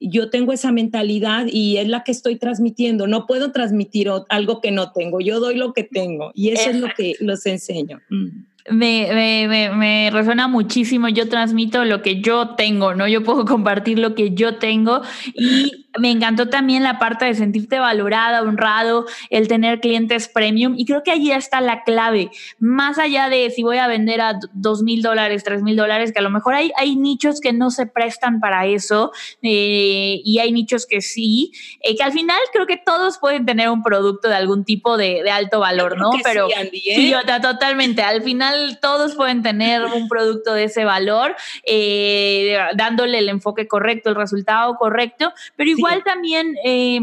yo 0.00 0.30
tengo 0.30 0.52
esa 0.52 0.72
mentalidad 0.72 1.46
y 1.46 1.78
es 1.78 1.88
la 1.88 2.04
que 2.04 2.12
estoy 2.12 2.36
transmitiendo. 2.36 3.06
No 3.06 3.26
puedo 3.26 3.52
transmitir 3.52 4.10
algo 4.28 4.60
que 4.60 4.70
no 4.70 4.92
tengo, 4.92 5.20
yo 5.20 5.40
doy 5.40 5.56
lo 5.56 5.72
que 5.72 5.84
tengo 5.84 6.30
y 6.34 6.50
eso 6.50 6.70
es 6.70 6.76
lo 6.76 6.88
que 6.96 7.14
los 7.20 7.46
enseño. 7.46 8.00
Mm 8.10 8.54
me, 8.70 9.46
me, 9.48 9.70
me, 9.70 10.10
resuena 10.10 10.48
muchísimo. 10.48 11.08
Yo 11.08 11.28
transmito 11.28 11.84
lo 11.84 12.02
que 12.02 12.20
yo 12.20 12.50
tengo, 12.56 12.94
¿no? 12.94 13.06
Yo 13.06 13.22
puedo 13.22 13.44
compartir 13.44 13.98
lo 13.98 14.14
que 14.14 14.32
yo 14.32 14.56
tengo 14.56 15.02
y 15.34 15.83
me 15.98 16.10
encantó 16.10 16.48
también 16.48 16.82
la 16.82 16.98
parte 16.98 17.24
de 17.24 17.34
sentirte 17.34 17.78
valorada, 17.78 18.42
honrado, 18.42 19.06
el 19.30 19.48
tener 19.48 19.80
clientes 19.80 20.28
premium 20.28 20.74
y 20.76 20.86
creo 20.86 21.02
que 21.02 21.10
allí 21.10 21.30
está 21.30 21.60
la 21.60 21.82
clave. 21.84 22.30
Más 22.58 22.98
allá 22.98 23.28
de 23.28 23.50
si 23.50 23.62
voy 23.62 23.78
a 23.78 23.86
vender 23.86 24.20
a 24.20 24.38
dos 24.52 24.82
mil 24.82 25.02
dólares, 25.02 25.44
tres 25.44 25.62
mil 25.62 25.76
dólares, 25.76 26.12
que 26.12 26.18
a 26.18 26.22
lo 26.22 26.30
mejor 26.30 26.54
hay, 26.54 26.72
hay 26.76 26.96
nichos 26.96 27.40
que 27.40 27.52
no 27.52 27.70
se 27.70 27.86
prestan 27.86 28.40
para 28.40 28.66
eso 28.66 29.12
eh, 29.42 30.20
y 30.24 30.38
hay 30.38 30.52
nichos 30.52 30.86
que 30.86 31.00
sí, 31.00 31.52
eh, 31.80 31.96
que 31.96 32.02
al 32.02 32.12
final 32.12 32.38
creo 32.52 32.66
que 32.66 32.76
todos 32.76 33.18
pueden 33.18 33.46
tener 33.46 33.70
un 33.70 33.82
producto 33.82 34.28
de 34.28 34.34
algún 34.34 34.64
tipo 34.64 34.96
de, 34.96 35.22
de 35.22 35.30
alto 35.30 35.60
valor, 35.60 35.98
¿no? 35.98 36.10
Pero 36.22 36.48
sí, 36.48 36.80
sí, 36.80 37.12
¿eh? 37.12 37.40
totalmente. 37.40 38.02
Al 38.02 38.22
final 38.22 38.78
todos 38.80 39.14
pueden 39.14 39.42
tener 39.42 39.84
un 39.84 40.08
producto 40.08 40.54
de 40.54 40.64
ese 40.64 40.84
valor, 40.84 41.36
eh, 41.66 42.56
dándole 42.74 43.18
el 43.18 43.28
enfoque 43.28 43.68
correcto, 43.68 44.10
el 44.10 44.16
resultado 44.16 44.74
correcto, 44.76 45.32
pero 45.56 45.70
igual 45.70 45.83
también... 46.04 46.56
Eh, 46.64 47.00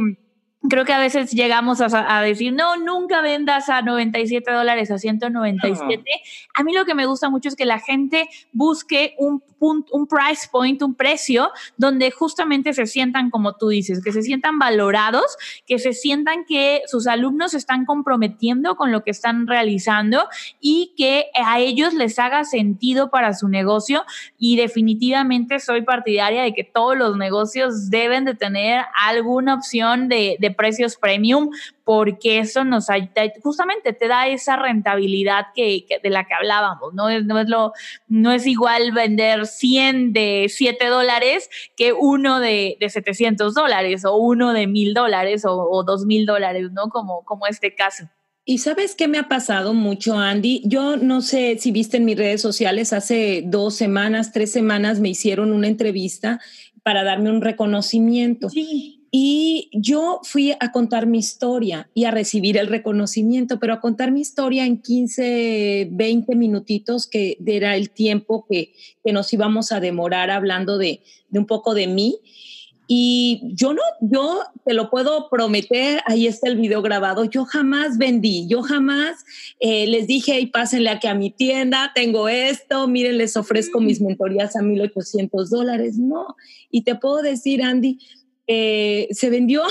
creo 0.70 0.86
que 0.86 0.94
a 0.94 1.00
veces 1.00 1.32
llegamos 1.32 1.82
a, 1.82 2.22
decir, 2.22 2.54
no, 2.54 2.78
nunca 2.78 3.22
vendas 3.22 3.70
a 3.70 3.82
97 3.82 4.52
dólares, 4.52 4.92
a 4.92 5.00
197. 5.00 6.04
A 6.54 6.64
mí 6.64 6.74
lo 6.74 6.86
que 6.86 6.94
me 6.94 7.06
gusta 7.06 7.30
mucho 7.30 7.50
es 7.50 7.56
que 7.56 7.66
la 7.66 7.80
gente 7.80 8.30
busque 8.52 9.16
un, 9.18 9.44
un 9.62 10.07
price 10.07 10.47
point, 10.51 10.82
un 10.82 10.95
precio, 10.95 11.51
donde 11.78 12.09
justamente 12.12 12.74
se 12.74 12.88
sientan, 12.88 13.30
como 13.30 13.55
tú 13.55 13.70
dices, 13.70 14.03
que 14.03 14.12
se 14.12 14.24
sientan 14.24 14.57
valorados, 14.57 15.38
que 15.68 15.78
se 15.78 15.93
sientan 15.93 16.45
que 16.45 16.82
sus 16.88 17.07
alumnos 17.07 17.53
están 17.53 17.86
comprometiendo 17.86 18.76
con 18.76 18.91
lo 18.91 19.03
que 19.03 19.12
están 19.12 19.45
realizando 19.45 20.28
y 20.59 20.93
que 20.97 21.28
a 21.36 21.59
ellos 21.59 21.93
les 21.93 22.18
haga 22.18 22.43
sentido 22.43 23.12
para 23.12 23.34
su 23.34 23.47
negocio. 23.47 24.03
Y 24.38 24.55
definitivamente 24.55 25.59
soy 25.59 25.84
partidaria 25.84 26.41
de 26.43 26.53
que 26.53 26.64
todos 26.64 26.97
los 26.97 27.18
negocios 27.18 27.89
deben 27.89 28.26
de 28.26 28.34
tener 28.34 28.84
alguna 28.95 29.53
opción 29.53 30.07
de 30.07 30.55
precios 30.57 30.97
premium, 30.97 31.51
porque 31.92 32.39
eso 32.39 32.64
nos 32.64 32.86
justamente 33.44 33.92
te 33.92 34.08
da 34.08 34.26
esa 34.26 34.56
rentabilidad 34.56 35.48
que, 35.54 35.84
de 36.02 36.10
la 36.10 36.24
que 36.24 36.34
hablábamos, 36.34 36.94
¿no? 36.94 37.10
Es, 37.10 37.26
no, 37.26 37.38
es 37.38 37.50
lo, 37.50 37.74
no 38.08 38.32
es 38.32 38.48
igual 38.48 38.94
vender 38.94 39.46
100 39.46 40.14
de 40.14 40.46
7 40.48 40.86
dólares 40.86 41.50
que 41.76 41.92
uno 41.92 42.39
de, 42.39 42.78
de 42.80 42.89
700 42.89 43.54
dólares 43.54 44.06
o 44.06 44.16
uno 44.16 44.54
de 44.54 44.68
1000 44.68 44.94
dólares 44.94 45.44
o, 45.44 45.70
o 45.70 45.84
2000 45.84 46.26
dólares, 46.26 46.72
¿no? 46.72 46.88
Como, 46.88 47.26
como 47.26 47.46
este 47.46 47.76
caso. 47.76 48.06
Y 48.46 48.60
sabes 48.60 48.96
qué 48.96 49.10
me 49.10 49.18
ha 49.18 49.28
pasado 49.28 49.74
mucho, 49.74 50.18
Andy. 50.18 50.62
Yo 50.64 50.96
no 50.96 51.20
sé 51.20 51.58
si 51.60 51.74
viste 51.74 51.98
en 51.98 52.06
mis 52.06 52.18
redes 52.18 52.42
sociales, 52.42 52.94
hace 52.94 53.44
dos 53.46 53.76
semanas, 53.76 54.32
tres 54.32 54.50
semanas 54.54 55.02
me 55.02 55.10
hicieron 55.10 55.52
una 55.52 55.68
entrevista 55.68 56.39
para 56.84 57.04
darme 57.04 57.32
un 57.32 57.42
reconocimiento. 57.42 58.50
Sí. 58.50 59.01
Y 59.14 59.70
yo 59.74 60.22
fui 60.24 60.53
a 60.57 60.72
contar 60.72 61.05
mi 61.05 61.20
historia 61.20 61.89
y 61.93 62.05
a 62.05 62.12
recibir 62.12 62.57
el 62.57 62.68
reconocimiento, 62.68 63.59
pero 63.59 63.74
a 63.74 63.82
contar 63.82 64.09
mi 64.09 64.22
historia 64.22 64.66
en 64.66 64.82
15, 64.82 65.89
20 65.91 66.36
minutitos, 66.38 67.07
que 67.07 67.38
era 67.45 67.76
el 67.76 67.89
tiempo 67.89 68.45
que, 68.49 68.74
que 69.03 69.12
nos 69.12 69.34
íbamos 69.34 69.74
a 69.74 69.82
demorar 69.82 70.32
hablando 70.32 70.78
de, 70.78 71.01
de, 71.30 71.39
un 71.39 71.45
poco 71.45 71.74
de 71.74 71.88
mí. 71.88 72.20
Y 72.88 73.41
yo 73.43 73.74
no, 73.74 73.82
yo 74.01 74.43
te 74.66 74.74
lo 74.74 74.89
puedo 74.89 75.30
prometer, 75.30 76.01
ahí 76.05 76.28
está 76.28 76.49
el 76.49 76.57
video 76.57 76.82
grabado, 76.82 77.24
yo 77.24 77.45
jamás 77.45 77.97
vendí, 77.97 78.47
yo 78.47 78.64
jamás 78.64 79.24
eh, 79.62 79.88
les 79.88 80.07
dije, 80.07 80.39
y 80.41 80.47
pásenle 80.47 80.89
aquí 80.89 81.07
a 81.07 81.16
mi 81.16 81.32
tienda, 81.32 81.91
tengo 81.95 82.28
esto, 82.28 82.89
miren, 82.89 83.18
les 83.18 83.38
ofrezco 83.38 83.80
mis 83.80 84.01
mentorías 84.01 84.57
a 84.57 84.59
1.800 84.59 85.49
dólares, 85.49 85.97
no. 85.97 86.36
Y 86.70 86.82
te 86.82 86.95
puedo 86.95 87.22
decir, 87.22 87.64
Andy, 87.64 87.97
eh, 88.54 89.08
se 89.12 89.30
vendió, 89.30 89.64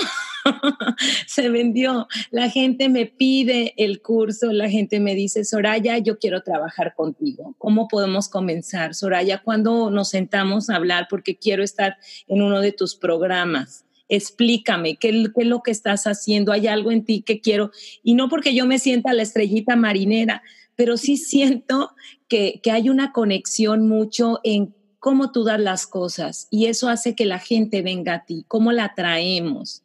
se 1.27 1.49
vendió. 1.49 2.07
La 2.31 2.49
gente 2.49 2.89
me 2.89 3.05
pide 3.05 3.75
el 3.77 4.01
curso, 4.01 4.51
la 4.51 4.71
gente 4.71 4.99
me 4.99 5.13
dice, 5.13 5.45
Soraya, 5.45 5.99
yo 5.99 6.17
quiero 6.17 6.41
trabajar 6.41 6.95
contigo. 6.95 7.53
¿Cómo 7.59 7.87
podemos 7.87 8.27
comenzar? 8.27 8.95
Soraya, 8.95 9.43
¿cuándo 9.43 9.91
nos 9.91 10.09
sentamos 10.09 10.71
a 10.71 10.77
hablar? 10.77 11.05
Porque 11.11 11.37
quiero 11.37 11.63
estar 11.63 11.97
en 12.27 12.41
uno 12.41 12.59
de 12.59 12.71
tus 12.71 12.95
programas. 12.95 13.85
Explícame, 14.09 14.95
¿qué, 14.95 15.11
¿qué, 15.11 15.41
es 15.43 15.47
lo 15.47 15.61
que 15.61 15.69
estás 15.69 16.07
haciendo? 16.07 16.51
¿Hay 16.51 16.65
algo 16.65 16.89
en 16.89 17.05
ti 17.05 17.21
que 17.21 17.39
quiero? 17.39 17.69
Y 18.01 18.15
no 18.15 18.29
porque 18.29 18.55
yo 18.55 18.65
me 18.65 18.79
sienta 18.79 19.13
la 19.13 19.21
estrellita 19.21 19.75
marinera, 19.75 20.41
pero 20.75 20.97
sí 20.97 21.17
siento 21.17 21.91
que, 22.27 22.59
que 22.63 22.71
hay 22.71 22.89
una 22.89 23.11
conexión 23.11 23.87
mucho 23.87 24.39
en 24.43 24.73
cómo 25.01 25.31
tú 25.31 25.43
das 25.43 25.59
las 25.59 25.87
cosas 25.87 26.47
y 26.51 26.67
eso 26.67 26.87
hace 26.87 27.15
que 27.15 27.25
la 27.25 27.39
gente 27.39 27.81
venga 27.81 28.13
a 28.13 28.25
ti, 28.25 28.45
cómo 28.47 28.71
la 28.71 28.93
traemos. 28.95 29.83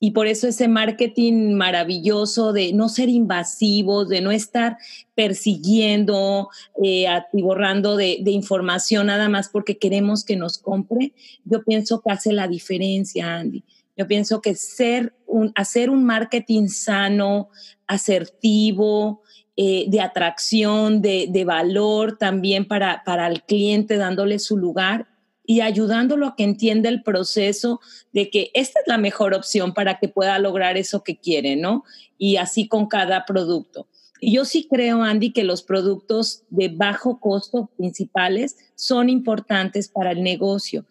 Y 0.00 0.10
por 0.10 0.26
eso 0.26 0.48
ese 0.48 0.68
marketing 0.68 1.54
maravilloso 1.54 2.52
de 2.52 2.72
no 2.72 2.88
ser 2.88 3.08
invasivos, 3.08 4.08
de 4.08 4.20
no 4.20 4.32
estar 4.32 4.76
persiguiendo, 5.14 6.48
eh, 6.82 7.06
atiborrando 7.06 7.96
de, 7.96 8.20
información 8.26 9.06
nada 9.06 9.28
más 9.28 9.48
porque 9.48 9.78
queremos 9.78 10.24
que 10.24 10.36
nos 10.36 10.58
compre, 10.58 11.12
yo 11.44 11.62
pienso 11.64 12.00
que 12.00 12.10
hace 12.10 12.32
la 12.32 12.48
diferencia, 12.48 13.36
Andy. 13.36 13.64
Yo 13.96 14.06
pienso 14.06 14.40
que 14.40 14.54
ser 14.56 15.14
un, 15.26 15.52
hacer 15.54 15.88
un 15.88 16.04
marketing 16.04 16.66
sano, 16.66 17.50
asertivo, 17.86 19.22
eh, 19.60 19.86
de 19.88 20.00
atracción, 20.00 21.02
de, 21.02 21.26
de, 21.28 21.44
valor 21.44 22.16
también 22.16 22.64
para, 22.68 23.02
para 23.04 23.26
el 23.26 23.42
cliente, 23.42 23.96
dándole 23.96 24.38
su 24.38 24.56
lugar 24.56 25.08
y 25.44 25.62
ayudándolo 25.62 26.28
a 26.28 26.36
que 26.36 26.44
entienda 26.44 26.88
el 26.88 27.02
proceso 27.02 27.80
de 28.12 28.30
que 28.30 28.52
esta 28.54 28.78
es 28.78 28.86
la 28.86 28.98
mejor 28.98 29.34
opción 29.34 29.74
para 29.74 29.98
que 29.98 30.06
pueda 30.06 30.38
lograr 30.38 30.76
eso 30.76 31.02
que 31.02 31.16
quiere, 31.16 31.56
¿no? 31.56 31.82
Y 32.18 32.36
así 32.36 32.68
con 32.68 32.86
cada 32.86 33.26
producto. 33.26 33.88
Yo 34.22 34.44
sí 34.44 34.68
creo, 34.70 35.02
Andy, 35.02 35.32
que 35.32 35.42
los 35.42 35.64
productos 35.64 36.44
de 36.50 36.68
bajo 36.68 37.18
costo 37.18 37.68
principales 37.76 38.56
son 38.76 39.08
importantes 39.08 39.88
para 39.88 40.12
el 40.12 40.22
negocio, 40.22 40.84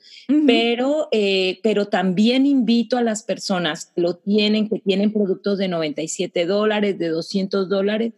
pero, 0.45 1.07
eh, 1.11 1.59
pero 1.63 1.88
también 1.88 2.45
invito 2.45 2.97
a 2.97 3.01
las 3.01 3.24
personas 3.24 3.86
que 3.86 4.01
lo 4.01 4.15
tienen, 4.18 4.68
que 4.68 4.80
tienen 4.80 5.13
productos 5.13 5.57
de 5.57 5.70
97 5.70 6.45
dólares, 6.45 6.99
de 6.99 7.07
200 7.07 7.70
dólares, 7.70 8.13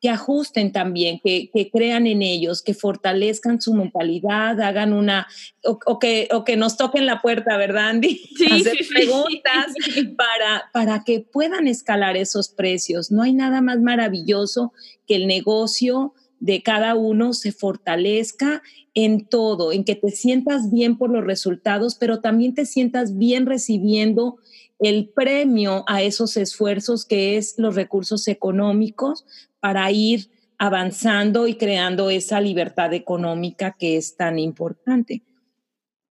que 0.00 0.10
ajusten 0.10 0.72
también, 0.72 1.20
que, 1.24 1.50
que, 1.52 1.70
crean 1.70 2.06
en 2.06 2.20
ellos, 2.20 2.62
que 2.62 2.74
fortalezcan 2.74 3.60
su 3.60 3.72
mentalidad, 3.72 4.60
hagan 4.60 4.92
una, 4.92 5.26
o, 5.64 5.98
que, 5.98 6.28
o 6.32 6.44
que 6.44 6.56
nos 6.56 6.76
toquen 6.76 7.06
la 7.06 7.22
puerta, 7.22 7.56
¿verdad, 7.56 7.90
Andy? 7.90 8.20
Sí, 8.36 8.46
Hacer 8.50 8.78
preguntas 8.88 9.74
Para, 10.16 10.70
para 10.72 11.02
que 11.04 11.20
puedan 11.20 11.66
escalar 11.66 12.16
esos 12.16 12.50
precios. 12.50 13.10
No 13.10 13.22
hay 13.22 13.32
nada 13.32 13.62
más 13.62 13.80
maravilloso 13.80 14.72
que 15.06 15.16
el 15.16 15.26
negocio 15.26 16.14
de 16.40 16.62
cada 16.62 16.94
uno 16.94 17.32
se 17.32 17.52
fortalezca 17.52 18.62
en 18.94 19.26
todo, 19.26 19.72
en 19.72 19.84
que 19.84 19.94
te 19.94 20.10
sientas 20.10 20.70
bien 20.70 20.98
por 20.98 21.10
los 21.10 21.24
resultados, 21.24 21.94
pero 21.94 22.20
también 22.20 22.54
te 22.54 22.66
sientas 22.66 23.16
bien 23.16 23.46
recibiendo 23.46 24.36
el 24.78 25.08
premio 25.08 25.84
a 25.86 26.02
esos 26.02 26.36
esfuerzos 26.36 27.06
que 27.06 27.36
es 27.36 27.54
los 27.56 27.74
recursos 27.74 28.28
económicos 28.28 29.24
para 29.60 29.90
ir 29.90 30.30
avanzando 30.58 31.46
y 31.46 31.56
creando 31.56 32.10
esa 32.10 32.40
libertad 32.40 32.94
económica 32.94 33.76
que 33.78 33.96
es 33.96 34.16
tan 34.16 34.38
importante. 34.38 35.22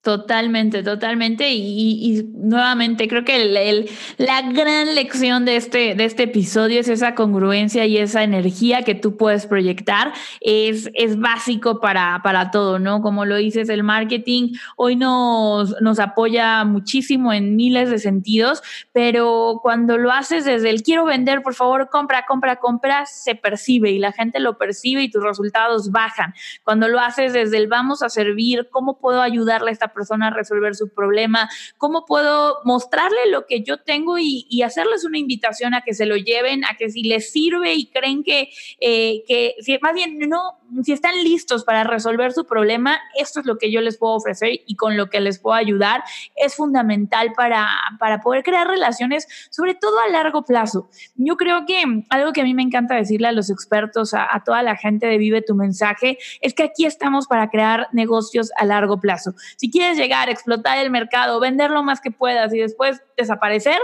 Totalmente, 0.00 0.84
totalmente. 0.84 1.50
Y, 1.52 2.22
nuevamente, 2.32 3.08
creo 3.08 3.24
que 3.24 3.84
la 4.16 4.42
gran 4.42 4.94
lección 4.94 5.44
de 5.44 5.56
este, 5.56 5.96
de 5.96 6.04
este 6.04 6.22
episodio 6.22 6.78
es 6.78 6.88
esa 6.88 7.16
congruencia 7.16 7.84
y 7.84 7.98
esa 7.98 8.22
energía 8.22 8.84
que 8.84 8.94
tú 8.94 9.16
puedes 9.16 9.46
proyectar. 9.46 10.12
Es, 10.40 10.88
es 10.94 11.18
básico 11.18 11.80
para, 11.80 12.20
para 12.22 12.52
todo, 12.52 12.78
¿no? 12.78 13.02
Como 13.02 13.24
lo 13.24 13.36
dices, 13.36 13.68
el 13.68 13.82
marketing 13.82 14.54
hoy 14.76 14.94
nos, 14.94 15.74
nos 15.82 15.98
apoya 15.98 16.64
muchísimo 16.64 17.32
en 17.32 17.56
miles 17.56 17.90
de 17.90 17.98
sentidos, 17.98 18.62
pero 18.92 19.58
cuando 19.62 19.98
lo 19.98 20.12
haces 20.12 20.44
desde 20.44 20.70
el 20.70 20.84
quiero 20.84 21.06
vender, 21.06 21.42
por 21.42 21.54
favor, 21.54 21.90
compra, 21.90 22.24
compra, 22.24 22.56
compra, 22.56 23.04
se 23.04 23.34
percibe 23.34 23.90
y 23.90 23.98
la 23.98 24.12
gente 24.12 24.38
lo 24.38 24.58
percibe 24.58 25.02
y 25.02 25.10
tus 25.10 25.24
resultados 25.24 25.90
bajan. 25.90 26.34
Cuando 26.62 26.86
lo 26.86 27.00
haces 27.00 27.32
desde 27.32 27.56
el 27.56 27.66
vamos 27.66 28.04
a 28.04 28.08
servir, 28.08 28.68
¿cómo 28.70 29.00
puedo 29.00 29.20
ayudarle 29.20 29.70
a 29.70 29.72
esta 29.72 29.87
persona 29.92 30.30
resolver 30.30 30.74
su 30.74 30.88
problema, 30.88 31.48
cómo 31.76 32.04
puedo 32.06 32.58
mostrarle 32.64 33.30
lo 33.30 33.46
que 33.46 33.62
yo 33.62 33.78
tengo 33.78 34.18
y, 34.18 34.46
hacerles 34.68 35.04
una 35.04 35.18
invitación 35.18 35.72
a 35.72 35.82
que 35.82 35.94
se 35.94 36.04
lo 36.04 36.16
lleven, 36.16 36.64
a 36.64 36.76
que 36.76 36.90
si 36.90 37.02
les 37.02 37.30
sirve 37.32 37.74
y 37.74 37.86
creen 37.86 38.22
que, 38.22 38.50
eh, 38.80 39.22
que 39.26 39.54
si, 39.60 39.78
más 39.78 39.94
bien 39.94 40.18
no, 40.18 40.57
si 40.82 40.92
están 40.92 41.14
listos 41.22 41.64
para 41.64 41.84
resolver 41.84 42.32
su 42.32 42.46
problema, 42.46 42.98
esto 43.18 43.40
es 43.40 43.46
lo 43.46 43.58
que 43.58 43.70
yo 43.70 43.80
les 43.80 43.98
puedo 43.98 44.14
ofrecer 44.14 44.50
y 44.66 44.76
con 44.76 44.96
lo 44.96 45.08
que 45.10 45.20
les 45.20 45.38
puedo 45.38 45.54
ayudar, 45.54 46.02
es 46.36 46.54
fundamental 46.54 47.32
para, 47.36 47.68
para 47.98 48.20
poder 48.20 48.42
crear 48.42 48.66
relaciones, 48.66 49.26
sobre 49.50 49.74
todo 49.74 49.98
a 50.00 50.08
largo 50.08 50.44
plazo. 50.44 50.88
Yo 51.16 51.36
creo 51.36 51.64
que 51.66 51.82
algo 52.10 52.32
que 52.32 52.42
a 52.42 52.44
mí 52.44 52.54
me 52.54 52.62
encanta 52.62 52.94
decirle 52.94 53.28
a 53.28 53.32
los 53.32 53.50
expertos, 53.50 54.14
a, 54.14 54.34
a 54.34 54.44
toda 54.44 54.62
la 54.62 54.76
gente 54.76 55.06
de 55.06 55.18
Vive 55.18 55.42
tu 55.42 55.54
mensaje, 55.54 56.18
es 56.40 56.54
que 56.54 56.64
aquí 56.64 56.84
estamos 56.84 57.26
para 57.26 57.48
crear 57.50 57.88
negocios 57.92 58.50
a 58.56 58.64
largo 58.64 59.00
plazo. 59.00 59.34
Si 59.56 59.70
quieres 59.70 59.96
llegar, 59.96 60.28
explotar 60.28 60.78
el 60.78 60.90
mercado, 60.90 61.40
vender 61.40 61.70
lo 61.70 61.82
más 61.82 62.00
que 62.00 62.10
puedas 62.10 62.52
y 62.54 62.58
después 62.58 63.02
desaparecer, 63.16 63.78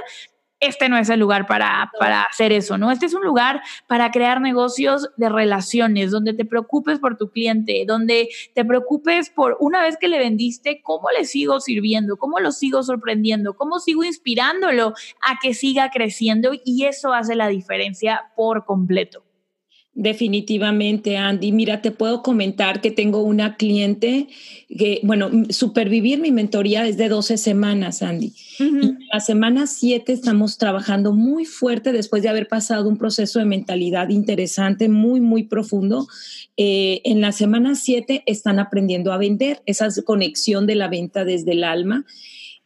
este 0.66 0.88
no 0.88 0.96
es 0.96 1.08
el 1.08 1.20
lugar 1.20 1.46
para, 1.46 1.90
para, 1.98 2.22
hacer 2.22 2.52
eso, 2.52 2.78
¿no? 2.78 2.90
Este 2.90 3.06
es 3.06 3.14
un 3.14 3.22
lugar 3.22 3.62
para 3.86 4.10
crear 4.10 4.40
negocios 4.40 5.08
de 5.16 5.28
relaciones, 5.28 6.10
donde 6.10 6.32
te 6.32 6.44
preocupes 6.44 6.98
por 6.98 7.16
tu 7.16 7.30
cliente, 7.30 7.84
donde 7.86 8.28
te 8.54 8.64
preocupes 8.64 9.30
por 9.30 9.56
una 9.60 9.82
vez 9.82 9.96
que 9.96 10.08
le 10.08 10.18
vendiste, 10.18 10.82
cómo 10.82 11.08
le 11.10 11.24
sigo 11.24 11.60
sirviendo, 11.60 12.16
cómo 12.16 12.40
lo 12.40 12.52
sigo 12.52 12.82
sorprendiendo, 12.82 13.54
cómo 13.54 13.78
sigo 13.78 14.04
inspirándolo 14.04 14.94
a 15.20 15.38
que 15.40 15.54
siga 15.54 15.90
creciendo 15.90 16.52
y 16.64 16.84
eso 16.84 17.12
hace 17.12 17.34
la 17.34 17.48
diferencia 17.48 18.32
por 18.36 18.64
completo. 18.64 19.23
Definitivamente, 19.96 21.16
Andy. 21.16 21.52
Mira, 21.52 21.80
te 21.80 21.92
puedo 21.92 22.20
comentar 22.20 22.80
que 22.80 22.90
tengo 22.90 23.22
una 23.22 23.56
cliente 23.56 24.26
que, 24.68 24.98
bueno, 25.04 25.30
supervivir 25.50 26.18
mi 26.18 26.32
mentoría 26.32 26.84
es 26.88 26.96
de 26.96 27.08
12 27.08 27.38
semanas, 27.38 28.02
Andy. 28.02 28.32
y 28.58 29.06
la 29.12 29.20
semana 29.20 29.68
7 29.68 30.12
estamos 30.12 30.58
trabajando 30.58 31.12
muy 31.12 31.44
fuerte 31.44 31.92
después 31.92 32.24
de 32.24 32.28
haber 32.28 32.48
pasado 32.48 32.88
un 32.88 32.98
proceso 32.98 33.38
de 33.38 33.44
mentalidad 33.44 34.08
interesante, 34.08 34.88
muy, 34.88 35.20
muy 35.20 35.44
profundo. 35.44 36.08
Eh, 36.56 37.00
en 37.04 37.20
la 37.20 37.30
semana 37.30 37.76
7 37.76 38.24
están 38.26 38.58
aprendiendo 38.58 39.12
a 39.12 39.16
vender, 39.16 39.62
esa 39.64 39.86
conexión 40.04 40.66
de 40.66 40.74
la 40.74 40.88
venta 40.88 41.24
desde 41.24 41.52
el 41.52 41.62
alma. 41.62 42.04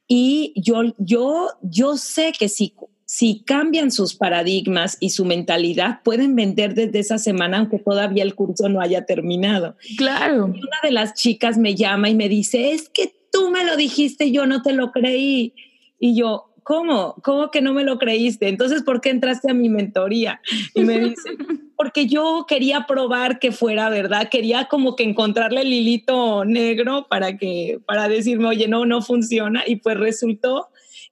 Y 0.07 0.55
yo, 0.57 0.95
yo, 0.97 1.49
yo 1.61 1.99
sé 1.99 2.33
que 2.39 2.49
sí 2.49 2.73
si 3.11 3.43
cambian 3.43 3.91
sus 3.91 4.15
paradigmas 4.15 4.99
y 5.01 5.11
su 5.11 5.25
mentalidad, 5.25 6.03
pueden 6.05 6.37
vender 6.37 6.75
desde 6.75 6.99
esa 6.99 7.17
semana, 7.17 7.57
aunque 7.57 7.79
todavía 7.79 8.23
el 8.23 8.35
curso 8.35 8.69
no 8.69 8.83
haya 8.83 9.07
terminado. 9.07 9.77
Claro. 9.97 10.45
una 10.45 10.79
de 10.83 10.91
las 10.91 11.15
chicas 11.15 11.57
me 11.57 11.75
llama 11.75 12.11
y 12.11 12.15
me 12.15 12.29
dice, 12.29 12.73
es 12.73 12.91
que 12.91 13.15
tú 13.33 13.51
me 13.51 13.65
lo 13.65 13.79
dijiste, 13.79 14.31
yo 14.31 14.45
no 14.45 14.61
te 14.61 14.75
lo 14.75 14.93
creí. 14.93 15.55
Y 15.99 16.17
yo, 16.17 16.53
¿cómo? 16.63 17.15
¿Cómo 17.25 17.51
que 17.51 17.63
no 17.63 17.73
me 17.73 17.83
lo 17.83 17.99
creíste? 17.99 18.47
Entonces, 18.47 18.83
¿por 18.83 19.01
qué 19.01 19.09
entraste 19.09 19.51
a 19.51 19.55
mi 19.55 19.71
mentoría? 19.71 20.43
Y 20.75 20.83
me 20.83 21.01
dice, 21.01 21.31
porque 21.79 22.09
yo 22.09 22.45
quería 22.47 22.85
probar 22.87 23.39
que 23.39 23.53
fuera 23.53 23.89
verdad, 23.89 24.29
quería 24.29 24.67
como 24.67 24.97
que 24.97 25.05
encontrarle 25.05 25.63
el 25.63 25.73
hilito 25.73 26.45
negro 26.45 27.07
para 27.09 27.39
que, 27.39 27.81
para 27.87 28.07
decirme, 28.07 28.49
oye, 28.49 28.69
no, 28.69 28.85
no 28.85 29.01
funciona. 29.01 29.63
Y 29.67 29.77
pues 29.77 29.97
resultó 29.97 30.69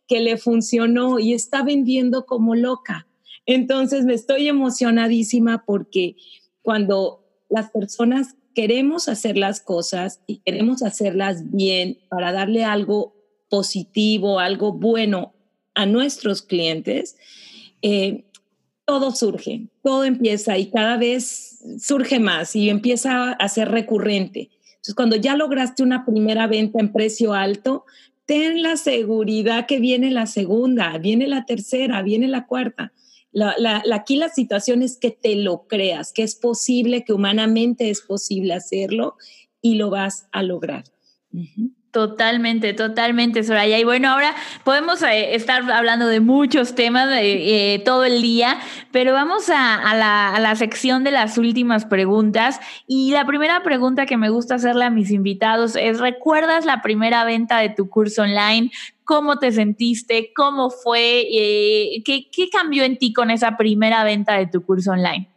que 0.06 0.20
le 0.20 0.36
funcionó 0.36 1.18
y 1.18 1.32
está 1.32 1.62
vendiendo 1.62 2.26
como 2.26 2.54
loca. 2.54 3.06
Entonces 3.46 4.04
me 4.04 4.14
estoy 4.14 4.48
emocionadísima 4.48 5.64
porque 5.64 6.16
cuando 6.62 7.24
las 7.48 7.70
personas 7.70 8.34
queremos 8.54 9.08
hacer 9.08 9.36
las 9.36 9.60
cosas 9.60 10.20
y 10.26 10.38
queremos 10.38 10.82
hacerlas 10.82 11.50
bien 11.52 11.98
para 12.08 12.32
darle 12.32 12.64
algo 12.64 13.14
positivo, 13.48 14.40
algo 14.40 14.72
bueno 14.72 15.34
a 15.74 15.86
nuestros 15.86 16.42
clientes, 16.42 17.16
eh, 17.82 18.24
todo 18.86 19.14
surge, 19.14 19.68
todo 19.82 20.04
empieza 20.04 20.56
y 20.58 20.70
cada 20.70 20.96
vez 20.96 21.60
surge 21.78 22.18
más 22.18 22.56
y 22.56 22.70
empieza 22.70 23.32
a 23.32 23.48
ser 23.48 23.70
recurrente. 23.70 24.50
Entonces, 24.70 24.94
cuando 24.94 25.16
ya 25.16 25.36
lograste 25.36 25.82
una 25.82 26.06
primera 26.06 26.46
venta 26.46 26.80
en 26.80 26.92
precio 26.92 27.34
alto, 27.34 27.84
ten 28.26 28.62
la 28.62 28.76
seguridad 28.76 29.66
que 29.66 29.78
viene 29.78 30.10
la 30.10 30.26
segunda, 30.26 30.98
viene 30.98 31.26
la 31.28 31.46
tercera, 31.46 32.02
viene 32.02 32.28
la 32.28 32.46
cuarta. 32.46 32.92
aquí 33.92 34.16
la 34.16 34.28
situación 34.28 34.82
es 34.82 34.98
que 34.98 35.10
te 35.10 35.36
lo 35.36 35.66
creas, 35.66 36.12
que 36.12 36.22
es 36.22 36.34
posible, 36.34 37.04
que 37.04 37.12
humanamente 37.12 37.88
es 37.88 38.00
posible 38.02 38.54
hacerlo 38.54 39.16
y 39.62 39.76
lo 39.76 39.90
vas 39.90 40.26
a 40.32 40.42
lograr. 40.42 40.84
Totalmente, 41.96 42.74
totalmente, 42.74 43.42
Soraya. 43.42 43.78
Y 43.78 43.84
bueno, 43.84 44.10
ahora 44.10 44.34
podemos 44.64 45.00
eh, 45.00 45.34
estar 45.34 45.62
hablando 45.72 46.06
de 46.08 46.20
muchos 46.20 46.74
temas 46.74 47.08
eh, 47.18 47.80
todo 47.86 48.04
el 48.04 48.20
día, 48.20 48.58
pero 48.92 49.14
vamos 49.14 49.48
a, 49.48 49.94
la, 49.94 50.54
sección 50.56 51.04
de 51.04 51.10
las 51.10 51.38
últimas 51.38 51.86
preguntas. 51.86 52.60
Y 52.86 53.12
la 53.12 53.24
primera 53.24 53.62
pregunta 53.62 54.04
que 54.04 54.18
me 54.18 54.28
gusta 54.28 54.56
hacerle 54.56 54.84
a 54.84 54.90
mis 54.90 55.10
invitados 55.10 55.74
es, 55.74 55.98
¿recuerdas 55.98 56.66
la 56.66 56.82
primera 56.82 57.24
venta 57.24 57.60
de 57.60 57.70
tu 57.70 57.88
curso 57.88 58.24
online? 58.24 58.70
¿Cómo 59.04 59.38
te 59.38 59.50
sentiste? 59.50 60.34
¿Cómo 60.36 60.68
fue? 60.68 61.20
Eh, 61.32 62.02
¿qué, 62.04 62.28
¿Qué 62.30 62.50
cambió 62.50 62.84
en 62.84 62.98
ti 62.98 63.14
con 63.14 63.30
esa 63.30 63.56
primera 63.56 64.04
venta 64.04 64.34
de 64.34 64.48
tu 64.48 64.62
curso 64.66 64.90
online? 64.90 65.30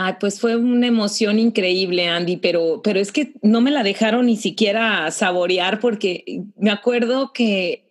Ah, 0.00 0.16
pues 0.20 0.38
fue 0.38 0.54
una 0.54 0.86
emoción 0.86 1.40
increíble, 1.40 2.06
Andy, 2.06 2.36
pero, 2.36 2.82
pero 2.84 3.00
es 3.00 3.10
que 3.10 3.32
no 3.42 3.60
me 3.60 3.72
la 3.72 3.82
dejaron 3.82 4.26
ni 4.26 4.36
siquiera 4.36 5.10
saborear 5.10 5.80
porque 5.80 6.44
me 6.56 6.70
acuerdo 6.70 7.32
que 7.32 7.90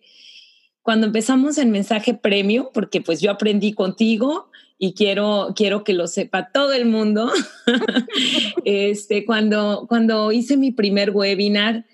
cuando 0.80 1.06
empezamos 1.06 1.58
el 1.58 1.68
mensaje 1.68 2.14
premio, 2.14 2.70
porque 2.72 3.02
pues 3.02 3.20
yo 3.20 3.30
aprendí 3.30 3.74
contigo 3.74 4.50
y 4.78 4.94
quiero, 4.94 5.52
quiero 5.54 5.84
que 5.84 5.92
lo 5.92 6.06
sepa 6.06 6.50
todo 6.50 6.72
el 6.72 6.86
mundo, 6.86 7.30
este, 8.64 9.26
cuando, 9.26 9.84
cuando 9.86 10.32
hice 10.32 10.56
mi 10.56 10.70
primer 10.70 11.10
webinar, 11.10 11.84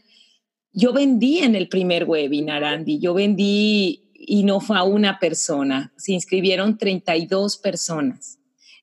yo 0.72 0.92
vendí 0.92 1.38
en 1.38 1.56
el 1.56 1.68
primer 1.68 2.04
webinar, 2.04 2.62
Andy, 2.62 3.00
yo 3.00 3.14
vendí 3.14 4.12
y 4.14 4.44
no 4.44 4.60
fue 4.60 4.78
a 4.78 4.84
una 4.84 5.18
persona, 5.18 5.92
se 5.96 6.12
inscribieron 6.12 6.78
32 6.78 7.56
personas. 7.56 8.38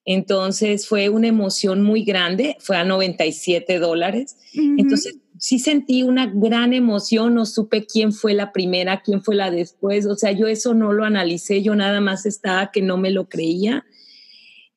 Entonces 0.05 0.87
fue 0.87 1.09
una 1.09 1.27
emoción 1.27 1.83
muy 1.83 2.03
grande, 2.03 2.57
fue 2.59 2.77
a 2.77 2.83
97 2.83 3.79
dólares. 3.79 4.37
Entonces 4.53 5.17
sí 5.37 5.59
sentí 5.59 6.03
una 6.03 6.31
gran 6.33 6.73
emoción, 6.73 7.35
no 7.35 7.45
supe 7.45 7.85
quién 7.85 8.13
fue 8.13 8.33
la 8.33 8.51
primera, 8.51 9.01
quién 9.01 9.21
fue 9.21 9.35
la 9.35 9.51
después, 9.51 10.05
o 10.05 10.15
sea, 10.15 10.31
yo 10.31 10.47
eso 10.47 10.73
no 10.73 10.91
lo 10.93 11.03
analicé, 11.03 11.63
yo 11.63 11.75
nada 11.75 11.99
más 12.01 12.25
estaba 12.25 12.71
que 12.71 12.81
no 12.81 12.97
me 12.97 13.11
lo 13.11 13.27
creía. 13.29 13.85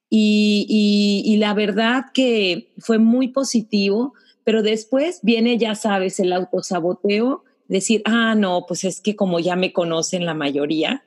Y, 0.09 1.23
y 1.27 1.37
la 1.39 1.55
verdad 1.55 2.05
que 2.15 2.73
fue 2.79 2.99
muy 2.99 3.29
positivo, 3.29 4.15
pero 4.45 4.63
después 4.63 5.21
viene, 5.23 5.59
ya 5.59 5.75
sabes, 5.75 6.21
el 6.21 6.33
autosaboteo, 6.33 7.43
decir, 7.69 8.03
ah, 8.05 8.35
no, 8.35 8.65
pues 8.69 8.85
es 8.85 9.01
que 9.01 9.17
como 9.17 9.41
ya 9.41 9.57
me 9.57 9.73
conocen 9.73 10.25
la 10.25 10.35
mayoría, 10.35 11.03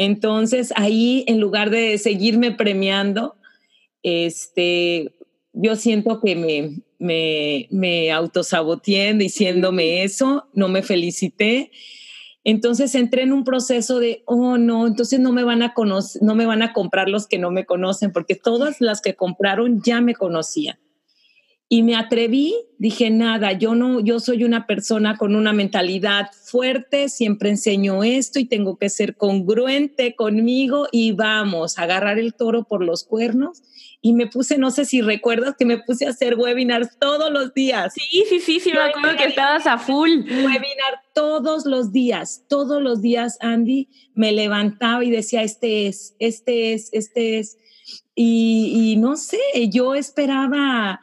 entonces 0.00 0.72
ahí 0.76 1.24
en 1.26 1.40
lugar 1.40 1.70
de 1.70 1.98
seguirme 1.98 2.52
premiando, 2.52 3.34
este, 4.04 5.16
yo 5.52 5.74
siento 5.74 6.20
que 6.20 6.36
me, 6.36 6.82
me, 7.00 7.66
me 7.72 8.12
autosaboteé 8.12 9.14
diciéndome 9.14 10.04
eso, 10.04 10.46
no 10.54 10.68
me 10.68 10.82
felicité. 10.82 11.72
Entonces 12.44 12.94
entré 12.94 13.22
en 13.22 13.32
un 13.32 13.42
proceso 13.42 13.98
de, 13.98 14.22
oh 14.26 14.56
no, 14.56 14.86
entonces 14.86 15.18
no 15.18 15.32
me 15.32 15.42
van 15.42 15.62
a 15.62 15.74
conocer, 15.74 16.22
no 16.22 16.36
me 16.36 16.46
van 16.46 16.62
a 16.62 16.72
comprar 16.72 17.08
los 17.08 17.26
que 17.26 17.40
no 17.40 17.50
me 17.50 17.66
conocen, 17.66 18.12
porque 18.12 18.36
todas 18.36 18.80
las 18.80 19.00
que 19.00 19.16
compraron 19.16 19.82
ya 19.82 20.00
me 20.00 20.14
conocían. 20.14 20.78
Y 21.70 21.82
me 21.82 21.96
atreví, 21.96 22.54
dije, 22.78 23.10
nada, 23.10 23.52
yo 23.52 23.74
no, 23.74 24.00
yo 24.00 24.20
soy 24.20 24.42
una 24.42 24.66
persona 24.66 25.18
con 25.18 25.36
una 25.36 25.52
mentalidad 25.52 26.30
fuerte, 26.32 27.10
siempre 27.10 27.50
enseño 27.50 28.02
esto 28.02 28.38
y 28.38 28.46
tengo 28.46 28.78
que 28.78 28.88
ser 28.88 29.16
congruente 29.16 30.16
conmigo 30.16 30.88
y 30.90 31.12
vamos, 31.12 31.78
a 31.78 31.82
agarrar 31.82 32.18
el 32.18 32.32
toro 32.32 32.64
por 32.64 32.82
los 32.82 33.04
cuernos. 33.04 33.62
Y 34.00 34.14
me 34.14 34.28
puse, 34.28 34.56
no 34.56 34.70
sé 34.70 34.86
si 34.86 35.02
recuerdas 35.02 35.56
que 35.58 35.66
me 35.66 35.76
puse 35.76 36.06
a 36.06 36.10
hacer 36.10 36.36
webinars 36.36 36.98
todos 36.98 37.30
los 37.30 37.52
días. 37.52 37.92
Sí, 37.92 38.24
sí, 38.26 38.40
sí, 38.40 38.60
sí, 38.60 38.72
me 38.72 38.80
acuerdo 38.80 39.18
que 39.18 39.24
estabas 39.24 39.66
a 39.66 39.76
full. 39.76 40.20
Webinar 40.20 41.02
todos 41.14 41.66
los 41.66 41.92
días, 41.92 42.44
todos 42.48 42.80
los 42.80 43.02
días, 43.02 43.36
Andy, 43.40 43.88
me 44.14 44.32
levantaba 44.32 45.04
y 45.04 45.10
decía, 45.10 45.42
este 45.42 45.86
es, 45.86 46.14
este 46.18 46.72
es, 46.72 46.88
este 46.92 47.40
es. 47.40 47.58
Y, 48.14 48.92
y 48.92 48.96
no 48.96 49.16
sé, 49.16 49.38
yo 49.68 49.94
esperaba 49.94 51.00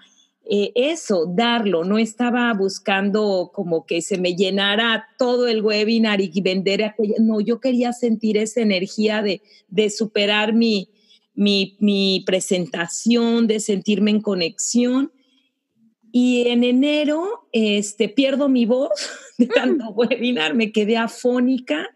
eh, 0.47 0.71
eso, 0.75 1.25
darlo, 1.25 1.83
no 1.83 1.97
estaba 1.97 2.53
buscando 2.53 3.49
como 3.51 3.85
que 3.87 4.01
se 4.03 4.19
me 4.19 4.35
llenara 4.35 5.07
todo 5.17 5.47
el 5.47 5.63
webinar 5.63 6.21
y 6.21 6.29
vender 6.41 6.83
aquello, 6.83 7.15
no, 7.19 7.41
yo 7.41 7.59
quería 7.59 7.93
sentir 7.93 8.37
esa 8.37 8.61
energía 8.61 9.23
de, 9.23 9.41
de 9.69 9.89
superar 9.89 10.53
mi, 10.53 10.89
mi, 11.33 11.75
mi, 11.79 12.23
presentación, 12.27 13.47
de 13.47 13.59
sentirme 13.59 14.11
en 14.11 14.21
conexión. 14.21 15.11
Y 16.11 16.47
en 16.47 16.63
enero 16.63 17.47
este, 17.51 18.07
pierdo 18.07 18.47
mi 18.47 18.65
voz 18.65 18.91
de 19.39 19.47
tanto 19.47 19.89
webinar, 19.89 20.53
me 20.53 20.71
quedé 20.71 20.95
afónica 20.95 21.89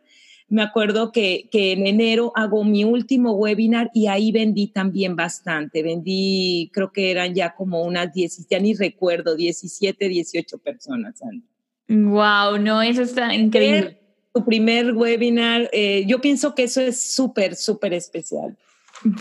me 0.50 0.64
acuerdo 0.64 1.12
que, 1.12 1.48
en 1.52 1.86
enero 1.86 2.32
hago 2.36 2.64
mi 2.64 2.84
último 2.84 3.34
webinar 3.34 3.92
y 3.94 4.08
ahí 4.08 4.32
vendí 4.32 4.68
también 4.68 5.16
bastante. 5.16 5.84
Vendí, 5.84 6.72
creo 6.74 6.92
que 6.92 7.12
eran 7.12 7.34
ya 7.34 7.56
como 7.56 7.84
unas 7.84 8.14
10, 8.14 8.48
ya 8.50 8.60
ni 8.60 8.74
recuerdo, 8.74 9.36
17, 9.36 10.10
18 10.10 10.58
personas. 10.58 11.22
Wow, 11.88 12.58
no, 12.60 12.82
eso 12.82 13.04
está 13.04 13.34
increíble. 13.34 14.00
Tu 14.34 14.44
primer 14.46 14.94
webinar, 14.94 15.70
eh, 15.72 16.04
yo 16.08 16.20
pienso 16.20 16.54
que 16.56 16.64
eso 16.64 16.82
es 16.82 17.00
súper, 17.00 17.56
súper 17.56 17.94
especial. 17.94 18.58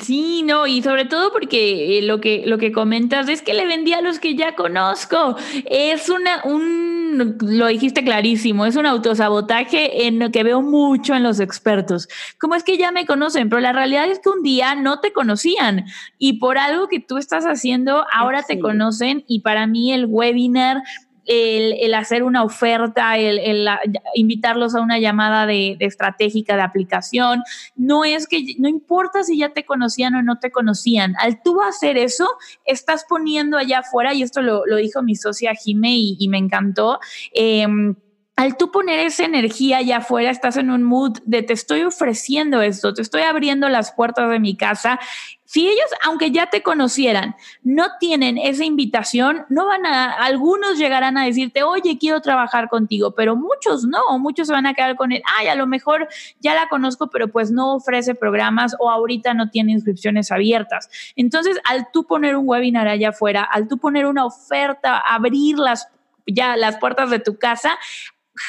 Sí, 0.00 0.42
no, 0.42 0.66
y 0.66 0.82
sobre 0.82 1.04
todo 1.04 1.32
porque 1.32 1.98
eh, 1.98 2.02
lo, 2.02 2.20
que, 2.20 2.42
lo 2.46 2.58
que 2.58 2.72
comentas 2.72 3.28
es 3.28 3.42
que 3.42 3.54
le 3.54 3.64
vendí 3.64 3.92
a 3.92 4.00
los 4.00 4.18
que 4.18 4.34
ya 4.34 4.56
conozco. 4.56 5.36
Es 5.66 6.08
una, 6.08 6.42
un, 6.42 7.36
lo 7.40 7.68
dijiste 7.68 8.02
clarísimo, 8.02 8.66
es 8.66 8.74
un 8.74 8.86
autosabotaje 8.86 10.06
en 10.06 10.18
lo 10.18 10.32
que 10.32 10.42
veo 10.42 10.62
mucho 10.62 11.14
en 11.14 11.22
los 11.22 11.38
expertos. 11.38 12.08
Como 12.40 12.56
es 12.56 12.64
que 12.64 12.76
ya 12.76 12.90
me 12.90 13.06
conocen, 13.06 13.48
pero 13.48 13.60
la 13.60 13.72
realidad 13.72 14.10
es 14.10 14.18
que 14.18 14.30
un 14.30 14.42
día 14.42 14.74
no 14.74 14.98
te 14.98 15.12
conocían 15.12 15.84
y 16.18 16.34
por 16.40 16.58
algo 16.58 16.88
que 16.88 16.98
tú 16.98 17.16
estás 17.16 17.44
haciendo, 17.44 18.04
ahora 18.12 18.42
te 18.42 18.58
conocen 18.58 19.24
y 19.28 19.40
para 19.40 19.68
mí 19.68 19.92
el 19.92 20.06
webinar 20.06 20.82
el, 21.28 21.94
hacer 21.94 22.22
una 22.22 22.42
oferta, 22.42 23.18
el, 23.18 23.68
invitarlos 24.14 24.74
a 24.74 24.80
una 24.80 24.98
llamada 24.98 25.46
de, 25.46 25.76
estratégica 25.80 26.56
de 26.56 26.62
aplicación. 26.62 27.42
No 27.76 28.04
es 28.04 28.26
que, 28.26 28.54
no 28.58 28.68
importa 28.68 29.22
si 29.22 29.38
ya 29.38 29.50
te 29.50 29.64
conocían 29.64 30.14
o 30.14 30.22
no 30.22 30.38
te 30.38 30.50
conocían, 30.50 31.14
al 31.20 31.42
tú 31.42 31.60
hacer 31.60 31.98
eso, 31.98 32.28
estás 32.64 33.04
poniendo 33.08 33.58
allá 33.58 33.80
afuera, 33.80 34.14
y 34.14 34.22
esto 34.22 34.40
lo, 34.40 34.64
dijo 34.76 35.02
mi 35.02 35.16
socia 35.16 35.54
Jime 35.54 35.96
y, 35.96 36.28
me 36.28 36.38
encantó. 36.38 36.98
Em, 37.32 37.94
al 38.38 38.56
tú 38.56 38.70
poner 38.70 39.00
esa 39.00 39.24
energía 39.24 39.78
allá 39.78 39.96
afuera, 39.96 40.30
estás 40.30 40.56
en 40.56 40.70
un 40.70 40.84
mood 40.84 41.18
de 41.24 41.42
te 41.42 41.52
estoy 41.52 41.82
ofreciendo 41.82 42.62
esto, 42.62 42.94
te 42.94 43.02
estoy 43.02 43.22
abriendo 43.22 43.68
las 43.68 43.90
puertas 43.90 44.30
de 44.30 44.38
mi 44.38 44.56
casa 44.56 45.00
si 45.44 45.66
ellos, 45.66 45.86
aunque 46.04 46.30
ya 46.30 46.50
te 46.50 46.62
conocieran, 46.62 47.34
no 47.62 47.86
tienen 47.98 48.38
esa 48.38 48.64
invitación, 48.64 49.44
no 49.48 49.66
van 49.66 49.86
a, 49.86 50.12
algunos 50.12 50.78
llegarán 50.78 51.16
a 51.16 51.24
decirte, 51.24 51.64
oye, 51.64 51.96
quiero 51.98 52.20
trabajar 52.20 52.68
contigo, 52.68 53.14
pero 53.16 53.34
muchos 53.34 53.84
no, 53.84 54.18
muchos 54.20 54.46
se 54.46 54.52
van 54.52 54.66
a 54.66 54.74
quedar 54.74 54.94
con 54.94 55.10
el, 55.10 55.22
ay, 55.38 55.48
a 55.48 55.56
lo 55.56 55.66
mejor 55.66 56.06
ya 56.38 56.54
la 56.54 56.68
conozco, 56.68 57.08
pero 57.08 57.28
pues 57.28 57.50
no 57.50 57.74
ofrece 57.74 58.14
programas 58.14 58.76
o 58.78 58.88
ahorita 58.88 59.34
no 59.34 59.48
tiene 59.48 59.72
inscripciones 59.72 60.30
abiertas. 60.30 60.90
Entonces, 61.16 61.58
al 61.64 61.90
tú 61.92 62.06
poner 62.06 62.36
un 62.36 62.46
webinar 62.46 62.86
allá 62.86 63.08
afuera, 63.08 63.42
al 63.42 63.66
tú 63.66 63.78
poner 63.78 64.04
una 64.04 64.26
oferta, 64.26 64.98
abrir 64.98 65.58
las 65.58 65.88
ya 66.30 66.56
las 66.56 66.76
puertas 66.76 67.10
de 67.10 67.18
tu 67.18 67.38
casa, 67.38 67.78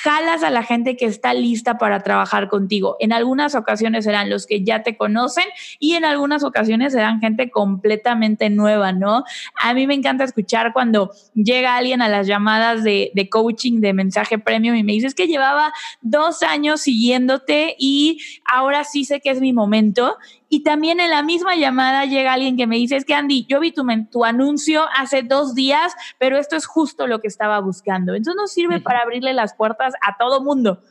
jalas 0.03 0.43
a 0.43 0.49
la 0.49 0.63
gente 0.63 0.95
que 0.95 1.05
está 1.05 1.33
lista 1.33 1.77
para 1.77 2.01
trabajar 2.01 2.47
contigo. 2.47 2.95
En 2.99 3.11
algunas 3.11 3.55
ocasiones 3.55 4.05
serán 4.05 4.29
los 4.29 4.45
que 4.45 4.63
ya 4.63 4.83
te 4.83 4.95
conocen 4.95 5.45
y 5.79 5.95
en 5.95 6.05
algunas 6.05 6.43
ocasiones 6.43 6.93
serán 6.93 7.19
gente 7.19 7.49
completamente 7.49 8.49
nueva, 8.49 8.91
¿no? 8.91 9.23
A 9.55 9.73
mí 9.73 9.87
me 9.87 9.95
encanta 9.95 10.23
escuchar 10.23 10.73
cuando 10.73 11.11
llega 11.33 11.75
alguien 11.75 12.01
a 12.01 12.09
las 12.09 12.27
llamadas 12.27 12.83
de, 12.83 13.11
coaching 13.29 13.81
de 13.81 13.93
mensaje 13.93 14.39
premium 14.39 14.75
y 14.75 14.83
me 14.83 14.93
dice 14.93 15.09
que 15.15 15.27
llevaba 15.27 15.73
dos 16.01 16.41
años 16.43 16.81
siguiéndote 16.81 17.75
y 17.77 18.19
ahora 18.45 18.83
sí 18.83 19.05
sé 19.05 19.19
que 19.19 19.29
es 19.29 19.41
mi 19.41 19.53
momento 19.53 20.17
y 20.49 20.63
también 20.63 20.99
en 20.99 21.11
la 21.11 21.21
misma 21.21 21.55
llamada 21.55 22.05
llega 22.05 22.33
alguien 22.33 22.57
que 22.57 22.67
me 22.67 22.75
dice, 22.75 22.95
es 22.95 23.05
que 23.05 23.13
Andy, 23.13 23.45
yo 23.47 23.59
vi 23.59 23.71
tu, 23.71 23.85
tu 24.11 24.25
anuncio 24.25 24.85
hace 24.97 25.21
dos 25.21 25.53
días, 25.53 25.93
pero 26.17 26.37
esto 26.37 26.55
es 26.55 26.65
justo 26.65 27.05
lo 27.05 27.21
que 27.21 27.27
estaba 27.27 27.59
buscando. 27.59 28.15
Entonces 28.15 28.35
nos 28.35 28.51
sirve 28.51 28.81
para 28.81 29.01
abrirle 29.01 29.33
las 29.33 29.53
puertas 29.53 29.93
a 30.01 30.17
todo 30.17 30.43
mundo. 30.43 30.81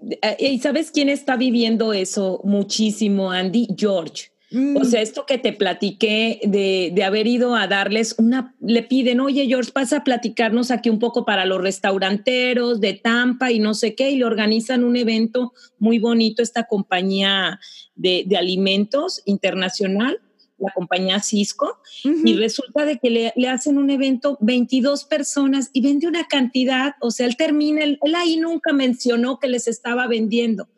Eh, 0.00 0.36
¿Y 0.38 0.58
sabes 0.60 0.92
quién 0.92 1.08
está 1.08 1.36
viviendo 1.36 1.92
eso 1.92 2.40
muchísimo, 2.44 3.32
Andy? 3.32 3.68
George. 3.76 4.30
O 4.52 4.84
sea, 4.84 5.00
mm. 5.00 5.02
esto 5.04 5.26
que 5.26 5.38
te 5.38 5.52
platiqué 5.52 6.40
de, 6.42 6.90
de, 6.92 7.04
haber 7.04 7.28
ido 7.28 7.54
a 7.54 7.68
darles 7.68 8.16
una, 8.18 8.56
le 8.60 8.82
piden, 8.82 9.20
oye 9.20 9.46
George, 9.46 9.70
pasa 9.70 9.98
a 9.98 10.04
platicarnos 10.04 10.72
aquí 10.72 10.90
un 10.90 10.98
poco 10.98 11.24
para 11.24 11.44
los 11.44 11.60
restauranteros 11.60 12.80
de 12.80 12.94
Tampa 12.94 13.52
y 13.52 13.60
no 13.60 13.74
sé 13.74 13.94
qué, 13.94 14.10
y 14.10 14.16
le 14.16 14.24
organizan 14.24 14.82
un 14.82 14.96
evento 14.96 15.52
muy 15.78 16.00
bonito, 16.00 16.42
esta 16.42 16.64
compañía 16.64 17.60
de, 17.94 18.24
de 18.26 18.36
alimentos 18.36 19.22
internacional, 19.24 20.20
la 20.58 20.72
compañía 20.74 21.20
Cisco, 21.20 21.78
y 22.02 22.34
resulta 22.34 22.84
de 22.84 22.98
que 22.98 23.08
le, 23.08 23.32
le, 23.36 23.48
hacen 23.48 23.78
un 23.78 23.88
evento 23.88 24.36
22 24.40 25.04
personas 25.04 25.70
y 25.72 25.80
vende 25.80 26.08
una 26.08 26.26
cantidad, 26.26 26.96
o 27.00 27.12
sea, 27.12 27.26
él 27.26 27.36
termina, 27.36 27.84
él 27.84 27.98
ahí 28.16 28.36
nunca 28.36 28.72
mencionó 28.72 29.38
que 29.38 29.48
les 29.48 29.68
estaba 29.68 30.08
vendiendo, 30.08 30.68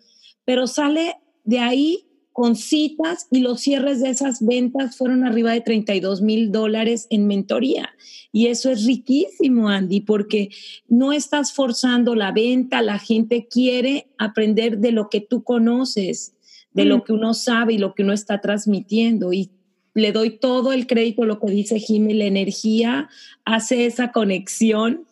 pero 0.45 0.67
sale 0.67 1.17
de 1.45 1.59
ahí 1.59 2.07
con 2.33 2.57
citas 2.57 3.27
y 3.31 3.41
los 3.41 3.61
cierres 3.61 4.01
de 4.01 4.11
esas 4.11 4.45
ventas 4.45 4.97
fueron 4.97 5.25
arriba 5.25 5.53
de 5.53 5.61
32 5.61 6.23
mil 6.23 6.51
dólares 6.51 7.07
en 7.11 7.27
mentoría. 7.27 7.91
Y 8.33 8.47
eso 8.47 8.71
es 8.71 8.87
riquísimo, 8.87 9.69
Andy, 9.69 10.01
porque 10.01 10.49
no 10.89 11.13
estás 11.13 11.53
forzando 11.53 12.15
la 12.15 12.33
venta, 12.33 12.81
la 12.81 12.99
gente 12.99 13.47
quiere 13.51 14.07
aprender 14.19 14.79
de 14.79 14.93
lo 14.93 15.11
que 15.11 15.21
tú 15.21 15.45
conoces, 15.45 16.35
de 16.73 16.87
lo 16.87 16.99
mm. 16.99 17.03
que 17.03 17.13
uno 17.13 17.35
sabe 17.35 17.75
y 17.75 17.79
lo 17.79 17.95
que 17.95 18.03
uno 18.03 18.15
está 18.15 18.41
transmitiendo. 18.41 19.33
Y 19.35 19.51
le 19.95 20.13
doy 20.13 20.39
todo 20.39 20.73
el 20.73 20.87
crédito 20.87 21.25
a 21.25 21.27
lo 21.27 21.39
que 21.39 21.51
dice 21.51 21.79
Jimmy, 21.79 22.15
la 22.15 22.25
energía 22.25 23.11
hace 23.45 23.85
esa 23.85 24.11
conexión 24.11 25.07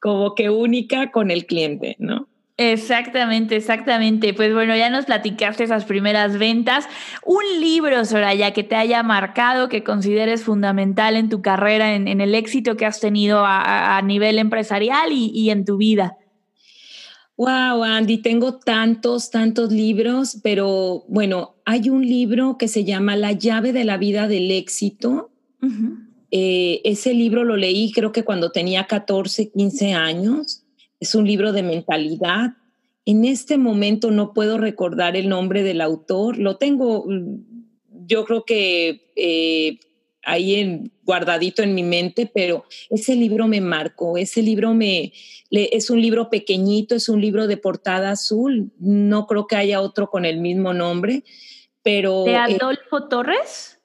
como 0.00 0.34
que 0.34 0.50
única 0.50 1.10
con 1.10 1.30
el 1.30 1.46
cliente, 1.46 1.96
¿no? 1.98 2.28
Exactamente, 2.60 3.54
exactamente. 3.54 4.34
Pues 4.34 4.52
bueno, 4.52 4.76
ya 4.76 4.90
nos 4.90 5.04
platicaste 5.04 5.62
esas 5.62 5.84
primeras 5.84 6.38
ventas. 6.38 6.86
Un 7.24 7.44
libro, 7.60 8.04
Soraya, 8.04 8.52
que 8.52 8.64
te 8.64 8.74
haya 8.74 9.04
marcado, 9.04 9.68
que 9.68 9.84
consideres 9.84 10.42
fundamental 10.42 11.14
en 11.14 11.28
tu 11.28 11.40
carrera, 11.40 11.94
en, 11.94 12.20
el 12.20 12.34
éxito 12.34 12.76
que 12.76 12.84
has 12.84 12.98
tenido 12.98 13.44
a, 13.46 14.02
nivel 14.02 14.40
empresarial 14.40 15.12
y, 15.12 15.50
en 15.50 15.64
tu 15.64 15.76
vida. 15.76 16.16
Wow, 17.36 17.84
Andy, 17.84 18.18
tengo 18.18 18.58
tantos, 18.58 19.30
tantos 19.30 19.70
libros, 19.70 20.40
pero 20.42 21.04
bueno, 21.06 21.54
hay 21.64 21.88
un 21.90 22.04
libro 22.04 22.58
que 22.58 22.66
se 22.66 22.82
llama 22.82 23.14
La 23.14 23.30
llave 23.30 23.72
de 23.72 23.84
la 23.84 23.98
vida 23.98 24.26
del 24.26 24.50
éxito. 24.50 25.30
Eh, 26.32 26.80
ese 26.82 27.14
libro 27.14 27.44
lo 27.44 27.56
leí 27.56 27.92
creo 27.92 28.10
que 28.10 28.24
cuando 28.24 28.50
tenía 28.50 28.88
14, 28.88 29.52
15 29.52 29.92
años 29.92 30.64
es 31.00 31.14
un 31.14 31.26
libro 31.26 31.52
de 31.52 31.62
mentalidad. 31.62 32.54
En 33.04 33.24
este 33.24 33.56
momento 33.56 34.10
no 34.10 34.32
puedo 34.34 34.58
recordar 34.58 35.16
el 35.16 35.28
nombre 35.28 35.62
del 35.62 35.80
autor, 35.80 36.38
lo 36.38 36.56
tengo, 36.56 37.06
yo 38.06 38.24
creo 38.24 38.44
que 38.44 39.10
eh, 39.16 39.78
ahí 40.22 40.56
en, 40.56 40.92
guardadito 41.04 41.62
en 41.62 41.74
mi 41.74 41.82
mente, 41.82 42.30
pero 42.32 42.64
ese 42.90 43.16
libro 43.16 43.48
me 43.48 43.60
marcó, 43.60 44.18
ese 44.18 44.42
libro 44.42 44.74
me, 44.74 45.12
es 45.50 45.88
un 45.88 46.02
libro 46.02 46.28
pequeñito, 46.28 46.94
es 46.94 47.08
un 47.08 47.20
libro 47.20 47.46
de 47.46 47.56
portada 47.56 48.10
azul, 48.10 48.72
no 48.78 49.26
creo 49.26 49.46
que 49.46 49.56
haya 49.56 49.80
otro 49.80 50.10
con 50.10 50.24
el 50.24 50.38
mismo 50.40 50.74
nombre, 50.74 51.24
pero... 51.82 52.24
¿De 52.24 52.32
eh, 52.32 52.36
Adolfo 52.36 53.08
Torres? 53.08 53.80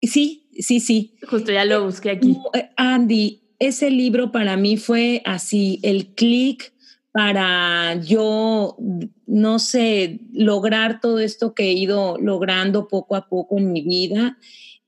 Sí, 0.00 0.48
sí, 0.58 0.80
sí. 0.80 1.16
Justo 1.28 1.52
ya 1.52 1.64
lo 1.64 1.84
busqué 1.84 2.10
aquí. 2.10 2.36
Eh, 2.54 2.70
Andy, 2.76 3.41
ese 3.66 3.90
libro 3.90 4.32
para 4.32 4.56
mí 4.56 4.76
fue 4.76 5.22
así, 5.24 5.78
el 5.82 6.14
clic 6.14 6.72
para 7.12 8.00
yo, 8.02 8.76
no 9.26 9.58
sé, 9.58 10.20
lograr 10.32 11.00
todo 11.00 11.18
esto 11.18 11.54
que 11.54 11.64
he 11.64 11.72
ido 11.72 12.16
logrando 12.18 12.88
poco 12.88 13.16
a 13.16 13.28
poco 13.28 13.58
en 13.58 13.72
mi 13.72 13.82
vida. 13.82 14.38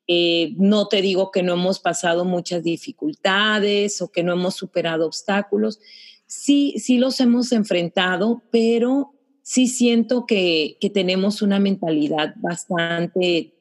Eh, 0.07 0.55
no 0.57 0.89
te 0.89 1.03
digo 1.03 1.31
que 1.31 1.43
no 1.43 1.53
hemos 1.55 1.81
pasado 1.81 2.25
muchas 2.25 2.63
dificultades 2.63 4.03
o 4.03 4.11
que 4.11 4.23
no 4.23 4.33
hemos 4.33 4.55
superado 4.55 5.07
obstáculos. 5.07 5.81
Sí, 6.27 6.75
sí 6.79 6.99
los 6.99 7.21
hemos 7.21 7.53
enfrentado, 7.53 8.43
pero 8.51 9.15
sí 9.43 9.69
siento 9.69 10.25
que, 10.27 10.79
tenemos 10.95 11.43
una 11.43 11.61
mentalidad 11.61 12.35
bastante 12.37 13.53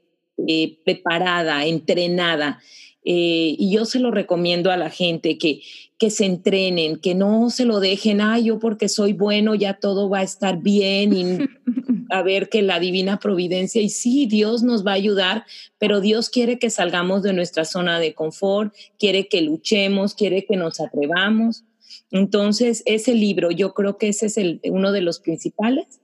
eh, 0.48 0.80
preparada, 0.86 1.66
entrenada. 1.66 2.62
Eh, 3.06 3.56
y 3.58 3.72
yo 3.72 3.86
se 3.86 4.00
lo 4.00 4.12
recomiendo 4.12 4.72
a 4.72 4.78
la 4.78 4.90
gente 4.90 5.38
que, 5.38 5.62
que 5.98 6.10
se 6.10 6.26
entrenen, 6.26 6.98
que 6.98 7.16
no 7.16 7.50
se 7.50 7.66
lo 7.66 7.80
dejen, 7.80 8.22
ah, 8.22 8.40
yo 8.40 8.60
porque 8.60 8.88
soy 8.90 9.14
bueno 9.14 9.56
ya 9.56 9.74
todo 9.76 10.10
va 10.10 10.20
a 10.20 10.24
estar 10.24 10.62
bien 10.62 11.14
y 11.14 11.24
a 12.10 12.22
ver 12.22 12.50
que 12.50 12.62
la 12.62 12.80
divina 12.80 13.20
providencia, 13.20 13.82
y 13.82 13.90
sí, 13.90 14.26
Dios 14.26 14.64
nos 14.64 14.86
va 14.86 14.92
a 14.92 14.96
ayudar, 14.96 15.46
pero 15.80 16.00
Dios 16.00 16.30
quiere 16.30 16.60
que 16.60 16.70
salgamos 16.70 17.24
de 17.24 17.34
nuestra 17.34 17.66
zona 17.66 18.00
de 18.00 18.14
confort, 18.14 18.74
quiere 19.00 19.28
que 19.28 19.42
luchemos, 19.42 20.14
quiere 20.14 20.46
que 20.46 20.56
nos 20.56 20.80
atrevamos. 20.80 21.64
Entonces, 22.12 22.84
ese 22.86 23.16
libro, 23.16 23.50
yo 23.50 23.74
creo 23.74 23.98
que 23.98 24.10
ese 24.10 24.28
es 24.28 24.38
el, 24.38 24.62
uno 24.66 24.92
de 24.92 25.02
los 25.02 25.20
principales 25.20 26.00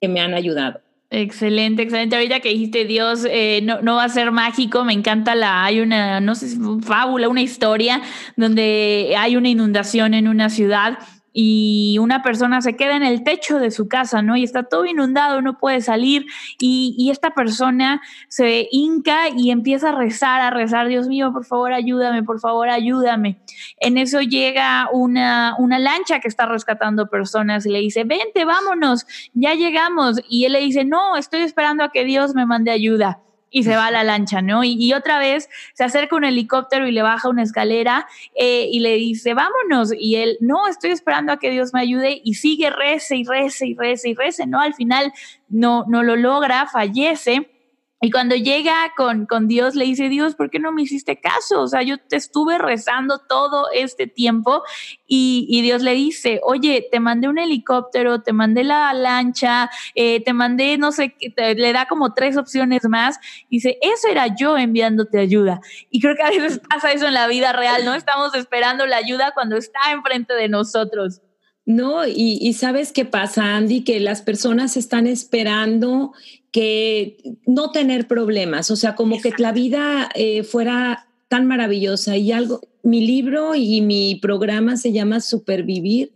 que 0.00 0.08
me 0.08 0.20
han 0.20 0.32
ayudado. 0.32 0.80
Excelente, 1.10 1.82
excelente. 1.82 2.16
Ahorita 2.16 2.40
que 2.40 2.50
dijiste 2.50 2.84
Dios 2.84 3.26
eh, 3.30 3.60
no, 3.62 3.80
no, 3.80 3.96
va 3.96 4.04
a 4.04 4.08
ser 4.10 4.30
mágico, 4.30 4.84
me 4.84 4.92
encanta 4.92 5.34
la, 5.34 5.64
hay 5.64 5.80
una, 5.80 6.20
no 6.20 6.34
sé, 6.34 6.48
fábula, 6.82 7.30
una 7.30 7.40
historia 7.40 8.02
donde 8.36 9.14
hay 9.16 9.36
una 9.36 9.48
inundación 9.48 10.12
en 10.12 10.28
una 10.28 10.50
ciudad 10.50 10.98
y 11.32 11.98
una 12.00 12.22
persona 12.22 12.60
se 12.60 12.76
queda 12.76 12.96
en 12.96 13.02
el 13.02 13.22
techo 13.22 13.58
de 13.58 13.70
su 13.70 13.88
casa, 13.88 14.22
¿no? 14.22 14.36
Y 14.36 14.44
está 14.44 14.64
todo 14.64 14.86
inundado, 14.86 15.42
no 15.42 15.58
puede 15.58 15.80
salir 15.80 16.26
y, 16.58 17.08
esta 17.08 17.34
persona 17.34 18.02
se 18.28 18.68
hinca 18.70 19.30
y 19.34 19.50
empieza 19.50 19.88
a 19.88 19.92
rezar, 19.92 20.42
a 20.42 20.50
rezar, 20.50 20.88
Dios 20.88 21.08
mío, 21.08 21.32
por 21.32 21.46
favor 21.46 21.72
ayúdame, 21.72 22.22
por 22.22 22.38
favor 22.38 22.68
ayúdame. 22.68 23.40
En 23.78 23.96
eso 23.96 24.20
llega 24.20 24.88
una, 24.92 25.54
una 25.58 25.78
lancha 25.78 26.20
que 26.20 26.28
está 26.28 26.44
rescatando 26.44 27.08
personas 27.08 27.64
y 27.64 27.70
le 27.70 27.78
dice, 27.78 28.04
vente, 28.04 28.44
vámonos, 28.44 29.06
ya 29.32 29.54
llegamos. 29.54 30.20
Y 30.28 30.44
él 30.44 30.52
le 30.52 30.60
dice, 30.60 30.84
no, 30.84 31.16
estoy 31.16 31.40
esperando 31.40 31.82
a 31.82 31.90
que 31.90 32.04
Dios 32.04 32.34
me 32.34 32.44
mande 32.44 32.70
ayuda 32.70 33.22
y 33.50 33.62
se 33.62 33.76
va 33.76 33.86
a 33.86 33.90
la 33.90 34.04
lancha, 34.04 34.42
¿no? 34.42 34.64
Y, 34.64 34.92
otra 34.92 35.18
vez 35.18 35.48
se 35.74 35.84
acerca 35.84 36.16
un 36.16 36.24
helicóptero 36.24 36.86
y 36.86 36.92
le 36.92 37.02
baja 37.02 37.28
una 37.28 37.42
escalera 37.42 38.06
eh, 38.34 38.68
y 38.70 38.80
le 38.80 38.94
dice, 38.94 39.34
vámonos. 39.34 39.92
Y 39.96 40.16
él, 40.16 40.38
no, 40.40 40.66
estoy 40.66 40.90
esperando 40.90 41.32
a 41.32 41.38
que 41.38 41.50
Dios 41.50 41.72
me 41.72 41.80
ayude 41.80 42.20
y 42.24 42.34
sigue, 42.34 42.70
rece 42.70 43.16
y 43.16 43.24
rece 43.24 43.66
y 43.66 43.74
rece 43.74 44.10
y 44.10 44.14
rece, 44.14 44.46
¿no? 44.46 44.60
Al 44.60 44.74
final 44.74 45.12
no, 45.48 45.84
no 45.88 46.02
lo 46.02 46.16
logra, 46.16 46.66
fallece 46.66 47.48
y 48.00 48.10
cuando 48.12 48.36
llega 48.36 48.92
con, 48.96 49.26
con, 49.26 49.48
Dios, 49.48 49.74
le 49.74 49.84
dice, 49.84 50.08
Dios, 50.08 50.36
¿por 50.36 50.50
qué 50.50 50.60
no 50.60 50.70
me 50.70 50.82
hiciste 50.82 51.20
caso? 51.20 51.62
O 51.62 51.66
sea, 51.66 51.82
yo 51.82 51.98
te 51.98 52.14
estuve 52.14 52.56
rezando 52.56 53.18
todo 53.18 53.66
este 53.72 54.06
tiempo 54.06 54.62
y, 55.06 55.46
y 55.50 55.62
Dios 55.62 55.82
le 55.82 55.94
dice, 55.94 56.40
oye, 56.44 56.86
te 56.92 57.00
mandé 57.00 57.28
un 57.28 57.38
helicóptero, 57.38 58.22
te 58.22 58.32
mandé 58.32 58.62
la 58.62 58.94
lancha, 58.94 59.68
eh, 59.96 60.22
te 60.22 60.32
mandé, 60.32 60.78
no 60.78 60.92
sé, 60.92 61.16
le 61.36 61.72
da 61.72 61.86
como 61.86 62.14
tres 62.14 62.36
opciones 62.36 62.84
más. 62.88 63.18
Dice, 63.50 63.78
eso 63.82 64.06
era 64.06 64.28
yo 64.36 64.56
enviándote 64.56 65.18
ayuda. 65.18 65.60
Y 65.90 66.00
creo 66.00 66.14
que 66.14 66.22
a 66.22 66.30
veces 66.30 66.60
pasa 66.68 66.92
eso 66.92 67.08
en 67.08 67.14
la 67.14 67.26
vida 67.26 67.52
real, 67.52 67.84
¿no? 67.84 67.94
Estamos 67.94 68.32
esperando 68.36 68.86
la 68.86 68.96
ayuda 68.98 69.32
cuando 69.34 69.56
está 69.56 69.90
enfrente 69.90 70.34
de 70.34 70.48
nosotros. 70.48 71.20
No, 71.68 72.06
y, 72.06 72.38
y, 72.40 72.54
sabes 72.54 72.92
qué 72.92 73.04
pasa, 73.04 73.54
Andy, 73.54 73.84
que 73.84 74.00
las 74.00 74.22
personas 74.22 74.78
están 74.78 75.06
esperando 75.06 76.14
que 76.50 77.18
no 77.44 77.72
tener 77.72 78.08
problemas, 78.08 78.70
o 78.70 78.76
sea, 78.76 78.94
como 78.94 79.20
que 79.20 79.34
la 79.36 79.52
vida 79.52 80.08
eh, 80.14 80.44
fuera 80.44 81.08
tan 81.28 81.46
maravillosa 81.46 82.16
y 82.16 82.32
algo, 82.32 82.62
mi 82.82 83.06
libro 83.06 83.54
y 83.54 83.82
mi 83.82 84.14
programa 84.14 84.78
se 84.78 84.92
llama 84.92 85.20
Supervivir 85.20 86.14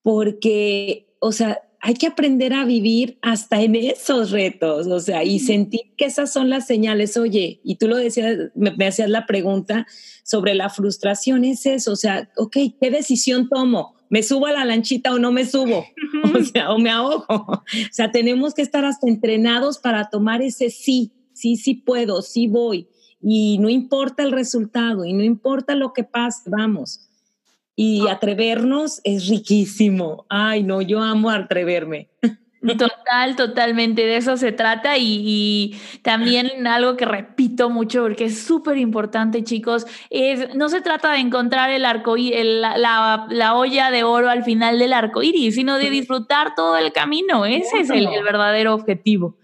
porque, 0.00 1.14
o 1.20 1.32
sea, 1.32 1.60
hay 1.78 1.92
que 1.92 2.06
aprender 2.06 2.54
a 2.54 2.64
vivir 2.64 3.18
hasta 3.20 3.60
en 3.60 3.74
esos 3.74 4.30
retos, 4.30 4.86
o 4.86 5.00
sea, 5.00 5.22
y 5.22 5.38
sentir 5.38 5.94
que 5.98 6.06
esas 6.06 6.32
son 6.32 6.48
las 6.48 6.66
señales. 6.66 7.18
Oye, 7.18 7.60
y 7.62 7.76
tú 7.76 7.88
lo 7.88 7.96
decías, 7.96 8.38
me, 8.54 8.70
me 8.70 8.86
hacías 8.86 9.10
la 9.10 9.26
pregunta 9.26 9.86
sobre 10.22 10.54
la 10.54 10.70
frustración, 10.70 11.44
es 11.44 11.66
eso, 11.66 11.92
o 11.92 11.96
sea, 11.96 12.30
ok, 12.38 12.56
¿qué 12.80 12.90
decisión 12.90 13.50
tomo? 13.50 13.96
¿Me 14.12 14.22
subo 14.22 14.44
a 14.44 14.52
la 14.52 14.66
lanchita 14.66 15.14
o 15.14 15.18
no 15.18 15.32
me 15.32 15.46
subo? 15.46 15.86
O 16.34 16.44
sea, 16.44 16.70
o 16.70 16.78
me 16.78 16.90
ahogo. 16.90 17.24
O 17.28 17.62
sea, 17.90 18.12
tenemos 18.12 18.52
que 18.52 18.60
estar 18.60 18.84
hasta 18.84 19.08
entrenados 19.08 19.78
para 19.78 20.10
tomar 20.10 20.42
ese 20.42 20.68
sí, 20.68 21.12
sí, 21.32 21.56
sí 21.56 21.74
puedo, 21.74 22.20
sí 22.20 22.46
voy. 22.46 22.88
Y 23.22 23.56
no 23.58 23.70
importa 23.70 24.22
el 24.22 24.32
resultado 24.32 25.06
y 25.06 25.14
no 25.14 25.24
importa 25.24 25.74
lo 25.74 25.94
que 25.94 26.04
pase, 26.04 26.50
vamos. 26.50 27.08
Y 27.74 28.06
atrevernos 28.06 29.00
es 29.02 29.28
riquísimo. 29.28 30.26
Ay, 30.28 30.62
no, 30.62 30.82
yo 30.82 31.00
amo 31.00 31.30
atreverme. 31.30 32.10
Total, 32.62 33.34
totalmente 33.34 34.02
de 34.02 34.16
eso 34.16 34.36
se 34.36 34.52
trata 34.52 34.96
y, 34.96 35.76
también 36.02 36.66
algo 36.68 36.96
que 36.96 37.04
repito 37.04 37.70
mucho 37.70 38.02
porque 38.02 38.26
es 38.26 38.40
súper 38.40 38.78
importante 38.78 39.42
chicos, 39.42 39.84
es 40.10 40.54
no 40.54 40.68
se 40.68 40.80
trata 40.80 41.12
de 41.12 41.18
encontrar 41.18 41.70
el 41.70 41.84
arco 41.84 42.14
la, 42.16 43.26
la, 43.28 43.54
olla 43.54 43.90
de 43.90 44.04
oro 44.04 44.30
al 44.30 44.44
final 44.44 44.78
del 44.78 44.92
arco 44.92 45.24
iris, 45.24 45.56
sino 45.56 45.76
de 45.78 45.90
disfrutar 45.90 46.54
todo 46.54 46.76
el 46.76 46.92
camino, 46.92 47.44
ese 47.44 47.80
es 47.80 47.90
el 47.90 48.06
verdadero 48.22 48.74
objetivo. 48.74 49.36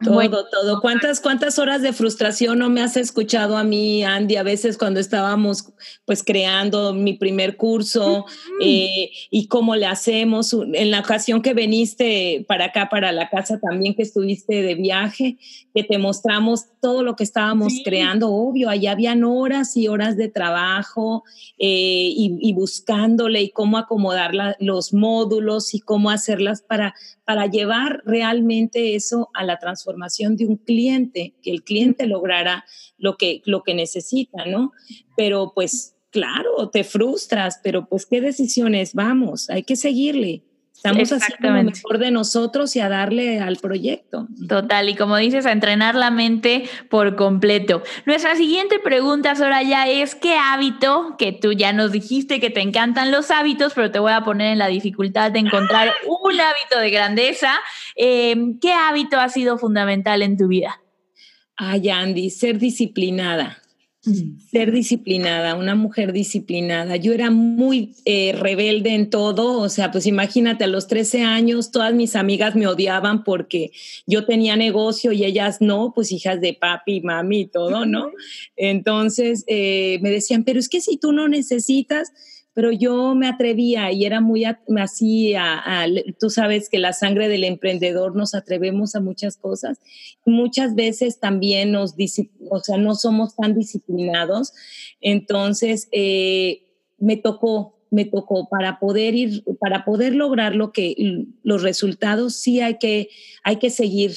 Todo, 0.00 0.46
todo. 0.48 0.80
¿Cuántas, 0.80 1.20
¿Cuántas 1.20 1.58
horas 1.58 1.82
de 1.82 1.92
frustración 1.92 2.60
no 2.60 2.70
me 2.70 2.80
has 2.80 2.96
escuchado 2.96 3.56
a 3.56 3.64
mí, 3.64 4.04
Andy, 4.04 4.36
a 4.36 4.44
veces 4.44 4.78
cuando 4.78 5.00
estábamos 5.00 5.72
pues 6.04 6.22
creando 6.22 6.94
mi 6.94 7.14
primer 7.14 7.56
curso 7.56 8.24
eh, 8.62 9.10
y 9.30 9.48
cómo 9.48 9.74
le 9.74 9.86
hacemos? 9.86 10.52
En 10.52 10.92
la 10.92 11.00
ocasión 11.00 11.42
que 11.42 11.52
viniste 11.52 12.44
para 12.46 12.66
acá, 12.66 12.88
para 12.88 13.10
la 13.10 13.28
casa 13.28 13.58
también 13.58 13.96
que 13.96 14.02
estuviste 14.02 14.62
de 14.62 14.76
viaje, 14.76 15.36
que 15.78 15.84
te 15.84 15.98
mostramos 15.98 16.64
todo 16.80 17.04
lo 17.04 17.14
que 17.14 17.22
estábamos 17.22 17.72
creando, 17.84 18.32
obvio, 18.32 18.68
allá 18.68 18.90
habían 18.90 19.22
horas 19.22 19.76
y 19.76 19.86
horas 19.86 20.16
de 20.16 20.28
trabajo 20.28 21.22
eh, 21.56 22.12
y, 22.16 22.52
buscándole 22.52 23.42
y 23.42 23.50
cómo 23.50 23.78
acomodar 23.78 24.32
los 24.58 24.92
módulos 24.92 25.74
y 25.74 25.78
cómo 25.78 26.10
hacerlas 26.10 26.62
para, 26.62 26.96
para 27.24 27.46
llevar 27.46 28.02
realmente 28.04 28.96
eso 28.96 29.30
a 29.34 29.44
la 29.44 29.60
transformación 29.60 30.36
de 30.36 30.46
un 30.46 30.56
cliente, 30.56 31.36
que 31.44 31.52
el 31.52 31.62
cliente 31.62 32.08
lograra 32.08 32.64
lo 32.96 33.16
que, 33.16 33.40
lo 33.44 33.62
que 33.62 33.74
necesita, 33.74 34.46
¿no? 34.46 34.72
Pero 35.16 35.52
pues 35.54 35.94
claro, 36.10 36.70
te 36.70 36.82
frustras, 36.82 37.60
pero 37.62 37.88
pues 37.88 38.04
qué 38.04 38.20
decisiones, 38.20 38.94
vamos, 38.94 39.48
hay 39.48 39.62
que 39.62 39.76
seguirle. 39.76 40.42
Estamos 40.78 41.10
haciendo 41.10 41.50
lo 41.50 41.64
mejor 41.64 41.98
de 41.98 42.12
nosotros 42.12 42.76
y 42.76 42.80
a 42.80 42.88
darle 42.88 43.40
al 43.40 43.56
proyecto. 43.56 44.28
Total, 44.48 44.88
y 44.88 44.94
como 44.94 45.16
dices, 45.16 45.44
a 45.44 45.50
entrenar 45.50 45.96
la 45.96 46.12
mente 46.12 46.70
por 46.88 47.16
completo. 47.16 47.82
Nuestra 48.06 48.36
siguiente 48.36 48.78
pregunta, 48.78 49.34
Soraya, 49.34 49.88
es 49.88 50.14
¿qué 50.14 50.36
hábito, 50.36 51.16
que 51.18 51.32
tú 51.32 51.52
ya 51.52 51.72
nos 51.72 51.90
dijiste 51.90 52.38
que 52.38 52.50
te 52.50 52.60
encantan 52.60 53.10
los 53.10 53.32
hábitos, 53.32 53.72
pero 53.74 53.90
te 53.90 53.98
voy 53.98 54.12
a 54.12 54.20
poner 54.20 54.52
en 54.52 54.58
la 54.58 54.68
dificultad 54.68 55.32
de 55.32 55.40
encontrar 55.40 55.92
un 56.06 56.40
hábito 56.40 56.78
de 56.78 56.90
grandeza, 56.90 57.54
em, 57.96 58.60
¿qué 58.60 58.72
hábito 58.72 59.18
ha 59.18 59.28
sido 59.30 59.58
fundamental 59.58 60.22
en 60.22 60.36
tu 60.36 60.46
vida? 60.46 60.80
Ay, 61.56 61.90
Andy, 61.90 62.30
ser 62.30 62.56
disciplinada 62.56 63.58
ser 64.50 64.72
disciplinada, 64.72 65.54
una 65.54 65.74
mujer 65.74 66.12
disciplinada. 66.12 66.96
Yo 66.96 67.12
era 67.12 67.30
muy 67.30 67.94
eh, 68.04 68.34
rebelde 68.38 68.94
en 68.94 69.10
todo, 69.10 69.60
o 69.60 69.68
sea, 69.68 69.90
pues 69.90 70.06
imagínate, 70.06 70.64
a 70.64 70.66
los 70.66 70.86
13 70.86 71.22
años 71.22 71.70
todas 71.70 71.94
mis 71.94 72.16
amigas 72.16 72.54
me 72.54 72.66
odiaban 72.66 73.24
porque 73.24 73.70
yo 74.06 74.24
tenía 74.24 74.56
negocio 74.56 75.12
y 75.12 75.24
ellas 75.24 75.58
no, 75.60 75.92
pues 75.94 76.12
hijas 76.12 76.40
de 76.40 76.54
papi, 76.54 77.00
mami 77.00 77.40
y 77.40 77.46
todo, 77.46 77.86
¿no? 77.86 78.10
Entonces 78.56 79.44
eh, 79.46 79.98
me 80.02 80.10
decían, 80.10 80.44
pero 80.44 80.58
es 80.58 80.68
que 80.68 80.80
si 80.80 80.96
tú 80.96 81.12
no 81.12 81.28
necesitas, 81.28 82.12
pero 82.54 82.72
yo 82.72 83.14
me 83.14 83.28
atrevía 83.28 83.92
y 83.92 84.04
era 84.04 84.20
muy 84.20 84.44
así, 84.44 85.34
a, 85.34 85.86
tú 86.18 86.28
sabes 86.28 86.68
que 86.68 86.78
la 86.78 86.92
sangre 86.92 87.28
del 87.28 87.44
emprendedor 87.44 88.16
nos 88.16 88.34
atrevemos 88.34 88.94
a 88.94 89.00
muchas 89.00 89.36
cosas. 89.36 89.78
Muchas 90.26 90.74
veces 90.74 91.20
también 91.20 91.70
nos, 91.70 91.94
o 92.50 92.58
sea, 92.58 92.76
no 92.76 92.94
somos 92.96 93.36
tan 93.36 93.54
disciplinados. 93.54 94.52
Entonces, 95.00 95.88
eh, 95.92 96.62
me 96.98 97.16
tocó, 97.16 97.78
me 97.90 98.04
tocó 98.04 98.48
para 98.48 98.80
poder 98.80 99.14
ir, 99.14 99.44
para 99.60 99.84
poder 99.84 100.16
lograr 100.16 100.56
lo 100.56 100.72
que, 100.72 100.96
los 101.44 101.62
resultados, 101.62 102.34
sí 102.36 102.60
hay 102.60 102.78
que, 102.78 103.08
hay 103.44 103.56
que 103.56 103.70
seguir 103.70 104.12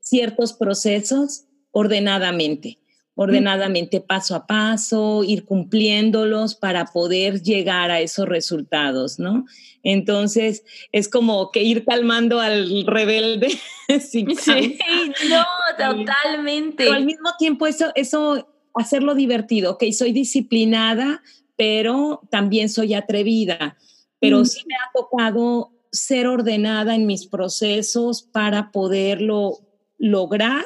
ciertos 0.00 0.52
procesos 0.52 1.44
ordenadamente 1.70 2.78
ordenadamente 3.20 4.00
paso 4.00 4.36
a 4.36 4.46
paso, 4.46 5.24
ir 5.24 5.44
cumpliéndolos 5.44 6.54
para 6.54 6.84
poder 6.84 7.42
llegar 7.42 7.90
a 7.90 8.00
esos 8.00 8.28
resultados, 8.28 9.18
¿no? 9.18 9.44
Entonces, 9.82 10.62
es 10.92 11.08
como 11.08 11.50
que 11.50 11.64
ir 11.64 11.84
calmando 11.84 12.38
al 12.38 12.86
rebelde. 12.86 13.48
sí, 14.00 14.22
no, 14.22 15.44
totalmente. 15.76 16.84
Pero 16.84 16.92
al 16.92 17.06
mismo 17.06 17.30
tiempo, 17.36 17.66
eso, 17.66 17.90
eso, 17.96 18.54
hacerlo 18.72 19.16
divertido, 19.16 19.72
ok, 19.72 19.86
soy 19.90 20.12
disciplinada, 20.12 21.20
pero 21.56 22.20
también 22.30 22.68
soy 22.68 22.94
atrevida, 22.94 23.76
pero 24.20 24.44
sí 24.44 24.60
me 24.68 24.76
ha 24.76 24.92
tocado 24.94 25.72
ser 25.90 26.28
ordenada 26.28 26.94
en 26.94 27.06
mis 27.06 27.26
procesos 27.26 28.22
para 28.22 28.70
poderlo 28.70 29.58
lograr 29.98 30.64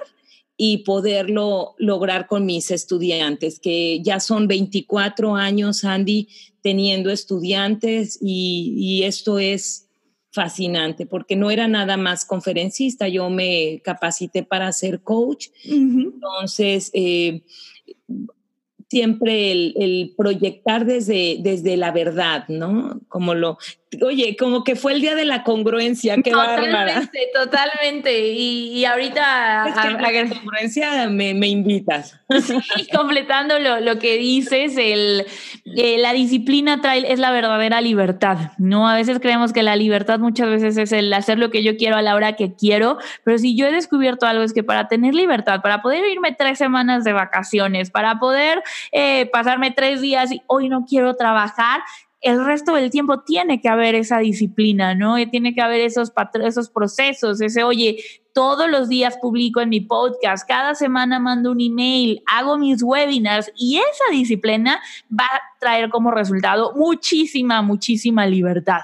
y 0.64 0.84
poderlo 0.84 1.74
lograr 1.78 2.28
con 2.28 2.46
mis 2.46 2.70
estudiantes, 2.70 3.58
que 3.58 4.00
ya 4.00 4.20
son 4.20 4.46
24 4.46 5.34
años, 5.34 5.82
Andy, 5.82 6.28
teniendo 6.60 7.10
estudiantes 7.10 8.16
y, 8.22 9.02
esto 9.02 9.40
es 9.40 9.88
fascinante 10.30 11.04
porque 11.04 11.34
no 11.34 11.50
era 11.50 11.66
nada 11.66 11.96
más 11.96 12.24
conferencista, 12.24 13.08
yo 13.08 13.28
me 13.28 13.80
capacité 13.82 14.44
para 14.44 14.70
ser 14.70 15.02
coach. 15.02 15.48
Entonces, 15.64 16.92
eh, 16.94 17.42
siempre 18.88 19.50
el, 19.50 20.14
proyectar 20.16 20.86
desde, 20.86 21.38
desde 21.40 21.76
la 21.76 21.90
verdad, 21.90 22.46
¿no? 22.46 23.00
Como 23.08 23.34
lo, 23.34 23.58
oye, 24.00 24.36
como 24.36 24.64
que 24.64 24.76
fue 24.76 24.92
el 24.94 25.00
día 25.00 25.14
de 25.14 25.24
la 25.24 25.42
congruencia, 25.42 26.16
qué 26.22 26.30
Totalmente, 26.30 27.28
totalmente. 27.34 28.28
Y, 28.28 28.84
ahorita 28.84 29.68
es 29.68 29.74
que 29.74 29.80
a, 29.80 29.90
la 29.90 30.28
congruencia 30.28 31.08
me, 31.08 31.30
invitas. 31.46 32.18
Sí, 32.40 32.88
completando 32.94 33.58
lo, 33.58 33.98
que 33.98 34.16
dices, 34.16 34.76
el, 34.78 35.26
eh, 35.76 35.98
la 35.98 36.12
disciplina 36.12 36.80
trae, 36.80 37.12
es 37.12 37.18
la 37.18 37.30
verdadera 37.30 37.80
libertad, 37.80 38.52
¿no? 38.58 38.88
A 38.88 38.96
veces 38.96 39.18
creemos 39.20 39.52
que 39.52 39.62
la 39.62 39.76
libertad 39.76 40.18
muchas 40.18 40.48
veces 40.48 40.76
es 40.78 40.92
el 40.92 41.12
hacer 41.12 41.38
lo 41.38 41.50
que 41.50 41.62
yo 41.62 41.76
quiero 41.76 41.96
a 41.96 42.02
la 42.02 42.14
hora 42.14 42.34
que 42.34 42.54
quiero, 42.54 42.98
pero 43.24 43.38
si 43.38 43.56
yo 43.56 43.66
he 43.66 43.72
descubierto 43.72 44.26
algo 44.26 44.42
es 44.42 44.52
que 44.52 44.64
para 44.64 44.88
tener 44.88 45.14
libertad, 45.14 45.60
para 45.60 45.82
poder 45.82 46.04
irme 46.10 46.32
tres 46.32 46.58
semanas 46.58 47.04
de 47.04 47.12
vacaciones, 47.12 47.90
para 47.90 48.18
poder 48.18 48.62
eh, 48.92 49.26
pasarme 49.26 49.70
tres 49.70 50.00
días 50.00 50.32
y 50.32 50.42
hoy 50.46 50.68
no 50.68 50.86
quiero 50.86 51.14
trabajar, 51.14 51.82
el 52.22 52.44
resto 52.44 52.74
del 52.74 52.90
tiempo 52.90 53.20
tiene 53.20 53.60
que 53.60 53.68
haber 53.68 53.96
esa 53.96 54.18
disciplina, 54.18 54.94
¿no? 54.94 55.16
Tiene 55.28 55.54
que 55.54 55.60
haber 55.60 55.80
esos, 55.80 56.12
esos 56.44 56.70
procesos, 56.70 57.40
ese, 57.40 57.64
oye, 57.64 58.02
todos 58.32 58.70
los 58.70 58.88
días 58.88 59.18
publico 59.20 59.60
en 59.60 59.68
mi 59.68 59.80
podcast, 59.80 60.46
cada 60.46 60.74
semana 60.76 61.18
mando 61.18 61.50
un 61.50 61.60
email, 61.60 62.22
hago 62.26 62.56
mis 62.58 62.82
webinars 62.82 63.52
y 63.56 63.76
esa 63.76 64.16
disciplina 64.16 64.80
va 65.12 65.24
a 65.24 65.40
traer 65.60 65.90
como 65.90 66.12
resultado 66.12 66.72
muchísima, 66.76 67.60
muchísima 67.60 68.24
libertad. 68.26 68.80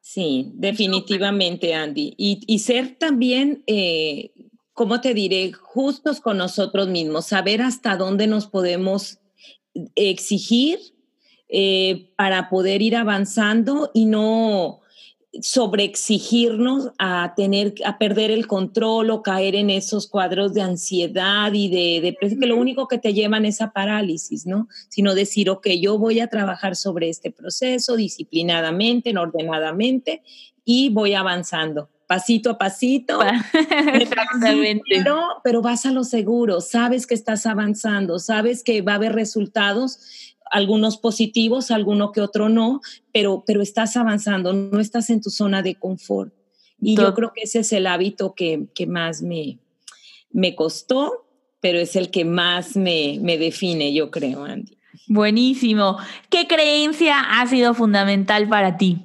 Sí, 0.00 0.50
definitivamente, 0.54 1.74
Andy. 1.74 2.14
Y, 2.16 2.58
ser 2.60 2.96
también, 2.98 3.62
eh, 3.66 4.32
¿cómo 4.72 5.02
te 5.02 5.12
diré? 5.12 5.52
Justos 5.52 6.20
con 6.20 6.38
nosotros 6.38 6.88
mismos, 6.88 7.26
saber 7.26 7.60
hasta 7.60 7.98
dónde 7.98 8.26
nos 8.26 8.46
podemos 8.46 9.18
exigir 9.94 10.78
eh, 11.48 12.10
para 12.16 12.48
poder 12.48 12.82
ir 12.82 12.96
avanzando 12.96 13.90
y 13.94 14.06
no 14.06 14.80
sobreexigirnos 15.40 16.90
a 16.98 17.34
tener 17.36 17.74
a 17.84 17.98
perder 17.98 18.30
el 18.30 18.46
control 18.46 19.10
o 19.10 19.22
caer 19.22 19.54
en 19.54 19.70
esos 19.70 20.08
cuadros 20.08 20.54
de 20.54 20.62
ansiedad 20.62 21.52
y 21.52 21.68
de 21.68 22.00
depresión 22.00 22.40
que 22.40 22.46
lo 22.46 22.56
único 22.56 22.88
que 22.88 22.98
te 22.98 23.12
llevan 23.12 23.44
es 23.44 23.60
a 23.60 23.72
parálisis, 23.72 24.46
¿no? 24.46 24.68
Sino 24.88 25.14
decir, 25.14 25.50
ok, 25.50 25.68
yo 25.80 25.98
voy 25.98 26.20
a 26.20 26.28
trabajar 26.28 26.76
sobre 26.76 27.08
este 27.08 27.30
proceso 27.30 27.96
disciplinadamente, 27.96 29.16
ordenadamente 29.16 30.22
y 30.64 30.90
voy 30.90 31.14
avanzando 31.14 31.88
pasito 32.08 32.50
a 32.50 32.58
pasito. 32.58 33.20
Pero, 34.88 35.28
pero 35.44 35.62
vas 35.62 35.86
a 35.86 35.92
lo 35.92 36.02
seguro, 36.02 36.60
sabes 36.60 37.06
que 37.06 37.14
estás 37.14 37.46
avanzando, 37.46 38.18
sabes 38.18 38.64
que 38.64 38.80
va 38.80 38.92
a 38.92 38.94
haber 38.96 39.12
resultados 39.12 40.34
algunos 40.50 40.96
positivos, 40.96 41.70
alguno 41.70 42.12
que 42.12 42.20
otro 42.20 42.48
no, 42.48 42.80
pero, 43.12 43.44
pero 43.46 43.62
estás 43.62 43.96
avanzando, 43.96 44.52
no 44.52 44.80
estás 44.80 45.10
en 45.10 45.20
tu 45.20 45.30
zona 45.30 45.62
de 45.62 45.74
confort. 45.74 46.32
Y 46.80 46.96
yo 46.96 47.12
creo 47.14 47.32
que 47.34 47.42
ese 47.42 47.60
es 47.60 47.72
el 47.72 47.86
hábito 47.86 48.34
que, 48.34 48.68
más 48.86 49.22
me, 49.22 49.58
me 50.30 50.54
costó, 50.54 51.26
pero 51.60 51.78
es 51.78 51.96
el 51.96 52.10
que 52.10 52.24
más 52.24 52.76
me, 52.76 53.18
define, 53.20 53.92
yo 53.92 54.10
creo, 54.10 54.44
Andy. 54.44 54.76
Buenísimo. 55.08 55.98
¿Qué 56.30 56.46
creencia 56.46 57.18
ha 57.18 57.46
sido 57.46 57.74
fundamental 57.74 58.48
para 58.48 58.76
ti? 58.76 58.98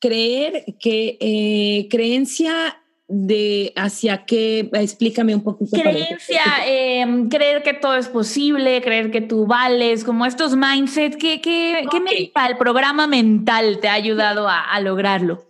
Creer 0.00 0.64
que 0.80 1.16
eh, 1.20 1.88
creencia 1.88 2.82
de 3.06 3.72
hacia 3.76 4.24
qué, 4.24 4.70
explícame 4.72 5.34
un 5.34 5.42
poquito. 5.42 5.76
Creencia, 5.76 6.42
em, 6.66 7.28
creer 7.28 7.62
que 7.62 7.74
todo 7.74 7.96
es 7.96 8.08
posible, 8.08 8.80
creer 8.80 9.10
que 9.10 9.20
tú 9.20 9.46
vales, 9.46 10.04
como 10.04 10.24
estos 10.24 10.56
mindset, 10.56 11.16
¿qué, 11.16 11.40
qué, 11.40 11.86
mental, 12.00 12.56
programa 12.56 13.06
mental 13.06 13.78
te 13.80 13.88
ha 13.88 13.94
ayudado 13.94 14.48
a, 14.48 14.80
lograrlo? 14.80 15.44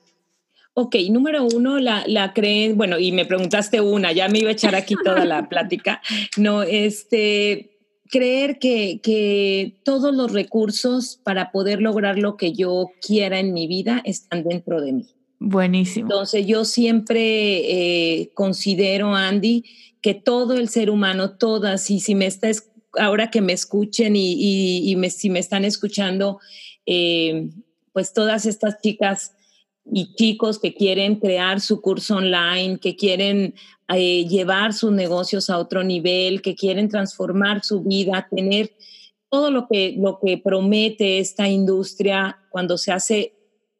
Ok, 0.75 0.97
número 1.11 1.45
uno, 1.45 1.79
la, 1.79 2.03
la 2.09 2.33
creen, 2.33 2.77
bueno, 2.77 2.99
y 2.99 3.13
me 3.13 3.25
preguntaste 3.25 3.81
una, 3.81 4.11
ya 4.11 4.29
me 4.29 4.41
iba 4.41 4.49
a 4.49 4.53
echar 4.53 4.75
aquí 4.75 4.97
toda 5.05 5.25
la 5.25 5.49
plática. 5.49 6.03
No, 6.37 6.65
este, 6.65 7.79
creer 8.11 8.59
que, 8.59 9.01
que, 9.01 9.77
todos 9.85 10.13
los 10.13 10.33
recursos 10.33 11.21
para 11.23 11.53
poder 11.53 11.81
lograr 11.81 12.19
lo 12.19 12.37
que 12.37 12.53
yo 12.53 12.91
quiera 13.01 13.39
en 13.39 13.53
mi 13.53 13.69
vida 13.69 14.03
están 14.05 14.43
dentro 14.43 14.81
de 14.81 14.93
mí. 14.93 15.15
Buenísimo. 15.47 16.07
Entonces 16.07 16.47
yo 16.47 16.65
siempre 16.65 18.21
eh, 18.21 18.31
considero, 18.33 19.15
Andy, 19.15 19.65
que 20.01 20.15
todo 20.15 20.55
el 20.55 20.71
ser 20.71 20.89
humano, 20.89 21.37
todas, 21.37 21.91
y 21.91 22.01
si 22.01 22.15
me 22.15 22.25
está, 22.25 22.49
ahora 22.99 23.31
que 23.31 23.43
me 23.43 23.53
escuchen 23.53 24.15
y, 24.17 24.95
me, 24.97 25.11
si 25.11 25.29
me 25.29 25.39
están 25.39 25.67
escuchando, 25.67 26.41
eh, 26.87 27.51
pues 27.93 28.15
todas 28.15 28.47
estas 28.47 28.81
chicas 28.81 29.35
y 29.93 30.15
chicos 30.15 30.59
que 30.59 30.73
quieren 30.73 31.17
crear 31.17 31.61
su 31.61 31.83
curso 31.83 32.17
online, 32.17 32.79
que 32.79 32.97
quieren 32.97 33.55
eh, 33.95 34.27
llevar 34.27 34.73
sus 34.73 34.93
negocios 34.93 35.51
a 35.51 35.59
otro 35.59 35.85
nivel, 35.85 36.41
que 36.41 36.55
quieren 36.55 36.89
transformar 36.89 37.63
su 37.63 37.83
vida, 37.83 38.27
tener 38.35 38.73
todo 39.29 39.51
lo 39.51 39.69
que, 39.69 39.95
lo 39.99 40.19
que 40.25 40.39
promete 40.39 41.19
esta 41.19 41.49
industria 41.49 42.39
cuando 42.49 42.79
se 42.79 42.93
hace 42.93 43.34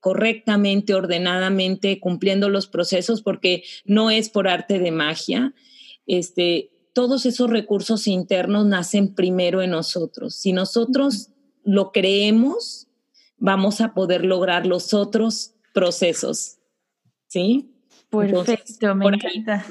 correctamente, 0.05 0.93
ordenadamente, 0.93 1.99
cumpliendo 1.99 2.51
los 2.51 2.67
procesos, 2.67 3.23
porque 3.23 3.65
no 3.87 4.11
es 4.11 4.29
por 4.29 4.49
arte 4.49 4.79
de 4.79 4.91
magia. 4.91 5.55
Este, 6.07 6.71
todos 6.93 7.25
esos 7.25 7.49
recursos 7.49 8.07
internos 8.07 8.67
nacen 8.67 9.15
primero 9.15 9.63
en 9.63 9.71
nosotros. 9.71 10.35
Si 10.35 10.53
nosotros 10.53 11.31
lo 11.65 11.91
creemos, 11.91 12.87
vamos 13.39 13.81
a 13.81 13.95
poder 13.95 14.27
lograr 14.27 14.67
los 14.67 14.93
otros 14.93 15.55
procesos. 15.73 16.59
¿Sí? 17.27 17.73
Perfecto, 18.11 18.95
me 18.95 19.07
encanta. 19.07 19.65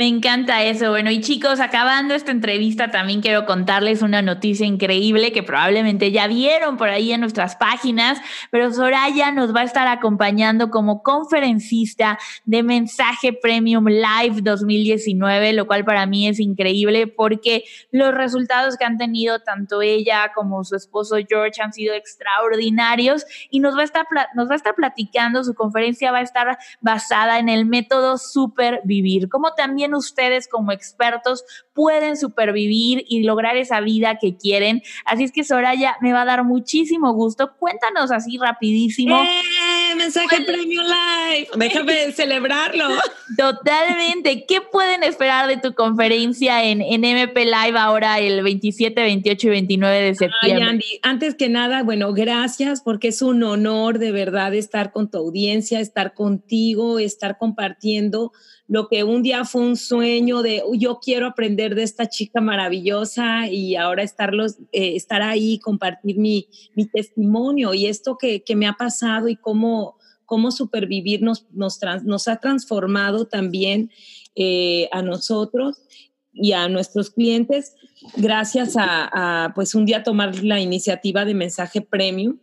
Me 0.00 0.08
encanta 0.08 0.62
eso. 0.62 0.88
Bueno, 0.88 1.10
y 1.10 1.20
chicos, 1.20 1.60
acabando 1.60 2.14
esta 2.14 2.30
entrevista, 2.30 2.90
también 2.90 3.20
quiero 3.20 3.44
contarles 3.44 4.00
una 4.00 4.22
noticia 4.22 4.64
increíble 4.64 5.30
que 5.30 5.42
probablemente 5.42 6.10
ya 6.10 6.26
vieron 6.26 6.78
por 6.78 6.88
ahí 6.88 7.12
en 7.12 7.20
nuestras 7.20 7.54
páginas, 7.54 8.18
pero 8.50 8.72
Soraya 8.72 9.30
nos 9.30 9.54
va 9.54 9.60
a 9.60 9.64
estar 9.64 9.86
acompañando 9.88 10.70
como 10.70 11.02
conferencista 11.02 12.18
de 12.46 12.62
Mensaje 12.62 13.34
Premium 13.34 13.88
Live 13.88 14.40
2019, 14.40 15.52
lo 15.52 15.66
cual 15.66 15.84
para 15.84 16.06
mí 16.06 16.28
es 16.28 16.40
increíble 16.40 17.06
porque 17.06 17.64
los 17.92 18.14
resultados 18.14 18.78
que 18.78 18.86
han 18.86 18.96
tenido 18.96 19.40
tanto 19.40 19.82
ella 19.82 20.32
como 20.34 20.64
su 20.64 20.76
esposo 20.76 21.16
George 21.28 21.60
han 21.60 21.74
sido 21.74 21.92
extraordinarios 21.92 23.26
y 23.50 23.60
nos 23.60 23.76
va 23.76 23.82
a 23.82 23.84
estar, 23.84 24.06
nos 24.34 24.48
va 24.48 24.54
a 24.54 24.56
estar 24.56 24.74
platicando, 24.74 25.44
su 25.44 25.52
conferencia 25.52 26.10
va 26.10 26.20
a 26.20 26.22
estar 26.22 26.56
basada 26.80 27.38
en 27.38 27.50
el 27.50 27.66
método 27.66 28.16
Supervivir, 28.16 29.28
como 29.28 29.52
también 29.52 29.89
ustedes 29.94 30.48
como 30.48 30.72
expertos 30.72 31.44
pueden 31.72 32.16
supervivir 32.16 33.04
y 33.08 33.22
lograr 33.22 33.56
esa 33.56 33.80
vida 33.80 34.18
que 34.20 34.36
quieren. 34.36 34.82
Así 35.04 35.24
es 35.24 35.32
que 35.32 35.44
Soraya, 35.44 35.96
me 36.00 36.12
va 36.12 36.22
a 36.22 36.26
dar 36.26 36.44
muchísimo 36.44 37.12
gusto. 37.12 37.52
Cuéntanos 37.58 38.10
así 38.10 38.38
rapidísimo. 38.38 39.22
¡Eh! 39.22 39.60
Mensaje 39.96 40.42
Premium 40.42 40.84
Live. 40.84 41.48
Déjame 41.56 42.12
celebrarlo. 42.12 42.86
Totalmente. 43.36 44.44
¿Qué 44.46 44.60
pueden 44.60 45.02
esperar 45.02 45.46
de 45.46 45.56
tu 45.56 45.74
conferencia 45.74 46.64
en, 46.64 46.80
en 46.80 47.04
MP 47.04 47.44
Live 47.44 47.78
ahora 47.78 48.18
el 48.18 48.42
27, 48.42 49.00
28 49.00 49.46
y 49.46 49.50
29 49.50 50.00
de 50.00 50.14
septiembre? 50.14 50.64
Ay, 50.64 50.70
Andy, 50.70 51.00
antes 51.02 51.34
que 51.34 51.48
nada, 51.48 51.82
bueno, 51.82 52.12
gracias 52.12 52.80
porque 52.82 53.08
es 53.08 53.22
un 53.22 53.42
honor 53.42 53.98
de 53.98 54.12
verdad 54.12 54.54
estar 54.54 54.92
con 54.92 55.10
tu 55.10 55.18
audiencia, 55.18 55.80
estar 55.80 56.14
contigo, 56.14 56.98
estar 56.98 57.38
compartiendo 57.38 58.32
lo 58.70 58.86
que 58.86 59.02
un 59.02 59.24
día 59.24 59.44
fue 59.44 59.62
un 59.62 59.76
sueño 59.76 60.42
de 60.42 60.62
yo 60.78 61.00
quiero 61.02 61.26
aprender 61.26 61.74
de 61.74 61.82
esta 61.82 62.08
chica 62.08 62.40
maravillosa 62.40 63.48
y 63.48 63.74
ahora 63.74 64.04
estarlos, 64.04 64.58
eh, 64.70 64.94
estar 64.94 65.22
ahí, 65.22 65.58
compartir 65.58 66.18
mi, 66.18 66.46
mi, 66.76 66.86
testimonio 66.86 67.74
y 67.74 67.86
esto 67.86 68.16
que, 68.16 68.44
que, 68.44 68.54
me 68.54 68.68
ha 68.68 68.74
pasado 68.74 69.28
y 69.28 69.34
cómo, 69.34 69.96
cómo 70.24 70.52
supervivir 70.52 71.20
nos, 71.20 71.50
nos, 71.50 71.80
nos 72.04 72.28
ha 72.28 72.36
transformado 72.36 73.26
también 73.26 73.90
eh, 74.36 74.88
a 74.92 75.02
nosotros 75.02 75.82
y 76.32 76.52
a 76.52 76.68
nuestros 76.68 77.10
clientes 77.10 77.74
gracias 78.18 78.76
a, 78.76 79.46
a, 79.46 79.52
pues 79.52 79.74
un 79.74 79.84
día 79.84 80.04
tomar 80.04 80.44
la 80.44 80.60
iniciativa 80.60 81.24
de 81.24 81.34
mensaje 81.34 81.80
premium. 81.80 82.38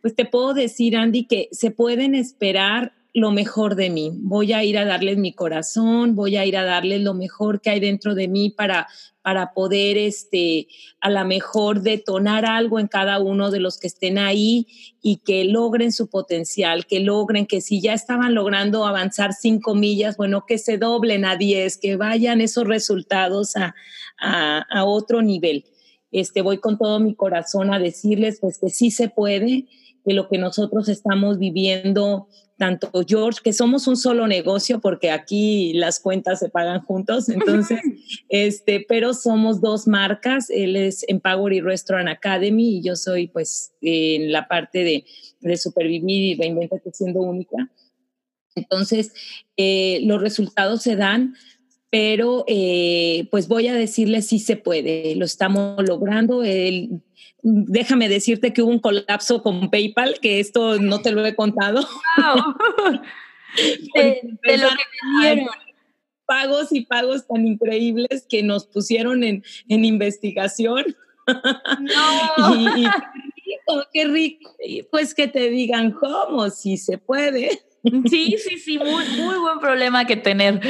Pues 0.00 0.14
te 0.14 0.26
puedo 0.26 0.54
decir, 0.54 0.96
Andy, 0.96 1.24
que 1.24 1.48
se 1.50 1.72
pueden 1.72 2.14
esperar 2.14 3.01
lo 3.14 3.30
mejor 3.30 3.74
de 3.74 3.90
mí. 3.90 4.12
Voy 4.14 4.52
a 4.52 4.64
ir 4.64 4.78
a 4.78 4.84
darles 4.84 5.18
mi 5.18 5.32
corazón, 5.34 6.14
voy 6.14 6.36
a 6.36 6.46
ir 6.46 6.56
a 6.56 6.64
darles 6.64 7.02
lo 7.02 7.14
mejor 7.14 7.60
que 7.60 7.70
hay 7.70 7.80
dentro 7.80 8.14
de 8.14 8.26
mí 8.26 8.48
para, 8.48 8.88
para 9.20 9.52
poder, 9.52 9.98
este, 9.98 10.66
a 11.00 11.10
lo 11.10 11.24
mejor 11.26 11.82
detonar 11.82 12.46
algo 12.46 12.80
en 12.80 12.88
cada 12.88 13.18
uno 13.18 13.50
de 13.50 13.60
los 13.60 13.78
que 13.78 13.86
estén 13.86 14.16
ahí 14.16 14.66
y 15.02 15.18
que 15.18 15.44
logren 15.44 15.92
su 15.92 16.08
potencial, 16.08 16.86
que 16.86 17.00
logren 17.00 17.46
que 17.46 17.60
si 17.60 17.82
ya 17.82 17.92
estaban 17.92 18.34
logrando 18.34 18.86
avanzar 18.86 19.34
cinco 19.34 19.74
millas, 19.74 20.16
bueno, 20.16 20.44
que 20.46 20.56
se 20.56 20.78
doblen 20.78 21.26
a 21.26 21.36
diez, 21.36 21.76
que 21.76 21.96
vayan 21.96 22.40
esos 22.40 22.66
resultados 22.66 23.56
a, 23.56 23.74
a, 24.18 24.84
otro 24.84 25.20
nivel. 25.20 25.64
Este, 26.10 26.40
voy 26.40 26.58
con 26.58 26.78
todo 26.78 26.98
mi 26.98 27.14
corazón 27.14 27.72
a 27.72 27.78
decirles 27.78 28.38
pues 28.40 28.58
que 28.58 28.70
sí 28.70 28.90
se 28.90 29.08
puede, 29.08 29.66
que 30.04 30.14
lo 30.14 30.28
que 30.28 30.38
nosotros 30.38 30.88
estamos 30.88 31.38
viviendo 31.38 32.28
tanto 32.62 32.92
George, 33.04 33.40
que 33.42 33.52
somos 33.52 33.88
un 33.88 33.96
solo 33.96 34.28
negocio 34.28 34.80
porque 34.80 35.10
aquí 35.10 35.72
las 35.72 35.98
cuentas 35.98 36.38
se 36.38 36.48
pagan 36.48 36.80
juntos, 36.82 37.28
entonces, 37.28 37.80
este, 38.28 38.86
pero 38.88 39.14
somos 39.14 39.60
dos 39.60 39.88
marcas, 39.88 40.48
él 40.48 40.76
es 40.76 41.04
Empower 41.08 41.52
y 41.54 41.60
Restaurant 41.60 42.08
Academy 42.08 42.76
y 42.76 42.82
yo 42.82 42.94
soy 42.94 43.26
pues 43.26 43.72
en 43.80 44.30
la 44.30 44.46
parte 44.46 44.84
de, 44.84 45.04
de 45.40 45.56
supervivir 45.56 46.22
y 46.22 46.34
reinventate 46.36 46.92
siendo 46.92 47.18
única. 47.18 47.68
Entonces, 48.54 49.12
eh, 49.56 49.98
los 50.04 50.20
resultados 50.20 50.82
se 50.82 50.94
dan, 50.94 51.34
pero 51.90 52.44
eh, 52.46 53.26
pues 53.32 53.48
voy 53.48 53.66
a 53.66 53.74
decirles 53.74 54.28
si 54.28 54.38
se 54.38 54.54
puede, 54.54 55.16
lo 55.16 55.24
estamos 55.24 55.82
logrando. 55.84 56.44
El, 56.44 57.02
déjame 57.42 58.08
decirte 58.08 58.52
que 58.52 58.62
hubo 58.62 58.70
un 58.70 58.78
colapso 58.78 59.42
con 59.42 59.70
PayPal, 59.70 60.18
que 60.20 60.40
esto 60.40 60.78
no 60.78 61.00
te 61.00 61.10
lo 61.12 61.24
he 61.26 61.34
contado. 61.34 61.86
Wow. 62.16 62.54
de, 63.94 64.22
lo 64.58 64.68
que 64.68 65.46
Pagos 66.24 66.72
y 66.72 66.86
pagos 66.86 67.26
tan 67.26 67.46
increíbles 67.46 68.26
que 68.28 68.42
nos 68.42 68.66
pusieron 68.66 69.24
en, 69.24 69.44
en 69.68 69.84
investigación. 69.84 70.96
No. 71.80 72.76
y, 72.76 72.84
qué 72.84 73.44
rico, 73.44 73.84
qué 73.92 74.04
rico. 74.06 74.56
pues 74.90 75.14
que 75.14 75.28
te 75.28 75.50
digan 75.50 75.90
cómo, 75.90 76.48
si 76.48 76.76
se 76.76 76.96
puede. 76.96 77.50
Sí, 78.08 78.36
sí, 78.38 78.58
sí, 78.58 78.78
muy, 78.78 79.04
muy 79.16 79.38
buen 79.38 79.58
problema 79.58 80.06
que 80.06 80.16
tener. 80.16 80.60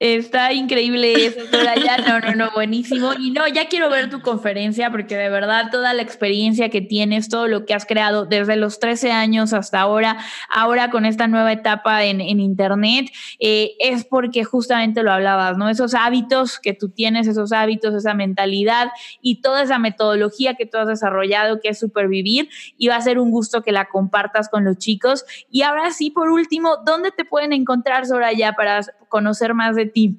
Está 0.00 0.52
increíble 0.52 1.12
eso, 1.26 1.40
ya 1.50 1.96
No, 1.98 2.20
no, 2.20 2.32
no, 2.36 2.50
buenísimo. 2.52 3.14
Y 3.18 3.32
no, 3.32 3.48
ya 3.48 3.66
quiero 3.66 3.90
ver 3.90 4.08
tu 4.10 4.20
conferencia 4.20 4.92
porque 4.92 5.16
de 5.16 5.28
verdad 5.28 5.70
toda 5.72 5.92
la 5.92 6.02
experiencia 6.02 6.68
que 6.68 6.80
tienes, 6.80 7.28
todo 7.28 7.48
lo 7.48 7.66
que 7.66 7.74
has 7.74 7.84
creado 7.84 8.24
desde 8.24 8.54
los 8.54 8.78
13 8.78 9.10
años 9.10 9.52
hasta 9.52 9.80
ahora, 9.80 10.16
ahora 10.50 10.90
con 10.90 11.04
esta 11.04 11.26
nueva 11.26 11.52
etapa 11.52 12.04
en, 12.04 12.20
Internet, 12.20 13.10
eh, 13.40 13.72
es 13.80 14.04
porque 14.04 14.44
justamente 14.44 15.02
lo 15.02 15.10
hablabas, 15.10 15.58
¿no? 15.58 15.68
Esos 15.68 15.94
hábitos 15.94 16.60
que 16.60 16.74
tú 16.74 16.90
tienes, 16.90 17.26
esos 17.26 17.50
hábitos, 17.50 17.92
esa 17.94 18.14
mentalidad 18.14 18.90
y 19.20 19.40
toda 19.40 19.62
esa 19.62 19.80
metodología 19.80 20.54
que 20.54 20.66
tú 20.66 20.78
has 20.78 20.86
desarrollado, 20.86 21.58
que 21.60 21.70
es 21.70 21.78
supervivir, 21.80 22.48
y 22.76 22.86
va 22.86 22.94
a 22.94 23.00
ser 23.00 23.18
un 23.18 23.32
gusto 23.32 23.62
que 23.62 23.72
la 23.72 23.86
compartas 23.86 24.48
con 24.48 24.64
los 24.64 24.78
chicos. 24.78 25.24
Y 25.50 25.62
ahora 25.62 25.90
sí, 25.90 26.10
por 26.10 26.30
último, 26.30 26.76
¿dónde 26.86 27.10
te 27.10 27.24
pueden 27.24 27.52
encontrar, 27.52 28.06
Soraya, 28.06 28.52
para 28.52 28.80
conocer 29.08 29.54
más 29.54 29.76
de 29.76 29.86
ti? 29.86 30.18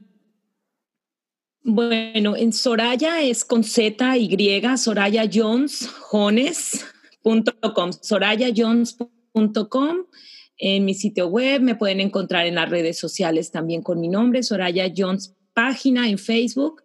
Bueno, 1.64 2.36
en 2.36 2.52
Soraya 2.54 3.22
es 3.22 3.46
con 3.46 3.64
Z 3.64 4.18
Y, 4.18 4.62
Soraya 4.78 5.30
Jones, 5.32 5.88
Jones.com, 6.10 7.92
sorayajones.com. 8.02 9.98
En 10.58 10.86
mi 10.86 10.94
sitio 10.94 11.28
web 11.28 11.62
me 11.62 11.76
pueden 11.76 12.00
encontrar 12.00 12.46
en 12.46 12.56
las 12.56 12.70
redes 12.70 12.98
sociales 12.98 13.52
también 13.52 13.82
con 13.82 14.00
mi 14.00 14.08
nombre, 14.08 14.44
Soraya 14.44 14.92
Jones, 14.96 15.36
página 15.54 16.10
en 16.10 16.18
Facebook 16.18 16.84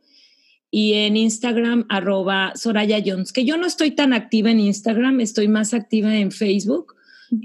y 0.70 0.94
en 0.94 1.16
Instagram, 1.16 1.86
arroba 1.88 2.52
Soraya 2.56 3.00
Jones, 3.04 3.32
que 3.32 3.44
yo 3.44 3.56
no 3.56 3.66
estoy 3.66 3.92
tan 3.92 4.12
activa 4.12 4.50
en 4.50 4.60
Instagram, 4.60 5.20
estoy 5.20 5.48
más 5.48 5.72
activa 5.72 6.16
en 6.16 6.32
Facebook. 6.32 6.93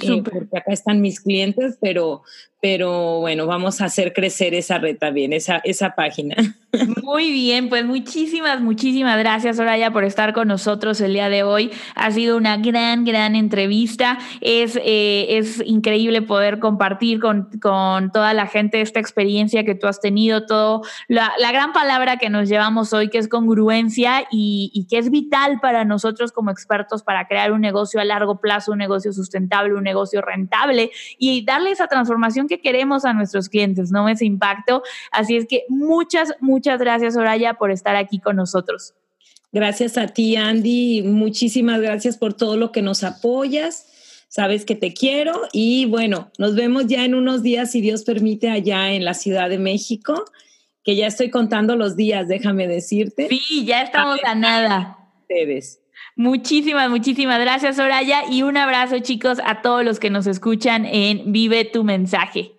Eh, 0.02 0.24
porque 0.24 0.58
acá 0.58 0.74
están 0.74 1.02
mis 1.02 1.20
clientes, 1.20 1.78
pero, 1.82 2.24
pero 2.62 3.20
bueno, 3.20 3.46
vamos 3.46 3.82
a 3.82 3.86
hacer 3.86 4.14
crecer 4.14 4.54
esa 4.54 4.78
red 4.78 4.98
también, 4.98 5.34
esa, 5.34 5.62
esa 5.64 5.96
página. 5.96 6.36
Muy 7.04 7.32
bien, 7.32 7.68
pues 7.68 7.84
muchísimas, 7.86 8.62
muchísimas 8.62 9.18
gracias, 9.18 9.58
Soraya, 9.58 9.92
por 9.92 10.04
estar 10.04 10.34
con 10.34 10.48
nosotros 10.48 11.02
el 11.02 11.14
día 11.14 11.28
de 11.28 11.42
hoy. 11.42 11.72
Ha 11.96 12.12
sido 12.12 12.38
una 12.38 12.58
gran, 12.58 13.06
gran 13.06 13.36
entrevista. 13.36 14.20
Es, 14.40 14.76
eh, 14.84 15.38
es 15.38 15.64
increíble 15.66 16.22
poder 16.22 16.60
compartir 16.60 17.20
con, 17.20 17.50
con, 17.60 18.12
toda 18.12 18.36
la 18.36 18.46
gente 18.46 18.82
esta 18.82 19.00
experiencia 19.00 19.64
que 19.64 19.74
tú 19.74 19.88
has 19.88 20.00
tenido, 20.00 20.46
todo, 20.46 20.84
la, 21.08 21.34
la 21.40 21.52
gran 21.52 21.74
palabra 21.74 22.18
que 22.18 22.30
nos 22.30 22.48
llevamos 22.48 22.94
hoy, 22.94 23.10
que 23.10 23.18
es 23.18 23.28
congruencia 23.28 24.28
y, 24.30 24.70
y 24.74 24.86
que 24.86 25.00
es 25.00 25.10
vital 25.10 25.60
para 25.60 25.86
nosotros 25.86 26.32
como 26.32 26.52
expertos 26.52 27.02
para 27.02 27.28
crear 27.28 27.52
un 27.52 27.62
negocio 27.62 28.00
a 28.00 28.06
largo 28.06 28.40
plazo, 28.40 28.74
un 28.74 28.78
negocio 28.78 29.12
sustentable, 29.12 29.74
un 29.74 29.84
negocio 29.84 30.22
rentable 30.22 30.92
y 31.18 31.44
darle 31.46 31.72
esa 31.72 31.88
transformación 31.88 32.48
que 32.48 32.62
queremos 32.62 33.06
a 33.06 33.14
nuestros 33.14 33.50
clientes, 33.50 33.92
¿no? 33.92 34.08
Ese 34.08 34.26
impacto. 34.26 34.84
Así 35.12 35.36
es 35.36 35.48
que 35.48 35.64
muchas, 35.68 36.34
muchas 36.40 36.59
gracias, 36.62 37.14
Soraya, 37.14 37.54
por 37.54 37.72
estar 37.72 37.96
aquí 37.96 38.20
con 38.20 38.36
nosotros. 38.36 38.94
Gracias 39.52 39.98
a 39.98 40.08
ti, 40.08 40.36
Andy. 40.36 41.04
Muchísimas 41.04 41.82
gracias 41.82 42.18
por 42.18 42.34
todo 42.34 42.58
lo 42.58 42.72
que 42.72 42.82
nos 42.82 43.04
apoyas. 43.04 44.26
Sabes 44.28 44.64
que 44.64 44.76
te 44.76 44.94
quiero 44.94 45.42
y 45.52 45.86
bueno, 45.86 46.32
nos 46.38 46.56
vemos 46.56 46.86
ya 46.86 47.04
en 47.04 47.16
unos 47.16 47.42
días, 47.42 47.72
si 47.72 47.82
Dios 47.82 48.04
permite, 48.04 48.50
allá 48.50 48.92
en 48.92 49.04
la 49.04 49.16
Ciudad 49.16 49.50
de 49.50 49.58
México, 49.58 50.24
que 50.84 50.96
ya 50.96 51.08
estoy 51.08 51.32
contando 51.32 51.76
los 51.76 51.96
días, 51.96 52.28
déjame 52.28 52.68
decirte. 52.68 53.28
Sí, 53.28 53.66
ya 53.66 53.82
estamos 53.82 54.20
a, 54.24 54.32
a 54.32 54.36
nada. 54.36 54.98
Ustedes. 55.22 55.82
Muchísimas, 56.16 56.90
muchísimas 56.90 57.40
gracias, 57.40 57.78
Soraya. 57.78 58.24
Y 58.30 58.44
un 58.44 58.58
abrazo, 58.58 59.00
chicos, 59.00 59.40
a 59.46 59.62
todos 59.62 59.84
los 59.84 60.00
que 60.00 60.10
nos 60.10 60.28
escuchan 60.28 60.86
en 60.86 61.32
Vive 61.32 61.66
tu 61.66 61.84
mensaje. 61.84 62.59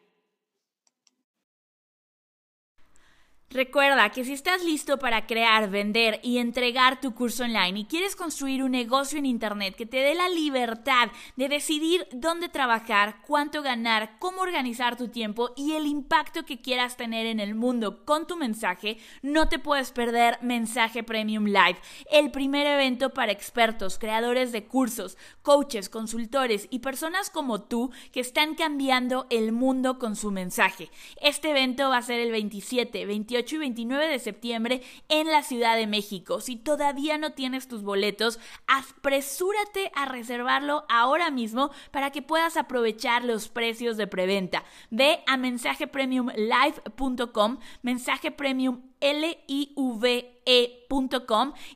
Recuerda 3.52 4.10
que 4.10 4.24
si 4.24 4.32
estás 4.32 4.62
listo 4.62 5.00
para 5.00 5.26
crear, 5.26 5.68
vender 5.70 6.20
y 6.22 6.38
entregar 6.38 7.00
tu 7.00 7.16
curso 7.16 7.42
online 7.42 7.80
y 7.80 7.84
quieres 7.84 8.14
construir 8.14 8.62
un 8.62 8.70
negocio 8.70 9.18
en 9.18 9.26
Internet 9.26 9.74
que 9.74 9.86
te 9.86 9.96
dé 9.96 10.14
la 10.14 10.28
libertad 10.28 11.08
de 11.34 11.48
decidir 11.48 12.06
dónde 12.12 12.48
trabajar, 12.48 13.16
cuánto 13.26 13.60
ganar, 13.62 14.12
cómo 14.20 14.42
organizar 14.42 14.96
tu 14.96 15.08
tiempo 15.08 15.50
y 15.56 15.72
el 15.72 15.86
impacto 15.86 16.44
que 16.44 16.60
quieras 16.60 16.96
tener 16.96 17.26
en 17.26 17.40
el 17.40 17.56
mundo 17.56 18.04
con 18.04 18.28
tu 18.28 18.36
mensaje, 18.36 18.98
no 19.20 19.48
te 19.48 19.58
puedes 19.58 19.90
perder 19.90 20.38
Mensaje 20.42 21.02
Premium 21.02 21.46
Live, 21.46 21.80
el 22.12 22.30
primer 22.30 22.68
evento 22.68 23.10
para 23.10 23.32
expertos, 23.32 23.98
creadores 23.98 24.52
de 24.52 24.62
cursos, 24.68 25.18
coaches, 25.42 25.88
consultores 25.88 26.68
y 26.70 26.78
personas 26.78 27.30
como 27.30 27.60
tú 27.60 27.90
que 28.12 28.20
están 28.20 28.54
cambiando 28.54 29.26
el 29.28 29.50
mundo 29.50 29.98
con 29.98 30.14
su 30.14 30.30
mensaje. 30.30 30.88
Este 31.20 31.50
evento 31.50 31.88
va 31.88 31.96
a 31.96 32.02
ser 32.02 32.20
el 32.20 32.30
27, 32.30 33.06
28 33.40 33.56
y 33.56 33.58
29 33.58 34.08
de 34.08 34.18
septiembre 34.18 34.82
en 35.08 35.28
la 35.28 35.42
Ciudad 35.42 35.76
de 35.76 35.86
México. 35.86 36.40
Si 36.40 36.56
todavía 36.56 37.16
no 37.16 37.32
tienes 37.32 37.68
tus 37.68 37.82
boletos, 37.82 38.38
apresúrate 38.66 39.90
a 39.94 40.04
reservarlo 40.04 40.84
ahora 40.88 41.30
mismo 41.30 41.70
para 41.90 42.10
que 42.10 42.20
puedas 42.22 42.58
aprovechar 42.58 43.24
los 43.24 43.48
precios 43.48 43.96
de 43.96 44.06
preventa. 44.06 44.62
Ve 44.90 45.20
a 45.26 45.38
mensajepremiumlive.com, 45.38 47.58
mensaje 47.82 48.30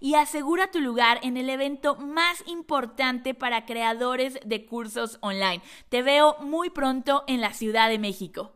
y 0.00 0.14
asegura 0.14 0.70
tu 0.70 0.80
lugar 0.80 1.20
en 1.22 1.36
el 1.38 1.48
evento 1.48 1.96
más 1.96 2.44
importante 2.46 3.34
para 3.34 3.64
creadores 3.64 4.38
de 4.44 4.66
cursos 4.66 5.16
online. 5.22 5.62
Te 5.88 6.02
veo 6.02 6.36
muy 6.40 6.68
pronto 6.70 7.24
en 7.26 7.40
la 7.40 7.54
Ciudad 7.54 7.88
de 7.88 7.98
México. 7.98 8.52